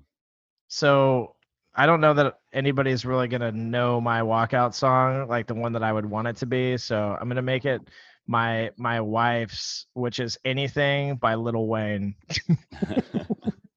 So 0.67 1.37
I 1.73 1.85
don't 1.85 2.01
know 2.01 2.13
that 2.15 2.39
anybody's 2.51 3.05
really 3.05 3.29
gonna 3.29 3.53
know 3.53 4.01
my 4.01 4.19
walkout 4.19 4.73
song, 4.73 5.29
like 5.29 5.47
the 5.47 5.53
one 5.53 5.71
that 5.71 5.83
I 5.83 5.93
would 5.93 6.05
want 6.05 6.27
it 6.27 6.35
to 6.37 6.45
be. 6.45 6.75
So 6.75 7.17
I'm 7.17 7.29
gonna 7.29 7.41
make 7.41 7.63
it 7.63 7.79
my 8.27 8.71
my 8.75 8.99
wife's, 8.99 9.85
which 9.93 10.19
is 10.19 10.37
anything 10.43 11.15
by 11.15 11.35
Lil 11.35 11.65
Wayne. 11.65 12.13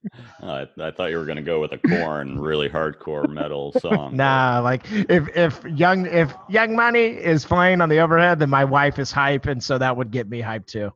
Uh, 0.42 0.66
I, 0.78 0.88
I 0.88 0.90
thought 0.90 1.10
you 1.10 1.16
were 1.16 1.24
going 1.24 1.36
to 1.36 1.42
go 1.42 1.60
with 1.60 1.72
a 1.72 1.78
Korn, 1.78 2.38
really 2.38 2.68
hardcore 2.68 3.28
metal 3.28 3.72
song. 3.80 4.16
nah, 4.16 4.58
but... 4.58 4.64
like 4.64 4.86
if 4.90 5.28
if 5.36 5.64
young 5.64 6.06
if 6.06 6.34
Young 6.48 6.76
Money 6.76 7.06
is 7.06 7.44
playing 7.44 7.80
on 7.80 7.88
the 7.88 8.00
overhead, 8.00 8.38
then 8.38 8.50
my 8.50 8.64
wife 8.64 8.98
is 8.98 9.10
hype, 9.10 9.46
and 9.46 9.62
so 9.62 9.78
that 9.78 9.96
would 9.96 10.10
get 10.10 10.28
me 10.28 10.42
hyped 10.42 10.66
too. 10.66 10.92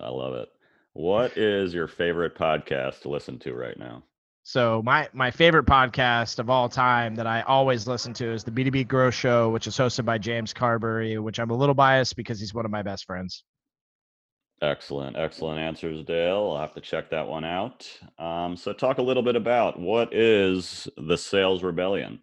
I 0.00 0.08
love 0.08 0.34
it. 0.34 0.48
What 0.92 1.36
is 1.36 1.74
your 1.74 1.88
favorite 1.88 2.36
podcast 2.36 3.02
to 3.02 3.08
listen 3.08 3.38
to 3.40 3.54
right 3.54 3.78
now? 3.78 4.04
So 4.44 4.82
my 4.82 5.08
my 5.12 5.30
favorite 5.30 5.66
podcast 5.66 6.38
of 6.38 6.48
all 6.48 6.68
time 6.68 7.14
that 7.16 7.26
I 7.26 7.42
always 7.42 7.86
listen 7.86 8.14
to 8.14 8.32
is 8.32 8.44
the 8.44 8.50
B2B 8.50 8.88
Growth 8.88 9.14
Show, 9.14 9.50
which 9.50 9.66
is 9.66 9.76
hosted 9.76 10.04
by 10.04 10.18
James 10.18 10.54
Carbary, 10.54 11.18
which 11.18 11.38
I'm 11.38 11.50
a 11.50 11.56
little 11.56 11.74
biased 11.74 12.16
because 12.16 12.40
he's 12.40 12.54
one 12.54 12.64
of 12.64 12.70
my 12.70 12.82
best 12.82 13.04
friends. 13.04 13.44
Excellent, 14.60 15.16
excellent 15.16 15.60
answers, 15.60 16.04
Dale. 16.04 16.52
I'll 16.52 16.60
have 16.60 16.74
to 16.74 16.80
check 16.80 17.10
that 17.10 17.28
one 17.28 17.44
out. 17.44 17.88
Um, 18.18 18.56
so, 18.56 18.72
talk 18.72 18.98
a 18.98 19.02
little 19.02 19.22
bit 19.22 19.36
about 19.36 19.78
what 19.78 20.12
is 20.12 20.88
the 20.96 21.16
Sales 21.16 21.62
Rebellion. 21.62 22.20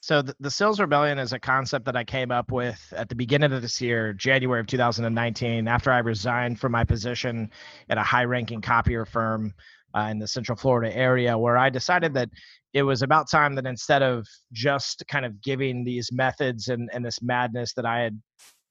So, 0.00 0.20
the, 0.20 0.34
the 0.40 0.50
Sales 0.50 0.80
Rebellion 0.80 1.20
is 1.20 1.32
a 1.32 1.38
concept 1.38 1.84
that 1.84 1.94
I 1.94 2.02
came 2.02 2.32
up 2.32 2.50
with 2.50 2.92
at 2.96 3.08
the 3.08 3.14
beginning 3.14 3.52
of 3.52 3.62
this 3.62 3.80
year, 3.80 4.12
January 4.12 4.60
of 4.60 4.66
2019, 4.66 5.68
after 5.68 5.92
I 5.92 5.98
resigned 5.98 6.58
from 6.58 6.72
my 6.72 6.82
position 6.82 7.50
at 7.88 7.98
a 7.98 8.02
high-ranking 8.02 8.62
copier 8.62 9.04
firm 9.04 9.54
uh, 9.96 10.08
in 10.10 10.18
the 10.18 10.26
Central 10.26 10.56
Florida 10.56 10.94
area, 10.94 11.38
where 11.38 11.56
I 11.56 11.70
decided 11.70 12.14
that 12.14 12.30
it 12.74 12.82
was 12.82 13.02
about 13.02 13.30
time 13.30 13.54
that 13.54 13.66
instead 13.66 14.02
of 14.02 14.26
just 14.52 15.04
kind 15.08 15.24
of 15.24 15.40
giving 15.40 15.84
these 15.84 16.10
methods 16.12 16.66
and, 16.68 16.90
and 16.92 17.04
this 17.04 17.22
madness 17.22 17.72
that 17.74 17.86
I 17.86 18.00
had 18.00 18.20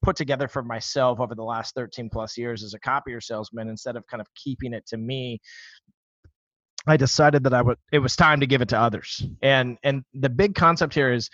put 0.02 0.16
together 0.16 0.48
for 0.48 0.62
myself 0.62 1.20
over 1.20 1.34
the 1.34 1.42
last 1.42 1.74
13 1.74 2.08
plus 2.10 2.36
years 2.36 2.62
as 2.62 2.74
a 2.74 2.78
copier 2.78 3.20
salesman 3.20 3.68
instead 3.68 3.96
of 3.96 4.06
kind 4.06 4.20
of 4.20 4.26
keeping 4.34 4.72
it 4.72 4.86
to 4.86 4.96
me 4.96 5.40
i 6.86 6.96
decided 6.96 7.42
that 7.42 7.54
i 7.54 7.62
would 7.62 7.76
it 7.92 7.98
was 7.98 8.14
time 8.14 8.40
to 8.40 8.46
give 8.46 8.62
it 8.62 8.68
to 8.68 8.78
others. 8.78 9.24
And 9.42 9.78
and 9.82 10.04
the 10.14 10.28
big 10.28 10.54
concept 10.54 10.94
here 10.94 11.12
is 11.12 11.30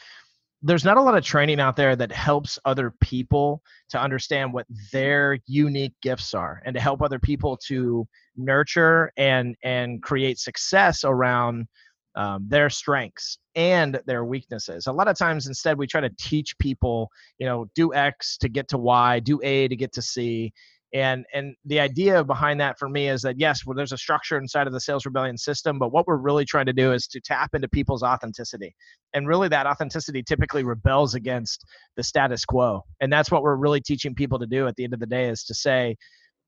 there's 0.62 0.85
not 0.85 0.96
a 0.96 1.03
lot 1.03 1.16
of 1.16 1.25
training 1.25 1.59
out 1.59 1.75
there 1.75 1.96
that 1.96 2.12
helps 2.12 2.59
other 2.64 2.94
people 3.01 3.61
to 3.90 4.01
understand 4.01 4.53
what 4.53 4.66
their 4.92 5.38
unique 5.46 5.94
gifts 6.03 6.35
are 6.35 6.62
and 6.64 6.75
to 6.75 6.81
help 6.81 7.03
other 7.03 7.18
people 7.18 7.57
to 7.66 8.07
nurture 8.37 9.12
and 9.16 9.57
and 9.64 10.03
create 10.03 10.38
success 10.38 11.05
around 11.05 11.66
um, 12.14 12.46
their 12.48 12.70
strengths 12.70 13.38
and 13.55 14.01
their 14.07 14.25
weaknesses. 14.25 14.87
A 14.87 14.92
lot 14.92 15.09
of 15.09 15.16
times, 15.16 15.46
instead, 15.46 15.79
we 15.79 15.87
try 15.87 16.01
to 16.01 16.11
teach 16.18 16.57
people, 16.59 17.11
you 17.38 17.46
know, 17.46 17.66
do 17.75 17.94
X 17.94 18.37
to 18.38 18.48
get 18.48 18.68
to 18.68 18.79
Y, 18.79 19.20
do 19.20 19.40
A 19.42 19.68
to 19.68 19.77
get 19.77 19.92
to 19.94 20.03
C. 20.03 20.53
And 20.94 21.25
and 21.33 21.55
the 21.64 21.81
idea 21.81 22.22
behind 22.22 22.61
that 22.61 22.79
for 22.79 22.87
me 22.87 23.09
is 23.09 23.22
that 23.22 23.40
yes, 23.40 23.64
well, 23.64 23.75
there's 23.75 23.92
a 23.92 23.98
structure 23.98 24.37
inside 24.37 24.66
of 24.66 24.75
the 24.75 24.81
sales 24.81 25.07
rebellion 25.07 25.38
system, 25.38 25.79
but 25.79 25.90
what 25.90 26.07
we're 26.07 26.16
really 26.16 26.44
trying 26.44 26.66
to 26.66 26.72
do 26.75 26.92
is 26.92 27.07
to 27.09 27.20
tap 27.20 27.55
into 27.55 27.66
people's 27.66 28.03
authenticity. 28.03 28.75
And 29.14 29.27
really 29.27 29.48
that 29.48 29.66
authenticity 29.66 30.22
typically 30.22 30.64
rebels 30.64 31.14
against 31.14 31.64
the 31.96 32.03
status 32.03 32.44
quo. 32.44 32.83
And 33.01 33.11
that's 33.11 33.31
what 33.31 33.42
we're 33.42 33.57
really 33.57 33.81
teaching 33.81 34.14
people 34.14 34.38
to 34.38 34.46
do 34.46 34.66
at 34.66 34.77
the 34.77 34.85
end 34.85 34.92
of 34.92 35.01
the 35.01 35.07
day 35.07 35.31
is 35.31 35.44
to 35.44 35.55
say, 35.55 35.96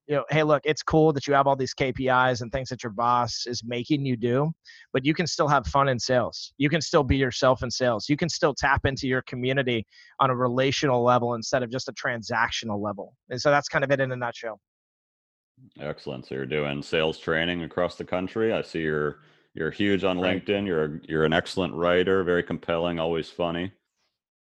you 0.06 0.16
know, 0.16 0.24
hey, 0.30 0.42
look, 0.42 0.62
it's 0.64 0.82
cool 0.82 1.12
that 1.12 1.26
you 1.26 1.34
have 1.34 1.46
all 1.46 1.56
these 1.56 1.74
KPIs 1.74 2.42
and 2.42 2.52
things 2.52 2.68
that 2.68 2.82
your 2.82 2.92
boss 2.92 3.46
is 3.46 3.62
making 3.64 4.04
you 4.04 4.16
do, 4.16 4.52
but 4.92 5.04
you 5.04 5.14
can 5.14 5.26
still 5.26 5.48
have 5.48 5.66
fun 5.66 5.88
in 5.88 5.98
sales. 5.98 6.52
You 6.58 6.68
can 6.68 6.80
still 6.80 7.02
be 7.02 7.16
yourself 7.16 7.62
in 7.62 7.70
sales. 7.70 8.08
You 8.08 8.16
can 8.16 8.28
still 8.28 8.54
tap 8.54 8.84
into 8.84 9.08
your 9.08 9.22
community 9.22 9.86
on 10.20 10.30
a 10.30 10.36
relational 10.36 11.02
level 11.02 11.34
instead 11.34 11.62
of 11.62 11.70
just 11.70 11.88
a 11.88 11.92
transactional 11.92 12.82
level. 12.82 13.14
And 13.30 13.40
so 13.40 13.50
that's 13.50 13.68
kind 13.68 13.82
of 13.82 13.90
it 13.90 14.00
in 14.00 14.12
a 14.12 14.16
nutshell. 14.16 14.60
Excellent. 15.80 16.26
So 16.26 16.34
you're 16.34 16.46
doing 16.46 16.82
sales 16.82 17.18
training 17.18 17.62
across 17.62 17.96
the 17.96 18.04
country. 18.04 18.52
I 18.52 18.62
see 18.62 18.80
you're 18.80 19.20
you're 19.54 19.70
huge 19.70 20.04
on 20.04 20.20
right. 20.20 20.44
LinkedIn. 20.44 20.66
You're 20.66 21.00
you're 21.08 21.24
an 21.24 21.32
excellent 21.32 21.74
writer, 21.74 22.24
very 22.24 22.42
compelling, 22.42 22.98
always 22.98 23.30
funny. 23.30 23.72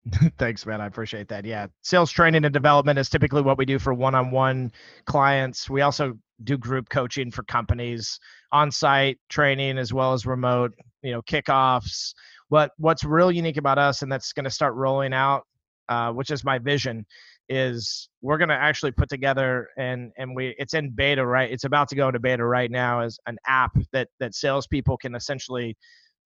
Thanks, 0.38 0.66
man. 0.66 0.80
I 0.80 0.86
appreciate 0.86 1.28
that. 1.28 1.44
Yeah. 1.44 1.68
Sales 1.82 2.10
training 2.10 2.44
and 2.44 2.52
development 2.52 2.98
is 2.98 3.08
typically 3.08 3.42
what 3.42 3.58
we 3.58 3.64
do 3.64 3.78
for 3.78 3.94
one 3.94 4.14
on 4.14 4.30
one 4.30 4.72
clients. 5.06 5.70
We 5.70 5.82
also 5.82 6.18
do 6.44 6.58
group 6.58 6.88
coaching 6.88 7.30
for 7.30 7.44
companies, 7.44 8.18
on 8.50 8.70
site 8.70 9.18
training 9.28 9.78
as 9.78 9.92
well 9.92 10.12
as 10.12 10.26
remote, 10.26 10.72
you 11.02 11.12
know, 11.12 11.22
kickoffs. 11.22 12.14
What 12.48 12.72
what's 12.78 13.04
real 13.04 13.30
unique 13.30 13.56
about 13.56 13.78
us 13.78 14.02
and 14.02 14.10
that's 14.10 14.32
going 14.32 14.44
to 14.44 14.50
start 14.50 14.74
rolling 14.74 15.14
out, 15.14 15.42
uh, 15.88 16.12
which 16.12 16.30
is 16.30 16.44
my 16.44 16.58
vision, 16.58 17.06
is 17.48 18.08
we're 18.22 18.38
going 18.38 18.48
to 18.48 18.54
actually 18.54 18.92
put 18.92 19.08
together 19.08 19.68
and 19.78 20.12
and 20.16 20.34
we 20.34 20.54
it's 20.58 20.74
in 20.74 20.90
beta 20.90 21.24
right 21.24 21.50
it's 21.50 21.64
about 21.64 21.88
to 21.88 21.96
go 21.96 22.08
into 22.08 22.20
beta 22.20 22.44
right 22.44 22.70
now 22.70 23.00
as 23.00 23.18
an 23.26 23.36
app 23.46 23.72
that 23.92 24.08
that 24.20 24.34
salespeople 24.34 24.96
can 24.96 25.14
essentially 25.14 25.76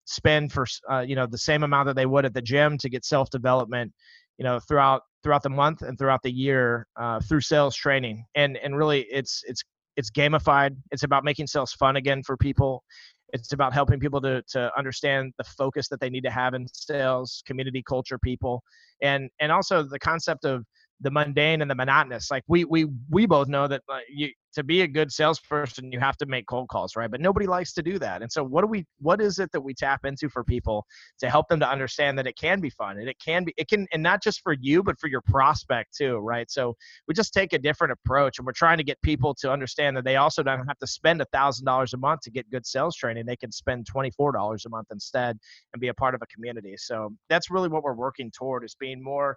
spend 0.07 0.53
for 0.53 0.67
uh, 0.91 1.01
you 1.01 1.15
know 1.15 1.27
the 1.27 1.39
same 1.39 1.63
amount 1.63 1.87
that 1.87 1.97
they 1.97 2.07
would 2.07 2.25
at 2.25 2.35
the 2.35 2.43
gym 2.43 2.79
to 2.79 2.89
get 2.89 3.05
self 3.05 3.29
development 3.31 3.93
you 4.39 4.45
know 4.45 4.59
throughout 4.61 5.03
throughout 5.27 5.43
the 5.43 5.51
month 5.51 5.83
and 5.83 5.99
throughout 5.99 6.23
the 6.23 6.31
year 6.31 6.87
uh, 6.97 7.19
through 7.19 7.41
sales 7.41 7.75
training. 7.75 8.25
And 8.37 8.57
and 8.59 8.77
really 8.77 9.07
it's 9.11 9.43
it's 9.47 9.63
it's 9.97 10.11
gamified. 10.11 10.77
It's 10.93 11.03
about 11.03 11.25
making 11.25 11.49
sales 11.49 11.73
fun 11.73 11.97
again 11.97 12.23
for 12.23 12.37
people. 12.37 12.85
It's 13.33 13.53
about 13.53 13.73
helping 13.73 13.99
people 13.99 14.21
to 14.21 14.43
to 14.51 14.71
understand 14.79 15.33
the 15.39 15.45
focus 15.45 15.89
that 15.89 16.01
they 16.01 16.11
need 16.11 16.23
to 16.23 16.31
have 16.31 16.55
in 16.55 16.67
sales 16.73 17.43
community 17.45 17.83
culture 17.83 18.19
people. 18.19 18.63
And 19.03 19.29
and 19.41 19.51
also 19.51 19.83
the 19.83 19.99
concept 19.99 20.45
of 20.45 20.65
the 21.01 21.11
mundane 21.11 21.63
and 21.63 21.71
the 21.71 21.75
monotonous. 21.75 22.31
Like 22.31 22.45
we 22.49 22.65
we 22.65 22.87
we 23.11 23.27
both 23.27 23.49
know 23.49 23.69
that 23.69 23.83
uh, 23.89 23.99
you 24.09 24.31
to 24.55 24.65
be 24.65 24.81
a 24.81 24.87
good 24.87 25.13
salesperson, 25.13 25.93
you 25.93 26.01
have 26.01 26.17
to 26.17 26.25
make 26.25 26.47
cold 26.47 26.69
calls, 26.71 26.97
right? 26.97 27.11
But 27.11 27.21
nobody 27.21 27.47
likes 27.47 27.75
to 27.75 27.83
do 27.83 27.99
that. 27.99 28.23
And 28.23 28.33
so 28.33 28.43
what 28.43 28.63
do 28.63 28.67
we 28.67 28.87
what 28.99 29.21
is 29.21 29.39
it 29.39 29.53
that 29.53 29.61
we 29.61 29.75
tap 29.75 30.07
into 30.07 30.31
for 30.31 30.43
people 30.43 30.87
to 31.21 31.29
help 31.29 31.49
them 31.49 31.61
to 31.61 31.69
understand 31.69 32.19
that 32.19 32.27
it 32.27 32.37
can 32.39 32.61
be 32.61 32.71
fun 32.71 32.99
and 32.99 33.09
it 33.09 33.17
can 33.23 33.45
be 33.45 33.53
it 33.59 33.69
can 33.69 33.87
and 33.93 34.03
not 34.03 34.23
just 34.23 34.41
for 34.41 34.55
you 34.59 34.83
but 34.83 34.99
for 34.99 35.09
your 35.09 35.21
prospect 35.21 35.95
too, 35.95 36.17
right? 36.17 36.51
So 36.51 36.75
we 37.07 37.15
just 37.15 37.35
take 37.35 37.53
a 37.53 37.59
different 37.59 37.93
approach 37.93 38.39
and 38.39 38.47
we're 38.47 38.53
trying 38.53 38.79
to 38.79 38.85
get 38.85 39.01
people 39.03 39.35
to 39.35 39.53
understand 39.53 39.97
that 39.99 40.05
they 40.05 40.17
also 40.17 40.43
don't 40.43 40.67
have 40.67 40.79
to 40.79 40.87
spend 40.87 41.21
a 41.21 41.27
thousand 41.27 41.67
dollars 41.67 41.93
a 41.93 41.99
month 41.99 42.23
to 42.23 42.31
get 42.31 42.51
good 42.51 42.67
sales 42.67 42.97
training. 42.97 43.27
They 43.27 43.37
can 43.37 43.53
spend 43.53 43.87
twenty 43.87 44.11
four 44.11 44.33
dollars 44.33 44.65
a 44.65 44.71
month 44.71 44.89
instead 44.91 45.39
and 45.75 45.81
be 45.81 45.89
a 45.89 45.95
part 45.95 46.15
of 46.15 46.23
a 46.23 46.27
community. 46.27 46.77
So 46.79 47.11
that's 47.29 47.51
really 47.51 47.69
what 47.69 47.83
we're 47.83 47.95
working 47.95 48.31
toward 48.31 48.65
is 48.65 48.75
being 48.75 49.03
more 49.03 49.37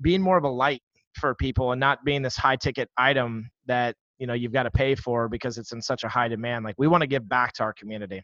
being 0.00 0.22
more 0.22 0.38
of 0.38 0.44
a 0.44 0.48
light 0.48 0.82
for 1.14 1.34
people 1.34 1.72
and 1.72 1.80
not 1.80 2.04
being 2.04 2.22
this 2.22 2.36
high 2.36 2.56
ticket 2.56 2.88
item 2.96 3.50
that 3.66 3.96
you 4.18 4.26
know 4.26 4.34
you've 4.34 4.52
got 4.52 4.64
to 4.64 4.70
pay 4.70 4.94
for 4.94 5.28
because 5.28 5.58
it's 5.58 5.72
in 5.72 5.80
such 5.80 6.04
a 6.04 6.08
high 6.08 6.28
demand 6.28 6.64
like 6.64 6.74
we 6.78 6.88
want 6.88 7.02
to 7.02 7.06
give 7.06 7.28
back 7.28 7.52
to 7.54 7.62
our 7.62 7.72
community. 7.72 8.22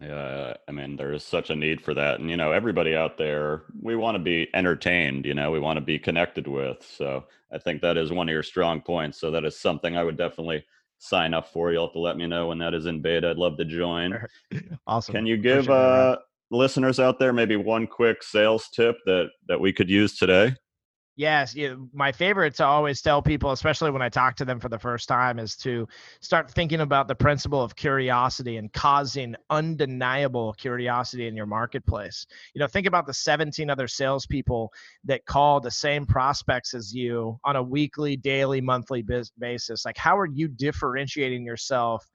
Yeah 0.00 0.54
i 0.68 0.70
mean 0.70 0.94
there's 0.94 1.24
such 1.24 1.50
a 1.50 1.56
need 1.56 1.80
for 1.80 1.92
that 1.94 2.20
and 2.20 2.30
you 2.30 2.36
know 2.36 2.52
everybody 2.52 2.94
out 2.94 3.18
there 3.18 3.62
we 3.82 3.96
want 3.96 4.14
to 4.14 4.22
be 4.22 4.48
entertained 4.54 5.26
you 5.26 5.34
know 5.34 5.50
we 5.50 5.58
want 5.58 5.76
to 5.76 5.80
be 5.80 5.98
connected 5.98 6.46
with 6.46 6.76
so 6.88 7.24
i 7.52 7.58
think 7.58 7.82
that 7.82 7.96
is 7.96 8.12
one 8.12 8.28
of 8.28 8.32
your 8.32 8.44
strong 8.44 8.80
points 8.80 9.20
so 9.20 9.32
that 9.32 9.44
is 9.44 9.58
something 9.58 9.96
i 9.96 10.04
would 10.04 10.16
definitely 10.16 10.64
sign 10.98 11.34
up 11.34 11.52
for. 11.52 11.72
You'll 11.72 11.86
have 11.86 11.92
to 11.94 12.00
let 12.00 12.16
me 12.16 12.26
know 12.26 12.48
when 12.48 12.58
that 12.58 12.74
is 12.74 12.86
in 12.86 13.00
beta 13.00 13.30
i'd 13.30 13.36
love 13.36 13.56
to 13.58 13.64
join. 13.64 14.18
Awesome. 14.86 15.14
Can 15.14 15.26
you 15.26 15.36
give 15.36 15.68
uh 15.68 16.16
listeners 16.50 16.98
out 16.98 17.18
there 17.18 17.32
maybe 17.32 17.56
one 17.56 17.86
quick 17.86 18.22
sales 18.22 18.68
tip 18.74 18.96
that 19.04 19.28
that 19.48 19.60
we 19.60 19.72
could 19.72 19.90
use 19.90 20.16
today 20.16 20.54
Yes, 21.18 21.52
yeah, 21.56 21.74
my 21.92 22.12
favorite 22.12 22.54
to 22.58 22.64
always 22.64 23.02
tell 23.02 23.20
people, 23.20 23.50
especially 23.50 23.90
when 23.90 24.02
I 24.02 24.08
talk 24.08 24.36
to 24.36 24.44
them 24.44 24.60
for 24.60 24.68
the 24.68 24.78
first 24.78 25.08
time, 25.08 25.40
is 25.40 25.56
to 25.56 25.88
start 26.20 26.48
thinking 26.48 26.78
about 26.78 27.08
the 27.08 27.14
principle 27.16 27.60
of 27.60 27.74
curiosity 27.74 28.56
and 28.56 28.72
causing 28.72 29.34
undeniable 29.50 30.52
curiosity 30.52 31.26
in 31.26 31.34
your 31.34 31.44
marketplace. 31.46 32.24
You 32.54 32.60
know, 32.60 32.68
think 32.68 32.86
about 32.86 33.04
the 33.04 33.14
17 33.14 33.68
other 33.68 33.88
salespeople 33.88 34.72
that 35.06 35.26
call 35.26 35.58
the 35.58 35.72
same 35.72 36.06
prospects 36.06 36.72
as 36.72 36.94
you 36.94 37.36
on 37.44 37.56
a 37.56 37.62
weekly, 37.64 38.16
daily, 38.16 38.60
monthly 38.60 39.04
basis. 39.40 39.84
Like, 39.84 39.98
how 39.98 40.16
are 40.16 40.26
you 40.32 40.46
differentiating 40.46 41.44
yourself 41.44 42.06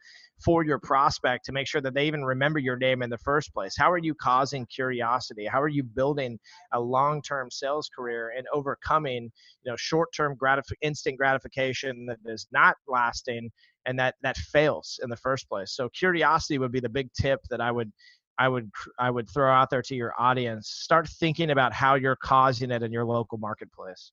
for 0.44 0.64
your 0.64 0.80
prospect 0.80 1.46
to 1.46 1.52
make 1.52 1.68
sure 1.68 1.82
that 1.82 1.94
they 1.94 2.06
even 2.06 2.24
remember 2.24 2.60
your 2.60 2.78
name 2.78 3.02
in 3.02 3.10
the 3.10 3.18
first 3.18 3.54
place? 3.54 3.76
How 3.78 3.92
are 3.92 3.98
you 3.98 4.14
causing 4.16 4.66
curiosity? 4.66 5.46
How 5.46 5.62
are 5.62 5.68
you 5.68 5.84
building 5.84 6.40
a 6.74 6.80
long-term 6.80 7.52
sales 7.52 7.90
career 7.96 8.34
and 8.38 8.46
overcoming, 8.54 9.32
you 9.64 9.72
know, 9.72 9.76
short-term 9.78 10.36
gratif- 10.36 10.74
instant 10.82 11.18
gratification 11.18 12.06
that 12.08 12.20
is 12.26 12.48
not 12.52 12.76
lasting 12.88 13.50
and 13.86 14.00
that 14.00 14.16
that 14.22 14.38
fails 14.38 15.00
in 15.04 15.10
the 15.10 15.18
first 15.18 15.48
place? 15.48 15.76
So 15.76 15.90
curiosity 15.90 16.58
would 16.58 16.72
be 16.72 16.80
the 16.80 16.90
big 16.90 17.10
tip 17.14 17.40
that 17.50 17.62
I 17.62 17.72
would 17.72 17.92
I 18.40 18.48
would 18.48 18.70
I 19.00 19.12
would 19.12 19.30
throw 19.30 19.52
out 19.52 19.70
there 19.70 19.84
to 19.84 19.96
your 19.96 20.14
audience. 20.20 20.70
Start 20.70 21.08
thinking 21.08 21.52
about 21.52 21.74
how 21.74 21.96
you're 21.96 22.16
causing 22.16 22.72
it 22.72 22.84
in 22.84 22.92
your 22.92 23.06
local 23.06 23.38
marketplace. 23.38 24.12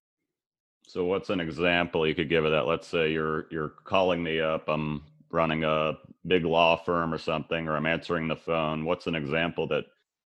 So 0.86 1.04
what's 1.04 1.30
an 1.30 1.40
example 1.40 2.06
you 2.06 2.14
could 2.14 2.28
give 2.28 2.44
of 2.44 2.50
that? 2.50 2.66
Let's 2.66 2.86
say 2.86 3.12
you're 3.12 3.46
you're 3.50 3.70
calling 3.84 4.22
me 4.22 4.40
up. 4.40 4.68
I'm 4.68 5.04
running 5.30 5.64
a 5.64 5.94
big 6.26 6.44
law 6.44 6.76
firm 6.76 7.12
or 7.14 7.18
something, 7.18 7.68
or 7.68 7.76
I'm 7.76 7.86
answering 7.86 8.28
the 8.28 8.36
phone, 8.36 8.84
what's 8.84 9.06
an 9.06 9.14
example 9.14 9.66
that 9.68 9.84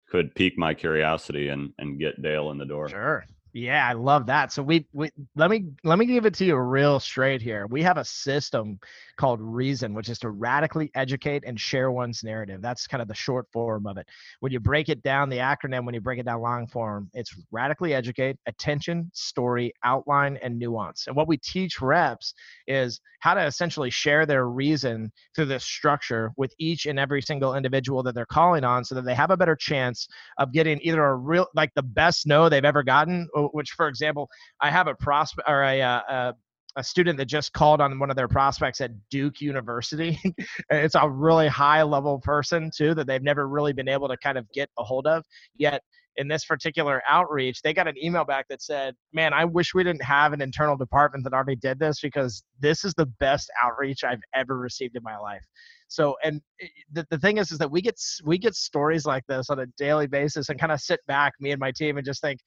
could 0.08 0.34
pique 0.34 0.58
my 0.58 0.74
curiosity 0.74 1.48
and 1.48 1.72
and 1.78 1.98
get 1.98 2.22
Dale 2.22 2.50
in 2.50 2.58
the 2.58 2.64
door? 2.64 2.88
Sure. 2.88 3.24
Yeah, 3.56 3.88
I 3.88 3.94
love 3.94 4.26
that. 4.26 4.52
So 4.52 4.62
we 4.62 4.86
we 4.92 5.08
let 5.34 5.50
me 5.50 5.64
let 5.82 5.98
me 5.98 6.04
give 6.04 6.26
it 6.26 6.34
to 6.34 6.44
you 6.44 6.56
real 6.58 7.00
straight 7.00 7.40
here. 7.40 7.66
We 7.66 7.82
have 7.84 7.96
a 7.96 8.04
system 8.04 8.78
called 9.16 9.40
Reason, 9.40 9.94
which 9.94 10.10
is 10.10 10.18
to 10.18 10.28
radically 10.28 10.90
educate 10.94 11.42
and 11.46 11.58
share 11.58 11.90
one's 11.90 12.22
narrative. 12.22 12.60
That's 12.60 12.86
kind 12.86 13.00
of 13.00 13.08
the 13.08 13.14
short 13.14 13.46
form 13.50 13.86
of 13.86 13.96
it. 13.96 14.06
When 14.40 14.52
you 14.52 14.60
break 14.60 14.90
it 14.90 15.02
down, 15.02 15.30
the 15.30 15.38
acronym, 15.38 15.86
when 15.86 15.94
you 15.94 16.02
break 16.02 16.18
it 16.18 16.26
down 16.26 16.42
long 16.42 16.66
form, 16.66 17.08
it's 17.14 17.34
radically 17.50 17.94
educate, 17.94 18.36
attention, 18.44 19.10
story, 19.14 19.72
outline, 19.84 20.38
and 20.42 20.58
nuance. 20.58 21.06
And 21.06 21.16
what 21.16 21.26
we 21.26 21.38
teach 21.38 21.80
reps 21.80 22.34
is 22.66 23.00
how 23.20 23.32
to 23.32 23.44
essentially 23.46 23.88
share 23.88 24.26
their 24.26 24.48
reason 24.48 25.10
through 25.34 25.46
this 25.46 25.64
structure 25.64 26.30
with 26.36 26.52
each 26.58 26.84
and 26.84 26.98
every 26.98 27.22
single 27.22 27.54
individual 27.54 28.02
that 28.02 28.14
they're 28.14 28.26
calling 28.26 28.64
on 28.64 28.84
so 28.84 28.94
that 28.94 29.06
they 29.06 29.14
have 29.14 29.30
a 29.30 29.36
better 29.36 29.56
chance 29.56 30.06
of 30.36 30.52
getting 30.52 30.78
either 30.82 31.02
a 31.02 31.16
real 31.16 31.46
like 31.54 31.72
the 31.74 31.82
best 31.82 32.26
no 32.26 32.48
they've 32.48 32.64
ever 32.64 32.82
gotten 32.82 33.26
which 33.52 33.70
for 33.70 33.88
example, 33.88 34.28
I 34.60 34.70
have 34.70 34.86
a 34.86 34.94
prospect 34.94 35.48
or 35.48 35.62
a, 35.62 35.80
uh, 35.82 36.00
a 36.08 36.34
a 36.76 36.84
student 36.84 37.16
that 37.16 37.24
just 37.24 37.52
called 37.54 37.80
on 37.80 37.98
one 37.98 38.10
of 38.10 38.16
their 38.16 38.28
prospects 38.28 38.80
at 38.80 38.90
Duke 39.10 39.40
University. 39.40 40.20
it's 40.70 40.94
a 40.94 41.08
really 41.08 41.48
high 41.48 41.82
level 41.82 42.20
person 42.20 42.70
too 42.74 42.94
that 42.94 43.06
they've 43.06 43.22
never 43.22 43.48
really 43.48 43.72
been 43.72 43.88
able 43.88 44.08
to 44.08 44.16
kind 44.18 44.36
of 44.36 44.46
get 44.52 44.68
a 44.78 44.84
hold 44.84 45.06
of. 45.06 45.24
Yet 45.56 45.82
in 46.16 46.28
this 46.28 46.44
particular 46.44 47.02
outreach, 47.08 47.62
they 47.62 47.74
got 47.74 47.88
an 47.88 47.94
email 48.02 48.24
back 48.24 48.46
that 48.48 48.62
said, 48.62 48.94
"Man, 49.12 49.32
I 49.32 49.44
wish 49.44 49.74
we 49.74 49.84
didn't 49.84 50.02
have 50.02 50.32
an 50.32 50.40
internal 50.40 50.76
department 50.76 51.24
that 51.24 51.32
already 51.32 51.56
did 51.56 51.78
this 51.78 52.00
because 52.00 52.42
this 52.60 52.84
is 52.84 52.94
the 52.94 53.06
best 53.06 53.50
outreach 53.62 54.04
I've 54.04 54.22
ever 54.34 54.56
received 54.58 54.96
in 54.96 55.02
my 55.02 55.16
life." 55.16 55.44
So, 55.88 56.16
and 56.22 56.40
eh, 56.60 56.66
the, 56.92 57.06
the 57.10 57.18
thing 57.18 57.38
is, 57.38 57.52
is 57.52 57.58
that 57.58 57.70
we 57.70 57.80
get 57.80 58.00
we 58.24 58.38
get 58.38 58.54
stories 58.54 59.06
like 59.06 59.24
this 59.28 59.50
on 59.50 59.60
a 59.60 59.66
daily 59.78 60.06
basis, 60.06 60.48
and 60.48 60.58
kind 60.58 60.72
of 60.72 60.80
sit 60.80 61.00
back, 61.06 61.34
me 61.40 61.52
and 61.52 61.60
my 61.60 61.72
team, 61.72 61.96
and 61.96 62.06
just 62.06 62.20
think, 62.20 62.40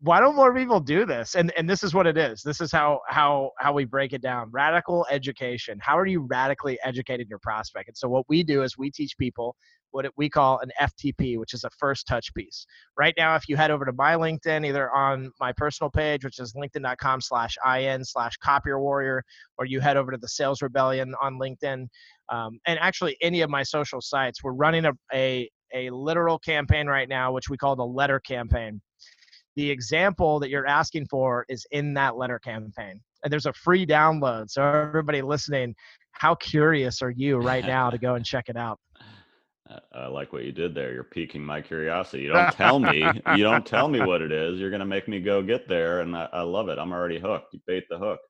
why 0.00 0.20
don't 0.20 0.36
more 0.36 0.54
people 0.54 0.78
do 0.78 1.06
this? 1.06 1.34
And 1.34 1.52
and 1.56 1.68
this 1.68 1.82
is 1.82 1.94
what 1.94 2.06
it 2.06 2.18
is. 2.18 2.42
This 2.42 2.60
is 2.60 2.70
how 2.70 3.00
how 3.08 3.52
how 3.58 3.72
we 3.72 3.84
break 3.84 4.12
it 4.12 4.20
down. 4.22 4.50
Radical 4.50 5.06
education. 5.10 5.78
How 5.80 5.98
are 5.98 6.06
you 6.06 6.26
radically 6.28 6.78
educating 6.84 7.26
your 7.28 7.38
prospect? 7.38 7.88
And 7.88 7.96
so 7.96 8.08
what 8.08 8.26
we 8.28 8.42
do 8.42 8.62
is 8.62 8.76
we 8.76 8.90
teach 8.90 9.16
people 9.18 9.56
what 9.92 10.06
we 10.16 10.28
call 10.28 10.58
an 10.58 10.70
ftp 10.80 11.38
which 11.38 11.54
is 11.54 11.64
a 11.64 11.70
first 11.78 12.06
touch 12.06 12.32
piece. 12.34 12.66
Right 12.98 13.14
now 13.16 13.34
if 13.36 13.48
you 13.48 13.56
head 13.56 13.70
over 13.70 13.86
to 13.86 13.92
my 13.92 14.14
linkedin 14.14 14.66
either 14.66 14.92
on 14.92 15.30
my 15.40 15.52
personal 15.56 15.90
page 15.90 16.24
which 16.24 16.38
is 16.38 16.52
linkedin.com 16.52 17.20
slash 17.20 17.56
in 17.78 18.04
slash 18.04 18.36
copier 18.36 18.78
warrior 18.78 19.22
or 19.56 19.64
you 19.64 19.80
head 19.80 19.96
over 19.96 20.10
to 20.10 20.18
the 20.18 20.28
sales 20.28 20.60
rebellion 20.60 21.14
on 21.22 21.38
linkedin 21.38 21.86
um, 22.28 22.58
and 22.66 22.78
actually 22.80 23.16
any 23.22 23.40
of 23.40 23.48
my 23.48 23.62
social 23.62 24.00
sites 24.02 24.44
we're 24.44 24.52
running 24.52 24.84
a, 24.84 24.92
a 25.14 25.48
a 25.74 25.90
literal 25.90 26.38
campaign 26.38 26.86
right 26.86 27.08
now 27.08 27.32
which 27.32 27.48
we 27.48 27.56
call 27.56 27.74
the 27.74 27.86
letter 27.86 28.20
campaign 28.20 28.80
the 29.56 29.70
example 29.70 30.38
that 30.40 30.50
you're 30.50 30.66
asking 30.66 31.06
for 31.06 31.44
is 31.48 31.66
in 31.70 31.94
that 31.94 32.16
letter 32.16 32.38
campaign. 32.38 33.00
And 33.24 33.32
there's 33.32 33.46
a 33.46 33.52
free 33.52 33.86
download. 33.86 34.50
So 34.50 34.62
everybody 34.62 35.22
listening, 35.22 35.74
how 36.12 36.34
curious 36.36 37.02
are 37.02 37.10
you 37.10 37.38
right 37.38 37.66
now 37.66 37.90
to 37.90 37.98
go 37.98 38.14
and 38.14 38.24
check 38.24 38.48
it 38.48 38.56
out? 38.56 38.78
I 39.92 40.06
like 40.06 40.32
what 40.32 40.44
you 40.44 40.52
did 40.52 40.74
there. 40.74 40.92
You're 40.92 41.02
piquing 41.02 41.44
my 41.44 41.60
curiosity. 41.60 42.22
You 42.22 42.32
don't 42.32 42.52
tell 42.52 42.78
me. 42.78 43.00
you 43.36 43.42
don't 43.42 43.66
tell 43.66 43.88
me 43.88 44.00
what 44.00 44.22
it 44.22 44.30
is. 44.30 44.60
You're 44.60 44.70
going 44.70 44.80
to 44.80 44.86
make 44.86 45.08
me 45.08 45.20
go 45.20 45.42
get 45.42 45.68
there, 45.68 46.00
and 46.00 46.16
I, 46.16 46.28
I 46.32 46.42
love 46.42 46.68
it. 46.68 46.78
I'm 46.78 46.92
already 46.92 47.18
hooked. 47.18 47.52
You 47.52 47.60
bait 47.66 47.84
the 47.90 47.98
hook. 47.98 48.20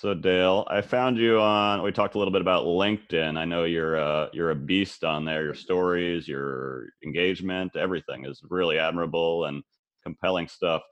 So 0.00 0.14
Dale, 0.14 0.64
I 0.70 0.80
found 0.80 1.18
you 1.18 1.40
on. 1.40 1.82
We 1.82 1.90
talked 1.90 2.14
a 2.14 2.18
little 2.18 2.30
bit 2.30 2.40
about 2.40 2.66
LinkedIn. 2.66 3.36
I 3.36 3.44
know 3.44 3.64
you're 3.64 3.98
uh, 3.98 4.28
you're 4.32 4.52
a 4.52 4.54
beast 4.54 5.02
on 5.02 5.24
there. 5.24 5.42
Your 5.42 5.54
stories, 5.54 6.28
your 6.28 6.90
engagement, 7.04 7.74
everything 7.74 8.24
is 8.24 8.40
really 8.48 8.78
admirable 8.78 9.46
and 9.46 9.60
compelling 10.04 10.46
stuff. 10.46 10.82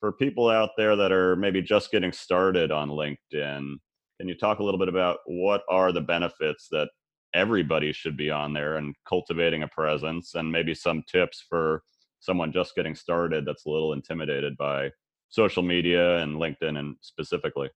For 0.00 0.10
people 0.10 0.48
out 0.50 0.70
there 0.76 0.96
that 0.96 1.12
are 1.12 1.36
maybe 1.36 1.62
just 1.62 1.92
getting 1.92 2.10
started 2.10 2.72
on 2.72 2.88
LinkedIn, 2.90 3.76
can 4.18 4.28
you 4.28 4.34
talk 4.34 4.58
a 4.58 4.64
little 4.64 4.80
bit 4.80 4.88
about 4.88 5.18
what 5.26 5.62
are 5.70 5.92
the 5.92 6.00
benefits 6.00 6.66
that 6.72 6.88
everybody 7.34 7.92
should 7.92 8.16
be 8.16 8.32
on 8.32 8.52
there 8.52 8.78
and 8.78 8.96
cultivating 9.08 9.62
a 9.62 9.68
presence, 9.68 10.34
and 10.34 10.50
maybe 10.50 10.74
some 10.74 11.04
tips 11.08 11.44
for 11.48 11.84
someone 12.18 12.50
just 12.50 12.74
getting 12.74 12.96
started 12.96 13.44
that's 13.46 13.64
a 13.66 13.70
little 13.70 13.92
intimidated 13.92 14.56
by 14.56 14.90
social 15.28 15.62
media 15.62 16.18
and 16.18 16.34
LinkedIn 16.38 16.76
and 16.76 16.96
specifically? 17.00 17.68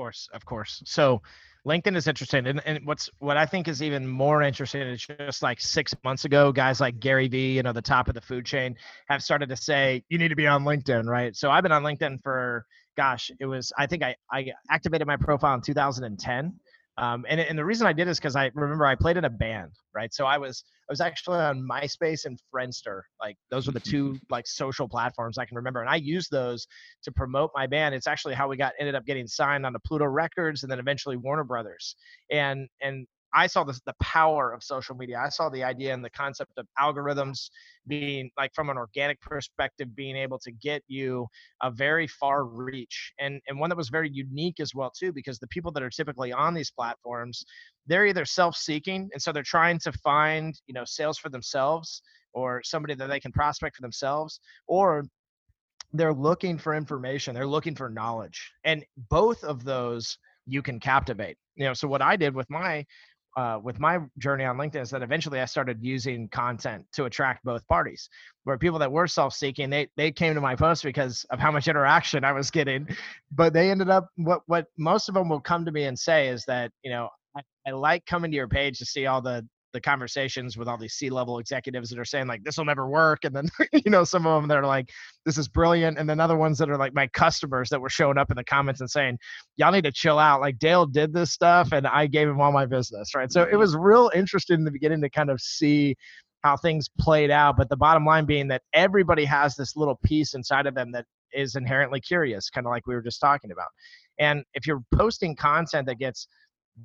Of 0.00 0.04
course, 0.04 0.28
of 0.32 0.44
course. 0.46 0.82
So 0.86 1.20
LinkedIn 1.66 1.94
is 1.94 2.08
interesting. 2.08 2.46
And, 2.46 2.62
and 2.64 2.86
what's 2.86 3.10
what 3.18 3.36
I 3.36 3.44
think 3.44 3.68
is 3.68 3.82
even 3.82 4.06
more 4.06 4.40
interesting 4.42 4.80
is 4.80 5.06
just 5.06 5.42
like 5.42 5.60
six 5.60 5.94
months 6.04 6.24
ago, 6.24 6.52
guys 6.52 6.80
like 6.80 7.00
Gary 7.00 7.28
Vee, 7.28 7.56
you 7.56 7.62
know, 7.62 7.74
the 7.74 7.82
top 7.82 8.08
of 8.08 8.14
the 8.14 8.20
food 8.22 8.46
chain, 8.46 8.76
have 9.10 9.22
started 9.22 9.50
to 9.50 9.56
say, 9.56 10.02
you 10.08 10.16
need 10.16 10.28
to 10.28 10.36
be 10.36 10.46
on 10.46 10.64
LinkedIn, 10.64 11.04
right? 11.04 11.36
So 11.36 11.50
I've 11.50 11.62
been 11.62 11.72
on 11.72 11.82
LinkedIn 11.82 12.22
for 12.22 12.64
gosh, 12.96 13.30
it 13.38 13.44
was 13.44 13.74
I 13.76 13.86
think 13.86 14.02
I, 14.02 14.16
I 14.32 14.52
activated 14.70 15.06
my 15.06 15.16
profile 15.16 15.54
in 15.54 15.60
2010. 15.60 16.54
Um, 16.98 17.24
and, 17.28 17.40
and 17.40 17.58
the 17.58 17.64
reason 17.64 17.86
I 17.86 17.92
did 17.92 18.08
is 18.08 18.18
because 18.18 18.36
I 18.36 18.50
remember 18.54 18.84
I 18.84 18.94
played 18.94 19.16
in 19.16 19.24
a 19.24 19.30
band, 19.30 19.72
right? 19.94 20.12
So 20.12 20.26
I 20.26 20.38
was 20.38 20.64
I 20.88 20.92
was 20.92 21.00
actually 21.00 21.38
on 21.38 21.66
MySpace 21.66 22.26
and 22.26 22.38
Friendster. 22.52 23.02
Like 23.20 23.36
those 23.50 23.66
were 23.66 23.72
the 23.72 23.80
two 23.80 24.18
like 24.30 24.46
social 24.46 24.88
platforms 24.88 25.38
I 25.38 25.44
can 25.46 25.56
remember, 25.56 25.80
and 25.80 25.88
I 25.88 25.96
used 25.96 26.30
those 26.30 26.66
to 27.04 27.12
promote 27.12 27.50
my 27.54 27.66
band. 27.66 27.94
It's 27.94 28.06
actually 28.06 28.34
how 28.34 28.48
we 28.48 28.56
got 28.56 28.72
ended 28.78 28.94
up 28.94 29.06
getting 29.06 29.26
signed 29.26 29.64
on 29.64 29.72
the 29.72 29.80
Pluto 29.80 30.06
Records 30.06 30.62
and 30.62 30.70
then 30.70 30.78
eventually 30.78 31.16
Warner 31.16 31.44
Brothers. 31.44 31.96
And 32.30 32.68
and 32.82 33.06
I 33.32 33.46
saw 33.46 33.64
this, 33.64 33.80
the 33.86 33.94
power 34.00 34.52
of 34.52 34.62
social 34.62 34.94
media. 34.94 35.20
I 35.24 35.28
saw 35.28 35.48
the 35.48 35.62
idea 35.62 35.94
and 35.94 36.04
the 36.04 36.10
concept 36.10 36.52
of 36.56 36.66
algorithms 36.78 37.50
being 37.86 38.30
like 38.36 38.52
from 38.54 38.70
an 38.70 38.76
organic 38.76 39.20
perspective, 39.20 39.94
being 39.94 40.16
able 40.16 40.38
to 40.40 40.50
get 40.52 40.82
you 40.88 41.26
a 41.62 41.70
very 41.70 42.06
far 42.06 42.44
reach 42.44 43.12
and, 43.18 43.40
and 43.48 43.58
one 43.58 43.70
that 43.70 43.76
was 43.76 43.88
very 43.88 44.10
unique 44.10 44.60
as 44.60 44.74
well 44.74 44.90
too, 44.90 45.12
because 45.12 45.38
the 45.38 45.46
people 45.48 45.70
that 45.72 45.82
are 45.82 45.90
typically 45.90 46.32
on 46.32 46.54
these 46.54 46.70
platforms, 46.70 47.44
they're 47.86 48.06
either 48.06 48.24
self-seeking. 48.24 49.08
And 49.12 49.22
so 49.22 49.32
they're 49.32 49.42
trying 49.42 49.78
to 49.80 49.92
find, 49.92 50.54
you 50.66 50.74
know, 50.74 50.84
sales 50.84 51.18
for 51.18 51.28
themselves 51.28 52.02
or 52.32 52.62
somebody 52.64 52.94
that 52.94 53.08
they 53.08 53.20
can 53.20 53.32
prospect 53.32 53.76
for 53.76 53.82
themselves, 53.82 54.40
or 54.68 55.04
they're 55.92 56.14
looking 56.14 56.56
for 56.58 56.74
information. 56.74 57.34
They're 57.34 57.46
looking 57.46 57.74
for 57.74 57.88
knowledge. 57.90 58.52
And 58.62 58.84
both 59.08 59.42
of 59.42 59.64
those 59.64 60.16
you 60.46 60.62
can 60.62 60.80
captivate 60.80 61.36
you 61.54 61.64
know 61.64 61.74
so 61.74 61.86
what 61.86 62.02
i 62.02 62.16
did 62.16 62.34
with 62.34 62.48
my 62.50 62.84
uh, 63.36 63.58
with 63.62 63.78
my 63.78 63.98
journey 64.18 64.44
on 64.44 64.56
LinkedIn 64.56 64.82
is 64.82 64.90
that 64.90 65.02
eventually 65.02 65.40
I 65.40 65.44
started 65.44 65.78
using 65.80 66.28
content 66.28 66.84
to 66.94 67.04
attract 67.04 67.44
both 67.44 67.66
parties. 67.68 68.08
Where 68.44 68.58
people 68.58 68.78
that 68.78 68.90
were 68.90 69.06
self-seeking, 69.06 69.70
they 69.70 69.88
they 69.96 70.10
came 70.10 70.34
to 70.34 70.40
my 70.40 70.56
post 70.56 70.82
because 70.82 71.24
of 71.30 71.38
how 71.38 71.50
much 71.50 71.68
interaction 71.68 72.24
I 72.24 72.32
was 72.32 72.50
getting, 72.50 72.88
but 73.30 73.52
they 73.52 73.70
ended 73.70 73.90
up 73.90 74.08
what 74.16 74.42
what 74.46 74.66
most 74.78 75.08
of 75.08 75.14
them 75.14 75.28
will 75.28 75.40
come 75.40 75.64
to 75.64 75.72
me 75.72 75.84
and 75.84 75.98
say 75.98 76.28
is 76.28 76.44
that 76.46 76.72
you 76.82 76.90
know 76.90 77.08
I, 77.36 77.42
I 77.66 77.70
like 77.72 78.06
coming 78.06 78.30
to 78.30 78.36
your 78.36 78.48
page 78.48 78.78
to 78.78 78.86
see 78.86 79.06
all 79.06 79.20
the 79.20 79.46
the 79.72 79.80
conversations 79.80 80.56
with 80.56 80.68
all 80.68 80.78
these 80.78 80.94
C-level 80.94 81.38
executives 81.38 81.90
that 81.90 81.98
are 81.98 82.04
saying 82.04 82.26
like 82.26 82.42
this 82.44 82.58
will 82.58 82.64
never 82.64 82.88
work, 82.88 83.24
and 83.24 83.34
then 83.34 83.48
you 83.72 83.90
know 83.90 84.04
some 84.04 84.26
of 84.26 84.40
them 84.40 84.48
that 84.48 84.58
are 84.58 84.66
like 84.66 84.90
this 85.24 85.38
is 85.38 85.48
brilliant, 85.48 85.98
and 85.98 86.08
then 86.08 86.20
other 86.20 86.36
ones 86.36 86.58
that 86.58 86.70
are 86.70 86.78
like 86.78 86.94
my 86.94 87.06
customers 87.08 87.68
that 87.70 87.80
were 87.80 87.88
showing 87.88 88.18
up 88.18 88.30
in 88.30 88.36
the 88.36 88.44
comments 88.44 88.80
and 88.80 88.90
saying 88.90 89.18
y'all 89.56 89.72
need 89.72 89.84
to 89.84 89.92
chill 89.92 90.18
out. 90.18 90.40
Like 90.40 90.58
Dale 90.58 90.86
did 90.86 91.12
this 91.12 91.32
stuff, 91.32 91.72
and 91.72 91.86
I 91.86 92.06
gave 92.06 92.28
him 92.28 92.40
all 92.40 92.52
my 92.52 92.66
business, 92.66 93.14
right? 93.14 93.30
So 93.30 93.42
it 93.42 93.48
mm-hmm. 93.48 93.58
was 93.58 93.76
real 93.76 94.10
interesting 94.14 94.54
in 94.54 94.64
the 94.64 94.70
beginning 94.70 95.00
to 95.02 95.10
kind 95.10 95.30
of 95.30 95.40
see 95.40 95.96
how 96.42 96.56
things 96.56 96.88
played 96.98 97.30
out. 97.30 97.56
But 97.56 97.68
the 97.68 97.76
bottom 97.76 98.04
line 98.04 98.24
being 98.24 98.48
that 98.48 98.62
everybody 98.72 99.24
has 99.24 99.56
this 99.56 99.76
little 99.76 99.98
piece 100.04 100.34
inside 100.34 100.66
of 100.66 100.74
them 100.74 100.92
that 100.92 101.04
is 101.32 101.54
inherently 101.54 102.00
curious, 102.00 102.50
kind 102.50 102.66
of 102.66 102.70
like 102.70 102.86
we 102.86 102.94
were 102.94 103.02
just 103.02 103.20
talking 103.20 103.52
about. 103.52 103.68
And 104.18 104.44
if 104.54 104.66
you're 104.66 104.82
posting 104.94 105.36
content 105.36 105.86
that 105.86 105.98
gets 105.98 106.28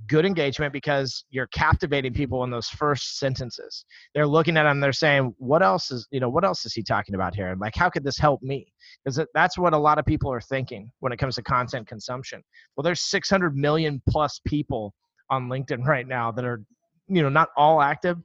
good 0.07 0.25
engagement 0.25 0.73
because 0.73 1.25
you're 1.29 1.47
captivating 1.47 2.13
people 2.13 2.43
in 2.43 2.49
those 2.49 2.67
first 2.67 3.19
sentences. 3.19 3.85
They're 4.13 4.27
looking 4.27 4.57
at 4.57 4.63
them, 4.63 4.79
they're 4.79 4.93
saying, 4.93 5.33
"What 5.37 5.61
else 5.61 5.91
is 5.91 6.07
you 6.11 6.19
know 6.19 6.29
what 6.29 6.43
else 6.43 6.65
is 6.65 6.73
he 6.73 6.83
talking 6.83 7.15
about 7.15 7.35
here? 7.35 7.49
And 7.49 7.59
like, 7.59 7.75
how 7.75 7.89
could 7.89 8.03
this 8.03 8.17
help 8.17 8.41
me?" 8.41 8.71
Because 9.03 9.25
that's 9.33 9.57
what 9.57 9.73
a 9.73 9.77
lot 9.77 9.99
of 9.99 10.05
people 10.05 10.31
are 10.31 10.41
thinking 10.41 10.91
when 10.99 11.11
it 11.11 11.17
comes 11.17 11.35
to 11.35 11.43
content 11.43 11.87
consumption. 11.87 12.43
Well, 12.75 12.83
there's 12.83 13.01
600 13.01 13.55
million 13.55 14.01
plus 14.09 14.39
people 14.45 14.93
on 15.29 15.47
LinkedIn 15.47 15.85
right 15.85 16.07
now 16.07 16.31
that 16.31 16.45
are, 16.45 16.61
you 17.07 17.21
know, 17.21 17.29
not 17.29 17.49
all 17.57 17.81
active, 17.81 18.17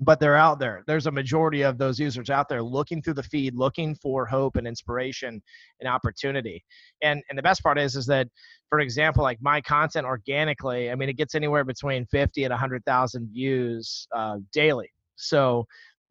but 0.00 0.18
they're 0.20 0.36
out 0.36 0.58
there. 0.58 0.82
There's 0.86 1.06
a 1.06 1.10
majority 1.10 1.62
of 1.62 1.78
those 1.78 1.98
users 1.98 2.30
out 2.30 2.48
there 2.48 2.62
looking 2.62 3.00
through 3.00 3.14
the 3.14 3.22
feed, 3.22 3.54
looking 3.54 3.94
for 3.94 4.26
hope 4.26 4.56
and 4.56 4.66
inspiration 4.66 5.42
and 5.80 5.88
opportunity. 5.88 6.64
And 7.02 7.22
and 7.28 7.38
the 7.38 7.42
best 7.42 7.62
part 7.62 7.78
is 7.78 7.96
is 7.96 8.06
that, 8.06 8.28
for 8.70 8.80
example, 8.80 9.22
like 9.22 9.38
my 9.40 9.60
content 9.60 10.06
organically, 10.06 10.90
I 10.90 10.94
mean, 10.94 11.08
it 11.08 11.16
gets 11.16 11.34
anywhere 11.34 11.64
between 11.64 12.06
50 12.06 12.44
and 12.44 12.50
100,000 12.50 13.30
views 13.32 14.06
uh, 14.14 14.38
daily. 14.52 14.90
So 15.16 15.66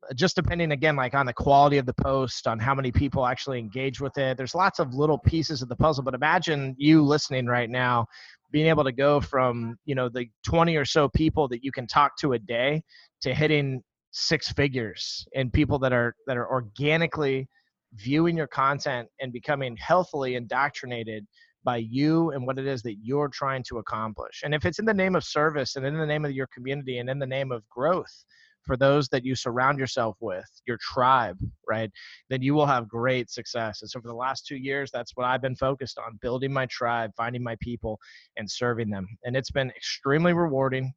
uh, 0.10 0.14
just 0.14 0.36
depending 0.36 0.72
again 0.72 0.96
like 0.96 1.14
on 1.14 1.26
the 1.26 1.34
quality 1.34 1.78
of 1.78 1.86
the 1.86 1.94
post 1.94 2.48
on 2.48 2.60
how 2.60 2.74
many 2.74 2.92
people 2.92 3.26
actually 3.26 3.60
engage 3.60 4.02
with 4.02 4.18
it 4.18 4.38
there's 4.38 4.56
lots 4.56 4.80
of 4.80 4.94
little 4.94 5.18
pieces 5.18 5.62
of 5.62 5.70
the 5.70 5.76
puzzle 5.76 6.04
but 6.04 6.14
imagine 6.14 6.76
you 6.78 7.02
listening 7.02 7.46
right 7.46 7.70
now 7.70 8.06
being 8.54 8.68
able 8.68 8.86
to 8.86 8.94
go 8.94 9.20
from 9.20 9.76
you 9.84 9.96
know 9.96 10.08
the 10.08 10.28
20 10.46 10.78
or 10.78 10.86
so 10.86 11.10
people 11.10 11.50
that 11.50 11.64
you 11.64 11.72
can 11.74 11.86
talk 11.88 12.16
to 12.18 12.34
a 12.34 12.40
day 12.40 12.82
to 13.22 13.34
hitting 13.34 13.82
six 14.12 14.50
figures 14.54 15.28
and 15.36 15.52
people 15.52 15.80
that 15.80 15.92
are 15.92 16.16
that 16.28 16.38
are 16.38 16.50
organically 16.50 17.50
viewing 17.96 18.38
your 18.38 18.48
content 18.48 19.10
and 19.20 19.34
becoming 19.34 19.76
healthily 19.76 20.36
indoctrinated 20.36 21.26
by 21.64 21.78
you 21.78 22.32
and 22.32 22.46
what 22.46 22.60
it 22.60 22.68
is 22.68 22.82
that 22.84 22.98
you're 23.02 23.30
trying 23.30 23.64
to 23.64 23.78
accomplish. 23.78 24.42
And 24.44 24.54
if 24.54 24.66
it's 24.66 24.80
in 24.80 24.86
the 24.86 24.94
name 24.94 25.16
of 25.16 25.24
service 25.24 25.76
and 25.76 25.86
in 25.86 25.98
the 25.98 26.06
name 26.06 26.26
of 26.26 26.32
your 26.32 26.48
community 26.48 26.98
and 27.00 27.10
in 27.10 27.20
the 27.20 27.28
name 27.28 27.52
of 27.52 27.68
growth 27.70 28.26
for 28.66 28.78
those 28.78 29.08
that 29.10 29.26
you 29.26 29.36
surround 29.36 29.80
yourself 29.80 30.16
with, 30.20 30.46
your 30.66 30.78
tribe, 30.82 31.38
right, 31.70 31.92
then 32.30 32.42
you 32.42 32.54
will 32.54 32.66
have 32.66 32.88
great 32.88 33.30
success. 33.30 33.82
And 33.82 33.90
so 33.90 34.00
for 34.00 34.08
the 34.08 34.16
last 34.16 34.46
two 34.46 34.56
years, 34.56 34.90
that's 34.92 35.12
what 35.16 35.26
I've 35.26 35.42
been 35.42 35.56
focused 35.56 35.98
on 35.98 36.20
building 36.22 36.52
my 36.54 36.66
tribe, 36.68 37.12
finding 37.18 37.44
my 37.44 37.58
people, 37.62 38.00
and 38.38 38.50
serving 38.50 38.90
them. 38.90 39.08
And 39.26 39.36
it's 39.36 39.52
been 39.52 39.70
extremely 39.72 40.34
rewarding 40.34 40.94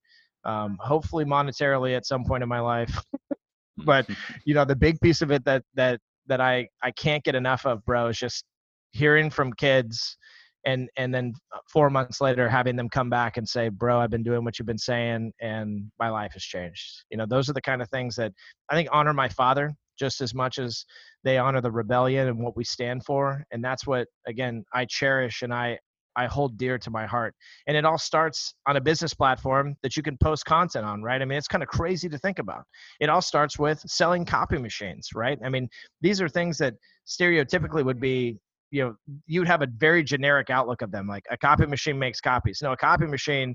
um, 0.47 0.79
hopefully 0.81 1.25
monetarily 1.25 1.97
at 1.97 2.07
some 2.07 2.25
point 2.25 2.43
in 2.43 2.49
my 2.49 2.61
life. 2.61 2.97
but 3.85 4.09
you 4.45 4.55
know, 4.55 4.65
the 4.65 4.77
big 4.77 4.99
piece 5.01 5.21
of 5.21 5.31
it 5.31 5.45
that 5.45 5.63
that 5.75 6.01
that 6.27 6.41
I 6.41 6.69
I 6.83 6.93
can't 6.93 7.23
get 7.25 7.35
enough 7.35 7.67
of, 7.67 7.85
bro, 7.85 8.09
is 8.09 8.19
just 8.19 8.45
hearing 8.93 9.29
from 9.29 9.53
kids 9.53 10.17
and 10.67 10.91
and 10.97 11.15
then 11.15 11.33
uh, 11.55 11.59
four 11.73 11.89
months 11.89 12.21
later 12.21 12.49
having 12.49 12.77
them 12.77 12.89
come 12.89 13.09
back 13.09 13.39
and 13.39 13.49
say 13.49 13.69
bro 13.69 13.99
i've 13.99 14.11
been 14.11 14.23
doing 14.23 14.45
what 14.45 14.59
you've 14.59 14.67
been 14.67 14.77
saying 14.77 15.33
and 15.41 15.91
my 15.99 16.11
life 16.11 16.33
has 16.33 16.43
changed 16.43 17.05
you 17.11 17.17
know 17.17 17.27
those 17.27 17.49
are 17.49 17.55
the 17.55 17.63
kind 17.63 17.81
of 17.81 17.89
things 17.89 18.15
that 18.15 18.33
i 18.71 18.75
think 18.75 18.89
honor 18.93 19.15
my 19.15 19.29
father 19.29 19.73
just 19.99 20.21
as 20.21 20.35
much 20.35 20.59
as 20.59 20.85
they 21.25 21.39
honor 21.39 21.63
the 21.63 21.71
rebellion 21.71 22.29
and 22.29 22.39
what 22.39 22.57
we 22.57 22.65
stand 22.65 23.03
for 23.05 23.43
and 23.53 23.65
that's 23.65 23.87
what 23.87 24.07
again 24.27 24.63
i 24.75 24.85
cherish 24.85 25.41
and 25.43 25.55
i 25.55 25.79
I 26.17 26.27
hold 26.27 26.57
dear 26.57 26.79
to 26.79 26.91
my 26.91 27.07
heart. 27.07 27.35
And 27.67 27.77
it 27.77 27.85
all 27.85 27.99
starts 27.99 28.55
on 28.67 28.77
a 28.77 28.81
business 28.81 29.13
platform 29.13 29.77
that 29.83 29.97
you 29.97 30.03
can 30.03 30.17
post 30.17 30.47
content 30.47 30.85
on, 30.85 31.03
right? 31.03 31.21
I 31.21 31.25
mean, 31.25 31.37
it's 31.37 31.47
kind 31.47 31.63
of 31.63 31.69
crazy 31.69 32.09
to 32.09 32.19
think 32.19 32.39
about. 32.39 32.65
It 33.01 33.11
all 33.11 33.21
starts 33.21 33.59
with 33.59 33.81
selling 33.87 34.25
copy 34.25 34.59
machines, 34.59 35.11
right? 35.15 35.39
I 35.45 35.51
mean, 35.51 35.69
these 36.01 36.21
are 36.21 36.29
things 36.29 36.57
that 36.59 36.75
stereotypically 37.07 37.85
would 37.85 38.01
be, 38.01 38.39
you 38.77 38.85
know, 38.85 38.95
you 39.27 39.41
would 39.41 39.49
have 39.49 39.63
a 39.63 39.69
very 39.79 40.05
generic 40.05 40.51
outlook 40.51 40.83
of 40.83 40.91
them. 40.91 41.07
Like 41.07 41.25
a 41.31 41.37
copy 41.39 41.65
machine 41.65 41.99
makes 41.99 42.21
copies. 42.21 42.61
No, 42.63 42.73
a 42.73 42.77
copy 42.77 43.07
machine 43.07 43.55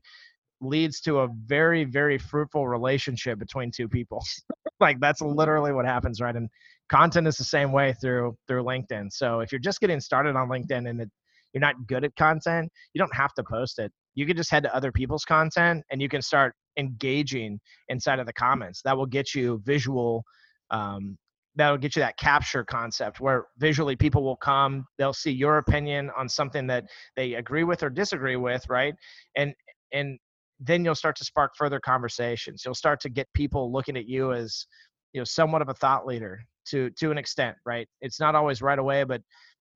leads 0.62 1.00
to 1.02 1.20
a 1.20 1.28
very, 1.46 1.84
very 1.84 2.18
fruitful 2.18 2.68
relationship 2.68 3.38
between 3.38 3.70
two 3.70 3.88
people. 3.88 4.26
like 4.80 5.00
that's 5.00 5.22
literally 5.22 5.74
what 5.74 5.86
happens, 5.86 6.20
right? 6.22 6.36
And 6.36 6.50
content 6.90 7.28
is 7.28 7.38
the 7.38 7.44
same 7.44 7.72
way 7.72 7.94
through 8.02 8.36
through 8.48 8.64
LinkedIn. 8.64 9.12
So 9.12 9.42
if 9.42 9.52
you're 9.52 9.60
just 9.60 9.80
getting 9.80 10.00
started 10.00 10.36
on 10.36 10.50
LinkedIn 10.50 10.90
and 10.90 11.02
it 11.02 11.10
you're 11.54 11.62
not 11.62 11.76
good 11.86 12.04
at 12.04 12.16
content, 12.16 12.72
you 12.96 13.00
don't 13.00 13.16
have 13.16 13.36
to 13.36 13.44
post 13.44 13.78
it. 13.78 13.92
You 14.16 14.26
can 14.26 14.36
just 14.36 14.50
head 14.50 14.64
to 14.64 14.76
other 14.76 14.92
people's 14.92 15.24
content 15.24 15.84
and 15.92 16.02
you 16.02 16.10
can 16.10 16.24
start 16.24 16.56
engaging 16.78 17.60
inside 17.90 18.18
of 18.18 18.26
the 18.26 18.34
comments. 18.34 18.82
That 18.86 18.98
will 18.98 19.06
get 19.06 19.36
you 19.36 19.62
visual. 19.66 20.24
Um, 20.72 21.18
that'll 21.56 21.78
get 21.78 21.96
you 21.96 22.02
that 22.02 22.18
capture 22.18 22.64
concept 22.64 23.20
where 23.20 23.48
visually 23.58 23.96
people 23.96 24.24
will 24.24 24.38
come, 24.38 24.86
they'll 24.98 25.14
see 25.14 25.32
your 25.32 25.58
opinion 25.58 26.10
on 26.18 26.30
something 26.30 26.68
that 26.68 26.86
they 27.16 27.34
agree 27.34 27.64
with 27.64 27.84
or 27.84 27.90
disagree 27.90 28.38
with, 28.38 28.64
right? 28.70 28.96
And 29.36 29.54
and 29.92 30.18
then 30.60 30.86
you'll 30.86 30.96
start 30.96 31.16
to 31.18 31.26
spark 31.26 31.54
further 31.58 31.80
conversations. 31.80 32.64
You'll 32.64 32.76
start 32.76 33.02
to 33.02 33.10
get 33.10 33.28
people 33.34 33.72
looking 33.72 33.98
at 33.98 34.08
you 34.08 34.32
as 34.32 34.66
you 35.14 35.20
know 35.20 35.26
somewhat 35.26 35.62
of 35.62 35.70
a 35.70 35.74
thought 35.74 36.06
leader 36.06 36.40
to 36.68 36.90
to 36.92 37.12
an 37.12 37.18
extent, 37.18 37.58
right? 37.66 37.88
It's 38.02 38.20
not 38.20 38.36
always 38.36 38.62
right 38.62 38.80
away, 38.80 39.04
but 39.04 39.22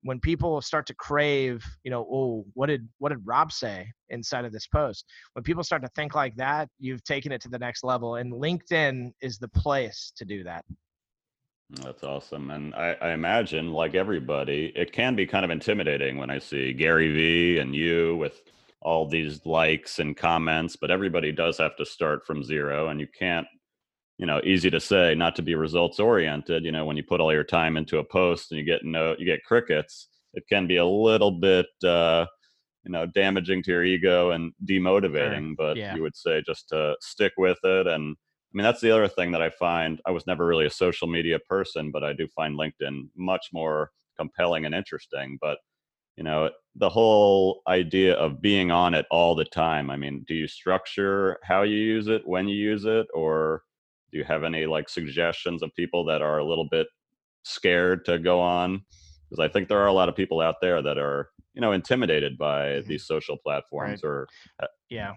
when 0.02 0.20
people 0.20 0.60
start 0.60 0.86
to 0.86 0.94
crave, 0.94 1.64
you 1.82 1.90
know, 1.90 2.06
oh, 2.10 2.46
what 2.54 2.66
did 2.66 2.88
what 2.98 3.10
did 3.10 3.18
Rob 3.24 3.52
say 3.52 3.86
inside 4.08 4.44
of 4.44 4.52
this 4.52 4.66
post? 4.66 5.04
When 5.32 5.42
people 5.42 5.64
start 5.64 5.82
to 5.82 5.88
think 5.96 6.14
like 6.14 6.36
that, 6.36 6.68
you've 6.78 7.02
taken 7.04 7.32
it 7.32 7.40
to 7.42 7.48
the 7.48 7.58
next 7.58 7.82
level, 7.82 8.16
and 8.16 8.32
LinkedIn 8.32 9.10
is 9.20 9.38
the 9.38 9.48
place 9.48 10.12
to 10.16 10.24
do 10.24 10.44
that. 10.44 10.64
That's 11.70 12.04
awesome. 12.04 12.50
And 12.50 12.74
I, 12.74 12.96
I, 13.00 13.10
imagine, 13.10 13.72
like 13.72 13.96
everybody, 13.96 14.72
it 14.76 14.92
can 14.92 15.16
be 15.16 15.26
kind 15.26 15.44
of 15.44 15.50
intimidating 15.50 16.16
when 16.16 16.30
I 16.30 16.38
see 16.38 16.72
Gary 16.72 17.12
Vee 17.12 17.58
and 17.58 17.74
you 17.74 18.16
with 18.16 18.40
all 18.82 19.08
these 19.08 19.44
likes 19.44 19.98
and 19.98 20.16
comments, 20.16 20.76
but 20.76 20.92
everybody 20.92 21.32
does 21.32 21.58
have 21.58 21.76
to 21.76 21.84
start 21.84 22.24
from 22.24 22.44
zero. 22.44 22.88
And 22.88 23.00
you 23.00 23.08
can't 23.18 23.48
you 24.18 24.26
know 24.26 24.40
easy 24.44 24.70
to 24.70 24.80
say 24.80 25.14
not 25.14 25.36
to 25.36 25.42
be 25.42 25.54
results 25.54 26.00
oriented 26.00 26.64
you 26.64 26.72
know 26.72 26.84
when 26.84 26.96
you 26.96 27.02
put 27.02 27.20
all 27.20 27.32
your 27.32 27.44
time 27.44 27.76
into 27.76 27.98
a 27.98 28.04
post 28.04 28.50
and 28.50 28.58
you 28.58 28.64
get 28.64 28.84
no 28.84 29.14
you 29.18 29.26
get 29.26 29.44
crickets 29.44 30.08
it 30.34 30.44
can 30.48 30.66
be 30.66 30.76
a 30.76 30.86
little 30.86 31.30
bit 31.30 31.66
uh 31.84 32.24
you 32.84 32.92
know 32.92 33.06
damaging 33.06 33.62
to 33.62 33.72
your 33.72 33.84
ego 33.84 34.30
and 34.30 34.52
demotivating 34.64 35.48
sure. 35.48 35.54
but 35.58 35.76
yeah. 35.76 35.94
you 35.94 36.02
would 36.02 36.16
say 36.16 36.42
just 36.46 36.68
to 36.68 36.94
stick 37.00 37.32
with 37.36 37.58
it 37.64 37.86
and 37.86 38.16
mean 38.56 38.64
that's 38.64 38.80
the 38.80 38.90
other 38.90 39.06
thing 39.06 39.30
that 39.32 39.42
i 39.42 39.50
find 39.50 40.00
i 40.06 40.10
was 40.10 40.26
never 40.26 40.46
really 40.46 40.66
a 40.66 40.70
social 40.70 41.06
media 41.06 41.38
person 41.38 41.90
but 41.90 42.02
i 42.02 42.12
do 42.12 42.26
find 42.28 42.58
linkedin 42.58 43.08
much 43.16 43.48
more 43.52 43.90
compelling 44.16 44.64
and 44.64 44.74
interesting 44.74 45.38
but 45.40 45.58
you 46.16 46.24
know 46.24 46.50
the 46.74 46.88
whole 46.88 47.60
idea 47.68 48.14
of 48.14 48.40
being 48.40 48.70
on 48.70 48.94
it 48.94 49.04
all 49.10 49.34
the 49.34 49.44
time 49.44 49.90
i 49.90 49.96
mean 49.96 50.24
do 50.26 50.34
you 50.34 50.48
structure 50.48 51.38
how 51.42 51.62
you 51.62 51.76
use 51.76 52.08
it 52.08 52.22
when 52.24 52.48
you 52.48 52.56
use 52.56 52.84
it 52.86 53.06
or 53.12 53.62
do 54.10 54.18
you 54.18 54.24
have 54.24 54.42
any 54.42 54.64
like 54.64 54.88
suggestions 54.88 55.62
of 55.62 55.70
people 55.76 56.04
that 56.04 56.22
are 56.22 56.38
a 56.38 56.44
little 56.44 56.68
bit 56.70 56.86
scared 57.44 58.04
to 58.06 58.18
go 58.18 58.40
on 58.40 58.80
because 59.28 59.44
i 59.44 59.52
think 59.52 59.68
there 59.68 59.78
are 59.78 59.88
a 59.88 59.92
lot 59.92 60.08
of 60.08 60.16
people 60.16 60.40
out 60.40 60.56
there 60.62 60.80
that 60.80 60.96
are 60.96 61.28
you 61.52 61.60
know 61.60 61.72
intimidated 61.72 62.38
by 62.38 62.66
mm-hmm. 62.66 62.88
these 62.88 63.06
social 63.06 63.36
platforms 63.36 64.02
right. 64.02 64.08
or 64.08 64.26
uh 64.62 64.66
yeah 64.88 65.12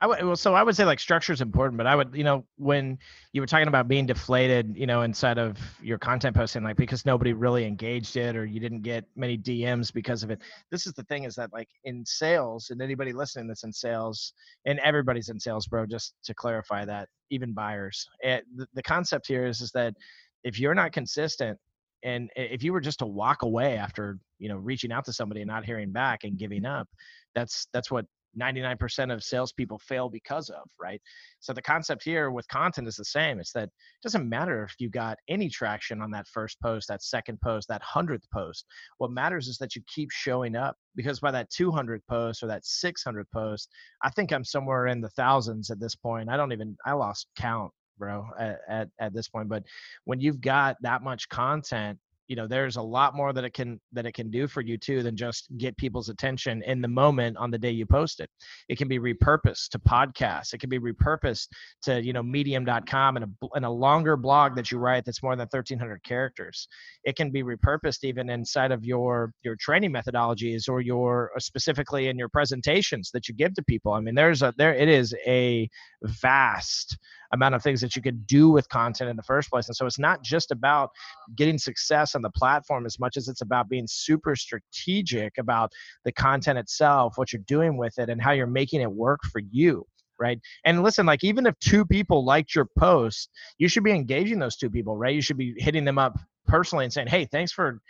I 0.00 0.06
would 0.06 0.24
well, 0.24 0.36
so 0.36 0.54
I 0.54 0.62
would 0.62 0.74
say 0.74 0.86
like 0.86 0.98
structure 0.98 1.34
is 1.34 1.42
important, 1.42 1.76
but 1.76 1.86
I 1.86 1.94
would, 1.94 2.14
you 2.14 2.24
know, 2.24 2.44
when 2.56 2.98
you 3.32 3.42
were 3.42 3.46
talking 3.46 3.68
about 3.68 3.88
being 3.88 4.06
deflated, 4.06 4.74
you 4.74 4.86
know, 4.86 5.02
inside 5.02 5.38
of 5.38 5.58
your 5.82 5.98
content 5.98 6.34
posting, 6.34 6.62
like 6.62 6.76
because 6.76 7.04
nobody 7.04 7.34
really 7.34 7.66
engaged 7.66 8.16
it 8.16 8.34
or 8.34 8.46
you 8.46 8.58
didn't 8.58 8.80
get 8.80 9.04
many 9.16 9.36
DMs 9.36 9.92
because 9.92 10.22
of 10.22 10.30
it. 10.30 10.40
This 10.70 10.86
is 10.86 10.94
the 10.94 11.02
thing 11.04 11.24
is 11.24 11.34
that 11.34 11.52
like 11.52 11.68
in 11.84 12.06
sales, 12.06 12.70
and 12.70 12.80
anybody 12.80 13.12
listening 13.12 13.48
that's 13.48 13.64
in 13.64 13.72
sales, 13.72 14.32
and 14.64 14.78
everybody's 14.78 15.28
in 15.28 15.38
sales, 15.38 15.66
bro. 15.66 15.84
Just 15.84 16.14
to 16.24 16.32
clarify 16.32 16.86
that, 16.86 17.08
even 17.30 17.52
buyers. 17.52 18.08
It, 18.20 18.28
eh, 18.28 18.40
the, 18.56 18.66
the 18.74 18.82
concept 18.82 19.26
here 19.26 19.46
is 19.46 19.60
is 19.60 19.72
that 19.72 19.94
if 20.42 20.58
you're 20.58 20.74
not 20.74 20.92
consistent 20.92 21.58
and 22.02 22.30
if 22.34 22.62
you 22.62 22.72
were 22.72 22.80
just 22.80 22.98
to 23.00 23.06
walk 23.06 23.42
away 23.42 23.76
after 23.76 24.18
you 24.38 24.48
know 24.48 24.56
reaching 24.56 24.90
out 24.90 25.04
to 25.04 25.12
somebody 25.12 25.42
and 25.42 25.48
not 25.48 25.66
hearing 25.66 25.92
back 25.92 26.24
and 26.24 26.38
giving 26.38 26.64
up 26.64 26.88
that's 27.34 27.68
that's 27.72 27.90
what 27.90 28.06
99% 28.40 29.12
of 29.12 29.22
salespeople 29.22 29.78
fail 29.78 30.08
because 30.08 30.48
of, 30.48 30.64
right? 30.80 31.00
So 31.40 31.52
the 31.52 31.62
concept 31.62 32.02
here 32.04 32.30
with 32.30 32.46
content 32.48 32.88
is 32.88 32.96
the 32.96 33.04
same. 33.04 33.40
It's 33.40 33.52
that 33.52 33.64
it 33.64 34.02
doesn't 34.02 34.28
matter 34.28 34.64
if 34.64 34.74
you 34.78 34.88
got 34.88 35.18
any 35.28 35.48
traction 35.48 36.00
on 36.00 36.10
that 36.12 36.26
first 36.28 36.60
post, 36.60 36.88
that 36.88 37.02
second 37.02 37.40
post, 37.40 37.68
that 37.68 37.82
hundredth 37.82 38.28
post. 38.32 38.64
What 38.98 39.10
matters 39.10 39.48
is 39.48 39.58
that 39.58 39.76
you 39.76 39.82
keep 39.92 40.10
showing 40.10 40.56
up 40.56 40.76
because 40.94 41.20
by 41.20 41.30
that 41.30 41.50
200th 41.50 42.06
post 42.08 42.42
or 42.42 42.46
that 42.46 42.62
600th 42.62 43.24
post, 43.32 43.68
I 44.02 44.10
think 44.10 44.32
I'm 44.32 44.44
somewhere 44.44 44.86
in 44.86 45.00
the 45.00 45.10
thousands 45.10 45.70
at 45.70 45.80
this 45.80 45.94
point. 45.94 46.28
I 46.28 46.36
don't 46.36 46.52
even, 46.52 46.76
I 46.86 46.92
lost 46.92 47.26
count 47.36 47.72
bro 47.98 48.26
at, 48.38 48.58
at, 48.68 48.88
at 49.00 49.12
this 49.12 49.28
point 49.28 49.50
but 49.50 49.62
when 50.04 50.18
you've 50.18 50.40
got 50.40 50.76
that 50.80 51.02
much 51.02 51.28
content 51.28 51.98
you 52.32 52.36
know 52.36 52.46
there's 52.46 52.76
a 52.76 52.82
lot 52.82 53.14
more 53.14 53.34
that 53.34 53.44
it 53.44 53.52
can 53.52 53.78
that 53.92 54.06
it 54.06 54.12
can 54.12 54.30
do 54.30 54.48
for 54.48 54.62
you 54.62 54.78
too 54.78 55.02
than 55.02 55.14
just 55.14 55.48
get 55.58 55.76
people's 55.76 56.08
attention 56.08 56.62
in 56.62 56.80
the 56.80 56.88
moment 56.88 57.36
on 57.36 57.50
the 57.50 57.58
day 57.58 57.70
you 57.70 57.84
post 57.84 58.20
it. 58.20 58.30
It 58.70 58.78
can 58.78 58.88
be 58.88 58.98
repurposed 58.98 59.68
to 59.72 59.78
podcasts. 59.78 60.54
It 60.54 60.58
can 60.58 60.70
be 60.70 60.78
repurposed 60.78 61.48
to 61.82 62.02
you 62.02 62.14
know 62.14 62.22
medium.com 62.22 63.16
and 63.16 63.26
a, 63.26 63.46
and 63.52 63.66
a 63.66 63.70
longer 63.70 64.16
blog 64.16 64.56
that 64.56 64.70
you 64.70 64.78
write 64.78 65.04
that's 65.04 65.22
more 65.22 65.36
than 65.36 65.46
1300 65.50 66.02
characters. 66.04 66.68
It 67.04 67.16
can 67.16 67.30
be 67.30 67.42
repurposed 67.42 68.02
even 68.02 68.30
inside 68.30 68.72
of 68.72 68.82
your 68.82 69.34
your 69.42 69.56
training 69.56 69.92
methodologies 69.92 70.70
or 70.70 70.80
your 70.80 71.32
uh, 71.36 71.38
specifically 71.38 72.08
in 72.08 72.16
your 72.16 72.30
presentations 72.30 73.10
that 73.12 73.28
you 73.28 73.34
give 73.34 73.52
to 73.56 73.62
people. 73.64 73.92
I 73.92 74.00
mean 74.00 74.14
there's 74.14 74.40
a 74.40 74.54
there 74.56 74.74
it 74.74 74.88
is 74.88 75.14
a 75.26 75.68
vast 76.02 76.96
amount 77.32 77.54
of 77.54 77.62
things 77.62 77.80
that 77.80 77.96
you 77.96 78.02
could 78.02 78.26
do 78.26 78.50
with 78.50 78.68
content 78.68 79.10
in 79.10 79.16
the 79.16 79.22
first 79.22 79.50
place. 79.50 79.68
And 79.68 79.76
so 79.76 79.86
it's 79.86 79.98
not 79.98 80.22
just 80.22 80.50
about 80.50 80.90
getting 81.36 81.58
success 81.58 82.14
on 82.14 82.22
the 82.22 82.30
platform 82.30 82.86
as 82.86 82.98
much 82.98 83.16
as 83.16 83.28
it's 83.28 83.40
about 83.40 83.68
being 83.68 83.86
super 83.88 84.36
strategic 84.36 85.38
about 85.38 85.72
the 86.04 86.12
content 86.12 86.58
itself, 86.58 87.14
what 87.16 87.32
you're 87.32 87.42
doing 87.46 87.76
with 87.76 87.98
it, 87.98 88.08
and 88.08 88.20
how 88.20 88.32
you're 88.32 88.46
making 88.46 88.80
it 88.80 88.90
work 88.90 89.20
for 89.30 89.40
you 89.50 89.86
right? 90.20 90.38
And 90.64 90.84
listen, 90.84 91.04
like 91.04 91.24
even 91.24 91.46
if 91.46 91.58
two 91.58 91.84
people 91.84 92.24
liked 92.24 92.54
your 92.54 92.68
post, 92.78 93.28
you 93.58 93.66
should 93.66 93.82
be 93.82 93.90
engaging 93.90 94.38
those 94.38 94.56
two 94.56 94.70
people, 94.70 94.96
right? 94.96 95.14
You 95.14 95.20
should 95.20 95.36
be 95.36 95.54
hitting 95.58 95.84
them 95.84 95.98
up 95.98 96.16
personally 96.46 96.84
and 96.84 96.92
saying, 96.92 97.08
"Hey, 97.08 97.24
thanks 97.24 97.50
for 97.50 97.80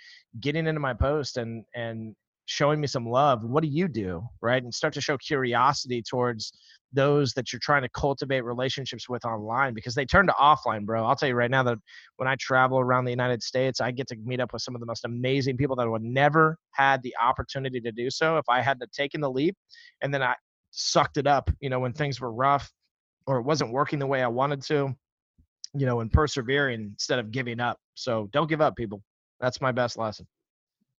getting 0.40 0.66
into 0.66 0.80
my 0.80 0.94
post 0.94 1.36
and 1.36 1.64
and 1.74 2.14
showing 2.46 2.80
me 2.80 2.86
some 2.86 3.06
love. 3.06 3.44
What 3.44 3.62
do 3.62 3.68
you 3.68 3.86
do?" 3.86 4.22
Right? 4.40 4.62
And 4.62 4.74
start 4.74 4.94
to 4.94 5.00
show 5.00 5.18
curiosity 5.18 6.02
towards 6.02 6.52
those 6.92 7.32
that 7.32 7.52
you're 7.52 7.60
trying 7.60 7.82
to 7.82 7.88
cultivate 7.88 8.42
relationships 8.42 9.08
with 9.08 9.24
online 9.24 9.74
because 9.74 9.94
they 9.94 10.04
turn 10.04 10.26
to 10.26 10.32
offline, 10.34 10.84
bro. 10.84 11.04
I'll 11.04 11.16
tell 11.16 11.28
you 11.28 11.34
right 11.34 11.50
now 11.50 11.62
that 11.62 11.78
when 12.16 12.28
I 12.28 12.36
travel 12.38 12.78
around 12.78 13.04
the 13.04 13.10
United 13.10 13.42
States, 13.42 13.80
I 13.80 13.90
get 13.90 14.08
to 14.08 14.16
meet 14.24 14.40
up 14.40 14.52
with 14.52 14.62
some 14.62 14.74
of 14.74 14.80
the 14.80 14.86
most 14.86 15.04
amazing 15.04 15.56
people 15.56 15.76
that 15.76 15.88
would 15.88 16.02
never 16.02 16.58
had 16.72 17.02
the 17.02 17.14
opportunity 17.20 17.80
to 17.80 17.92
do 17.92 18.10
so 18.10 18.36
if 18.36 18.44
I 18.48 18.60
hadn't 18.60 18.92
taken 18.92 19.20
the 19.20 19.30
leap 19.30 19.56
and 20.02 20.12
then 20.12 20.22
I 20.22 20.34
sucked 20.70 21.16
it 21.16 21.26
up, 21.26 21.50
you 21.60 21.70
know, 21.70 21.80
when 21.80 21.92
things 21.92 22.20
were 22.20 22.32
rough 22.32 22.70
or 23.26 23.38
it 23.38 23.42
wasn't 23.42 23.72
working 23.72 23.98
the 23.98 24.06
way 24.06 24.22
I 24.22 24.28
wanted 24.28 24.62
to, 24.62 24.94
you 25.74 25.86
know, 25.86 26.00
and 26.00 26.12
persevering 26.12 26.80
instead 26.80 27.18
of 27.18 27.30
giving 27.30 27.60
up. 27.60 27.78
So 27.94 28.28
don't 28.32 28.48
give 28.48 28.60
up, 28.60 28.76
people. 28.76 29.02
That's 29.40 29.60
my 29.60 29.72
best 29.72 29.96
lesson. 29.96 30.26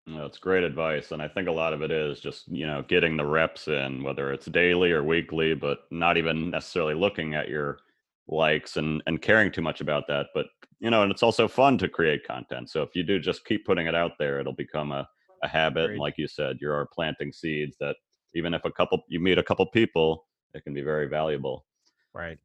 That's 0.05 0.37
great 0.37 0.63
advice. 0.63 1.11
And 1.11 1.21
I 1.21 1.29
think 1.29 1.47
a 1.47 1.51
lot 1.51 1.73
of 1.73 1.81
it 1.81 1.91
is 1.91 2.19
just, 2.19 2.47
you 2.49 2.67
know, 2.67 2.83
getting 2.87 3.15
the 3.15 3.25
reps 3.25 3.67
in, 3.69 4.03
whether 4.03 4.33
it's 4.33 4.47
daily 4.47 4.91
or 4.91 5.03
weekly, 5.03 5.53
but 5.53 5.79
not 5.91 6.17
even 6.17 6.49
necessarily 6.49 6.93
looking 6.93 7.35
at 7.35 7.47
your 7.47 7.79
likes 8.27 8.75
and, 8.75 9.01
and 9.07 9.21
caring 9.21 9.51
too 9.51 9.61
much 9.61 9.79
about 9.79 10.07
that. 10.07 10.27
But, 10.33 10.47
you 10.79 10.89
know, 10.89 11.03
and 11.03 11.11
it's 11.11 11.23
also 11.23 11.47
fun 11.47 11.77
to 11.77 11.87
create 11.87 12.27
content. 12.27 12.69
So 12.69 12.83
if 12.83 12.89
you 12.95 13.03
do 13.03 13.17
just 13.17 13.45
keep 13.45 13.65
putting 13.65 13.87
it 13.87 13.95
out 13.95 14.13
there, 14.19 14.39
it'll 14.39 14.53
become 14.53 14.91
a, 14.91 15.07
a 15.41 15.47
habit. 15.47 15.91
And 15.91 15.99
like 15.99 16.17
you 16.17 16.27
said, 16.27 16.57
you 16.59 16.69
are 16.69 16.89
planting 16.93 17.31
seeds 17.31 17.77
that 17.79 17.95
even 18.35 18.53
if 18.53 18.65
a 18.65 18.71
couple, 18.71 19.03
you 19.07 19.21
meet 19.21 19.37
a 19.37 19.43
couple 19.43 19.65
people, 19.67 20.25
it 20.53 20.65
can 20.65 20.73
be 20.73 20.81
very 20.81 21.07
valuable. 21.07 21.65
Right. 22.13 22.37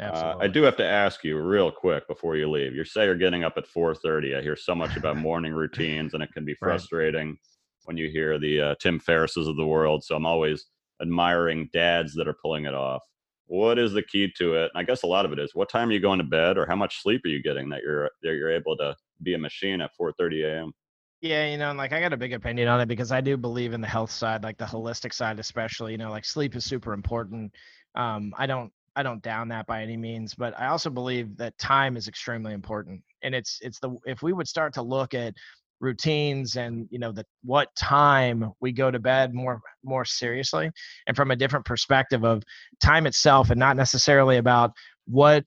Uh, 0.00 0.36
I 0.40 0.48
do 0.48 0.62
have 0.62 0.76
to 0.76 0.84
ask 0.86 1.24
you 1.24 1.38
real 1.38 1.70
quick 1.70 2.08
before 2.08 2.36
you 2.36 2.50
leave. 2.50 2.74
You 2.74 2.84
say 2.84 3.04
you're 3.04 3.14
getting 3.14 3.44
up 3.44 3.54
at 3.56 3.66
4:30. 3.66 4.36
I 4.36 4.42
hear 4.42 4.56
so 4.56 4.74
much 4.74 4.96
about 4.96 5.16
morning 5.18 5.52
routines, 5.52 6.14
and 6.14 6.22
it 6.22 6.32
can 6.32 6.44
be 6.44 6.54
frustrating 6.54 7.28
right. 7.28 7.38
when 7.84 7.96
you 7.96 8.08
hear 8.08 8.38
the 8.38 8.60
uh, 8.60 8.74
Tim 8.80 8.98
Ferrisses 8.98 9.48
of 9.48 9.56
the 9.56 9.66
world. 9.66 10.02
So 10.02 10.16
I'm 10.16 10.26
always 10.26 10.66
admiring 11.02 11.68
dads 11.72 12.14
that 12.14 12.28
are 12.28 12.36
pulling 12.40 12.64
it 12.64 12.74
off. 12.74 13.02
What 13.46 13.78
is 13.78 13.92
the 13.92 14.02
key 14.02 14.32
to 14.38 14.54
it? 14.54 14.70
And 14.72 14.80
I 14.80 14.84
guess 14.84 15.02
a 15.02 15.06
lot 15.08 15.24
of 15.24 15.32
it 15.32 15.38
is 15.38 15.54
what 15.54 15.68
time 15.68 15.90
are 15.90 15.92
you 15.92 16.00
going 16.00 16.18
to 16.18 16.24
bed, 16.24 16.56
or 16.56 16.66
how 16.66 16.76
much 16.76 17.02
sleep 17.02 17.22
are 17.24 17.28
you 17.28 17.42
getting 17.42 17.68
that 17.70 17.82
you're 17.82 18.10
that 18.22 18.34
you're 18.34 18.52
able 18.52 18.76
to 18.78 18.96
be 19.22 19.34
a 19.34 19.38
machine 19.38 19.80
at 19.82 19.90
4:30 20.00 20.44
a.m. 20.44 20.72
Yeah, 21.20 21.46
you 21.50 21.58
know, 21.58 21.68
and 21.68 21.76
like 21.76 21.92
I 21.92 22.00
got 22.00 22.14
a 22.14 22.16
big 22.16 22.32
opinion 22.32 22.68
on 22.68 22.80
it 22.80 22.86
because 22.86 23.12
I 23.12 23.20
do 23.20 23.36
believe 23.36 23.74
in 23.74 23.82
the 23.82 23.86
health 23.86 24.10
side, 24.10 24.42
like 24.42 24.56
the 24.56 24.64
holistic 24.64 25.12
side, 25.12 25.38
especially. 25.38 25.92
You 25.92 25.98
know, 25.98 26.10
like 26.10 26.24
sleep 26.24 26.56
is 26.56 26.64
super 26.64 26.94
important. 26.94 27.52
Um, 27.94 28.32
I 28.38 28.46
don't 28.46 28.72
I 28.96 29.02
don't 29.02 29.22
down 29.22 29.48
that 29.48 29.66
by 29.66 29.82
any 29.82 29.96
means, 29.96 30.34
but 30.34 30.58
I 30.58 30.66
also 30.66 30.90
believe 30.90 31.36
that 31.36 31.56
time 31.58 31.96
is 31.96 32.08
extremely 32.08 32.52
important. 32.52 33.02
And 33.22 33.34
it's 33.34 33.58
it's 33.62 33.78
the 33.78 33.96
if 34.04 34.22
we 34.22 34.32
would 34.32 34.48
start 34.48 34.74
to 34.74 34.82
look 34.82 35.14
at 35.14 35.34
routines 35.80 36.56
and 36.56 36.86
you 36.90 36.98
know 36.98 37.10
the 37.10 37.24
what 37.42 37.74
time 37.74 38.52
we 38.60 38.70
go 38.70 38.90
to 38.90 38.98
bed 38.98 39.34
more 39.34 39.60
more 39.82 40.04
seriously 40.04 40.70
and 41.06 41.16
from 41.16 41.30
a 41.30 41.36
different 41.36 41.64
perspective 41.64 42.22
of 42.24 42.42
time 42.82 43.06
itself 43.06 43.50
and 43.50 43.58
not 43.58 43.76
necessarily 43.76 44.36
about 44.36 44.72
what 45.06 45.44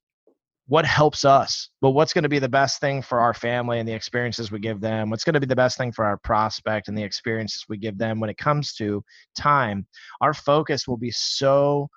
what 0.67 0.85
helps 0.85 1.23
us 1.23 1.69
but 1.81 1.91
what's 1.91 2.13
going 2.13 2.23
to 2.23 2.29
be 2.29 2.39
the 2.39 2.49
best 2.49 2.79
thing 2.79 3.01
for 3.01 3.19
our 3.19 3.33
family 3.33 3.79
and 3.79 3.87
the 3.87 3.93
experiences 3.93 4.51
we 4.51 4.59
give 4.59 4.81
them 4.81 5.09
what's 5.09 5.23
going 5.23 5.33
to 5.35 5.39
be 5.39 5.45
the 5.45 5.55
best 5.55 5.77
thing 5.77 5.91
for 5.91 6.03
our 6.03 6.17
prospect 6.17 6.87
and 6.87 6.97
the 6.97 7.03
experiences 7.03 7.65
we 7.69 7.77
give 7.77 7.97
them 7.99 8.19
when 8.19 8.29
it 8.29 8.37
comes 8.37 8.73
to 8.73 9.03
time 9.37 9.85
our 10.21 10.33
focus 10.33 10.87
will 10.87 10.97
be 10.97 11.11
so 11.11 11.87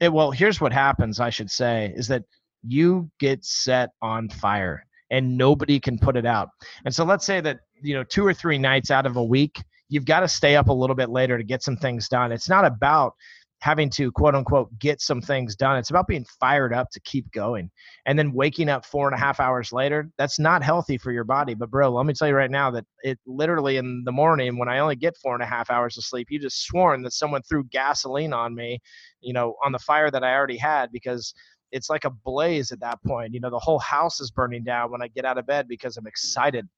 it, 0.00 0.12
well, 0.12 0.30
here's 0.30 0.60
what 0.60 0.72
happens, 0.72 1.20
I 1.20 1.30
should 1.30 1.50
say, 1.50 1.92
is 1.94 2.08
that 2.08 2.24
you 2.62 3.10
get 3.18 3.44
set 3.44 3.90
on 4.02 4.28
fire 4.28 4.84
and 5.10 5.36
nobody 5.36 5.78
can 5.80 5.98
put 5.98 6.16
it 6.16 6.26
out. 6.26 6.48
And 6.84 6.94
so 6.94 7.04
let's 7.04 7.26
say 7.26 7.40
that, 7.40 7.60
you 7.82 7.94
know, 7.94 8.04
two 8.04 8.24
or 8.24 8.34
three 8.34 8.58
nights 8.58 8.90
out 8.90 9.06
of 9.06 9.16
a 9.16 9.24
week, 9.24 9.62
you've 9.88 10.04
got 10.04 10.20
to 10.20 10.28
stay 10.28 10.56
up 10.56 10.68
a 10.68 10.72
little 10.72 10.96
bit 10.96 11.10
later 11.10 11.36
to 11.36 11.44
get 11.44 11.62
some 11.62 11.76
things 11.76 12.08
done. 12.08 12.32
It's 12.32 12.48
not 12.48 12.64
about 12.64 13.14
having 13.60 13.90
to 13.90 14.10
quote 14.12 14.34
unquote 14.34 14.76
get 14.78 15.00
some 15.00 15.20
things 15.20 15.54
done. 15.54 15.76
It's 15.76 15.90
about 15.90 16.06
being 16.06 16.24
fired 16.38 16.72
up 16.72 16.90
to 16.92 17.00
keep 17.00 17.30
going. 17.32 17.70
And 18.06 18.18
then 18.18 18.32
waking 18.32 18.68
up 18.68 18.84
four 18.84 19.06
and 19.06 19.14
a 19.14 19.20
half 19.20 19.38
hours 19.38 19.72
later, 19.72 20.10
that's 20.18 20.38
not 20.38 20.62
healthy 20.62 20.96
for 20.96 21.12
your 21.12 21.24
body. 21.24 21.54
But 21.54 21.70
bro, 21.70 21.90
let 21.90 22.06
me 22.06 22.14
tell 22.14 22.28
you 22.28 22.34
right 22.34 22.50
now 22.50 22.70
that 22.70 22.86
it 23.02 23.18
literally 23.26 23.76
in 23.76 24.02
the 24.04 24.12
morning 24.12 24.58
when 24.58 24.68
I 24.68 24.78
only 24.78 24.96
get 24.96 25.16
four 25.18 25.34
and 25.34 25.42
a 25.42 25.46
half 25.46 25.70
hours 25.70 25.98
of 25.98 26.04
sleep, 26.04 26.28
you 26.30 26.40
just 26.40 26.64
sworn 26.64 27.02
that 27.02 27.12
someone 27.12 27.42
threw 27.42 27.64
gasoline 27.64 28.32
on 28.32 28.54
me, 28.54 28.80
you 29.20 29.32
know, 29.32 29.56
on 29.64 29.72
the 29.72 29.78
fire 29.78 30.10
that 30.10 30.24
I 30.24 30.34
already 30.34 30.56
had 30.56 30.90
because 30.90 31.34
it's 31.70 31.90
like 31.90 32.04
a 32.04 32.10
blaze 32.10 32.72
at 32.72 32.80
that 32.80 33.02
point. 33.06 33.34
You 33.34 33.40
know, 33.40 33.50
the 33.50 33.58
whole 33.58 33.78
house 33.78 34.20
is 34.20 34.30
burning 34.30 34.64
down 34.64 34.90
when 34.90 35.02
I 35.02 35.08
get 35.08 35.24
out 35.24 35.38
of 35.38 35.46
bed 35.46 35.68
because 35.68 35.96
I'm 35.96 36.06
excited 36.06 36.68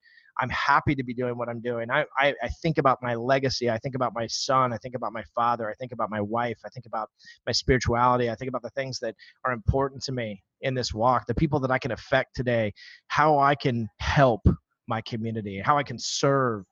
I'm 0.40 0.50
happy 0.50 0.94
to 0.94 1.02
be 1.02 1.14
doing 1.14 1.36
what 1.36 1.48
I'm 1.48 1.60
doing. 1.60 1.90
I, 1.90 2.04
I, 2.18 2.34
I, 2.42 2.48
think 2.62 2.78
about 2.78 3.02
my 3.02 3.14
legacy. 3.14 3.70
I 3.70 3.78
think 3.78 3.94
about 3.94 4.12
my 4.14 4.26
son. 4.26 4.72
I 4.72 4.78
think 4.78 4.94
about 4.94 5.12
my 5.12 5.24
father. 5.34 5.68
I 5.68 5.74
think 5.74 5.92
about 5.92 6.10
my 6.10 6.20
wife. 6.20 6.58
I 6.64 6.68
think 6.70 6.86
about 6.86 7.10
my 7.46 7.52
spirituality. 7.52 8.30
I 8.30 8.34
think 8.34 8.48
about 8.48 8.62
the 8.62 8.70
things 8.70 8.98
that 9.00 9.14
are 9.44 9.52
important 9.52 10.02
to 10.04 10.12
me 10.12 10.42
in 10.62 10.74
this 10.74 10.94
walk, 10.94 11.26
the 11.26 11.34
people 11.34 11.60
that 11.60 11.70
I 11.70 11.78
can 11.78 11.92
affect 11.92 12.34
today, 12.34 12.72
how 13.08 13.38
I 13.38 13.54
can 13.54 13.88
help 13.98 14.46
my 14.88 15.00
community, 15.02 15.60
how 15.60 15.76
I 15.76 15.82
can 15.82 15.98
serve, 15.98 16.64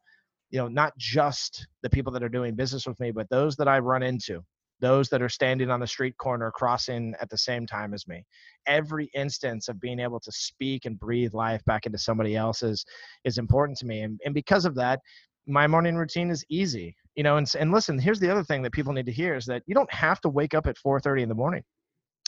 you 0.51 0.59
know, 0.59 0.69
not 0.69 0.97
just 0.99 1.67
the 1.83 1.91
people 1.91 2.13
that 2.13 2.23
are 2.23 2.29
doing 2.29 2.55
business 2.55 2.87
with 2.87 2.99
me, 3.01 3.11
but 3.11 3.29
those 3.31 3.57
that 3.57 3.69
I 3.69 3.79
run 3.79 4.03
into 4.03 4.43
those 4.81 5.09
that 5.11 5.23
are 5.23 5.29
standing 5.29 5.71
on 5.71 5.81
the 5.81 5.87
street 5.87 6.17
corner 6.17 6.51
crossing 6.51 7.15
at 7.21 7.31
the 7.31 7.39
same 7.39 7.67
time 7.67 7.95
as 7.95 8.07
me. 8.09 8.25
Every 8.67 9.11
instance 9.15 9.69
of 9.69 9.81
being 9.81 10.01
able 10.01 10.21
to 10.21 10.33
speak 10.33 10.85
and 10.87 10.99
breathe 10.99 11.35
life 11.35 11.65
back 11.65 11.87
into 11.87 11.99
somebody 11.99 12.37
else's 12.37 12.85
is 13.25 13.39
important 13.39 13.79
to 13.79 13.87
me 13.87 14.01
and, 14.01 14.21
and 14.25 14.35
because 14.35 14.65
of 14.65 14.75
that 14.75 15.01
my 15.47 15.67
morning 15.67 15.97
routine 15.97 16.31
is 16.31 16.45
easy 16.49 16.95
you 17.15 17.23
know 17.23 17.37
and, 17.37 17.53
and 17.59 17.73
listen 17.73 17.99
here's 17.99 18.21
the 18.21 18.31
other 18.31 18.45
thing 18.45 18.63
that 18.63 18.73
people 18.73 18.93
need 18.93 19.07
to 19.07 19.13
hear 19.13 19.35
is 19.35 19.47
that 19.47 19.63
you 19.67 19.75
don't 19.75 19.93
have 19.93 20.21
to 20.21 20.29
wake 20.29 20.55
up 20.55 20.67
at 20.67 20.77
4.30 20.77 21.23
in 21.23 21.29
the 21.29 21.35
morning. 21.35 21.63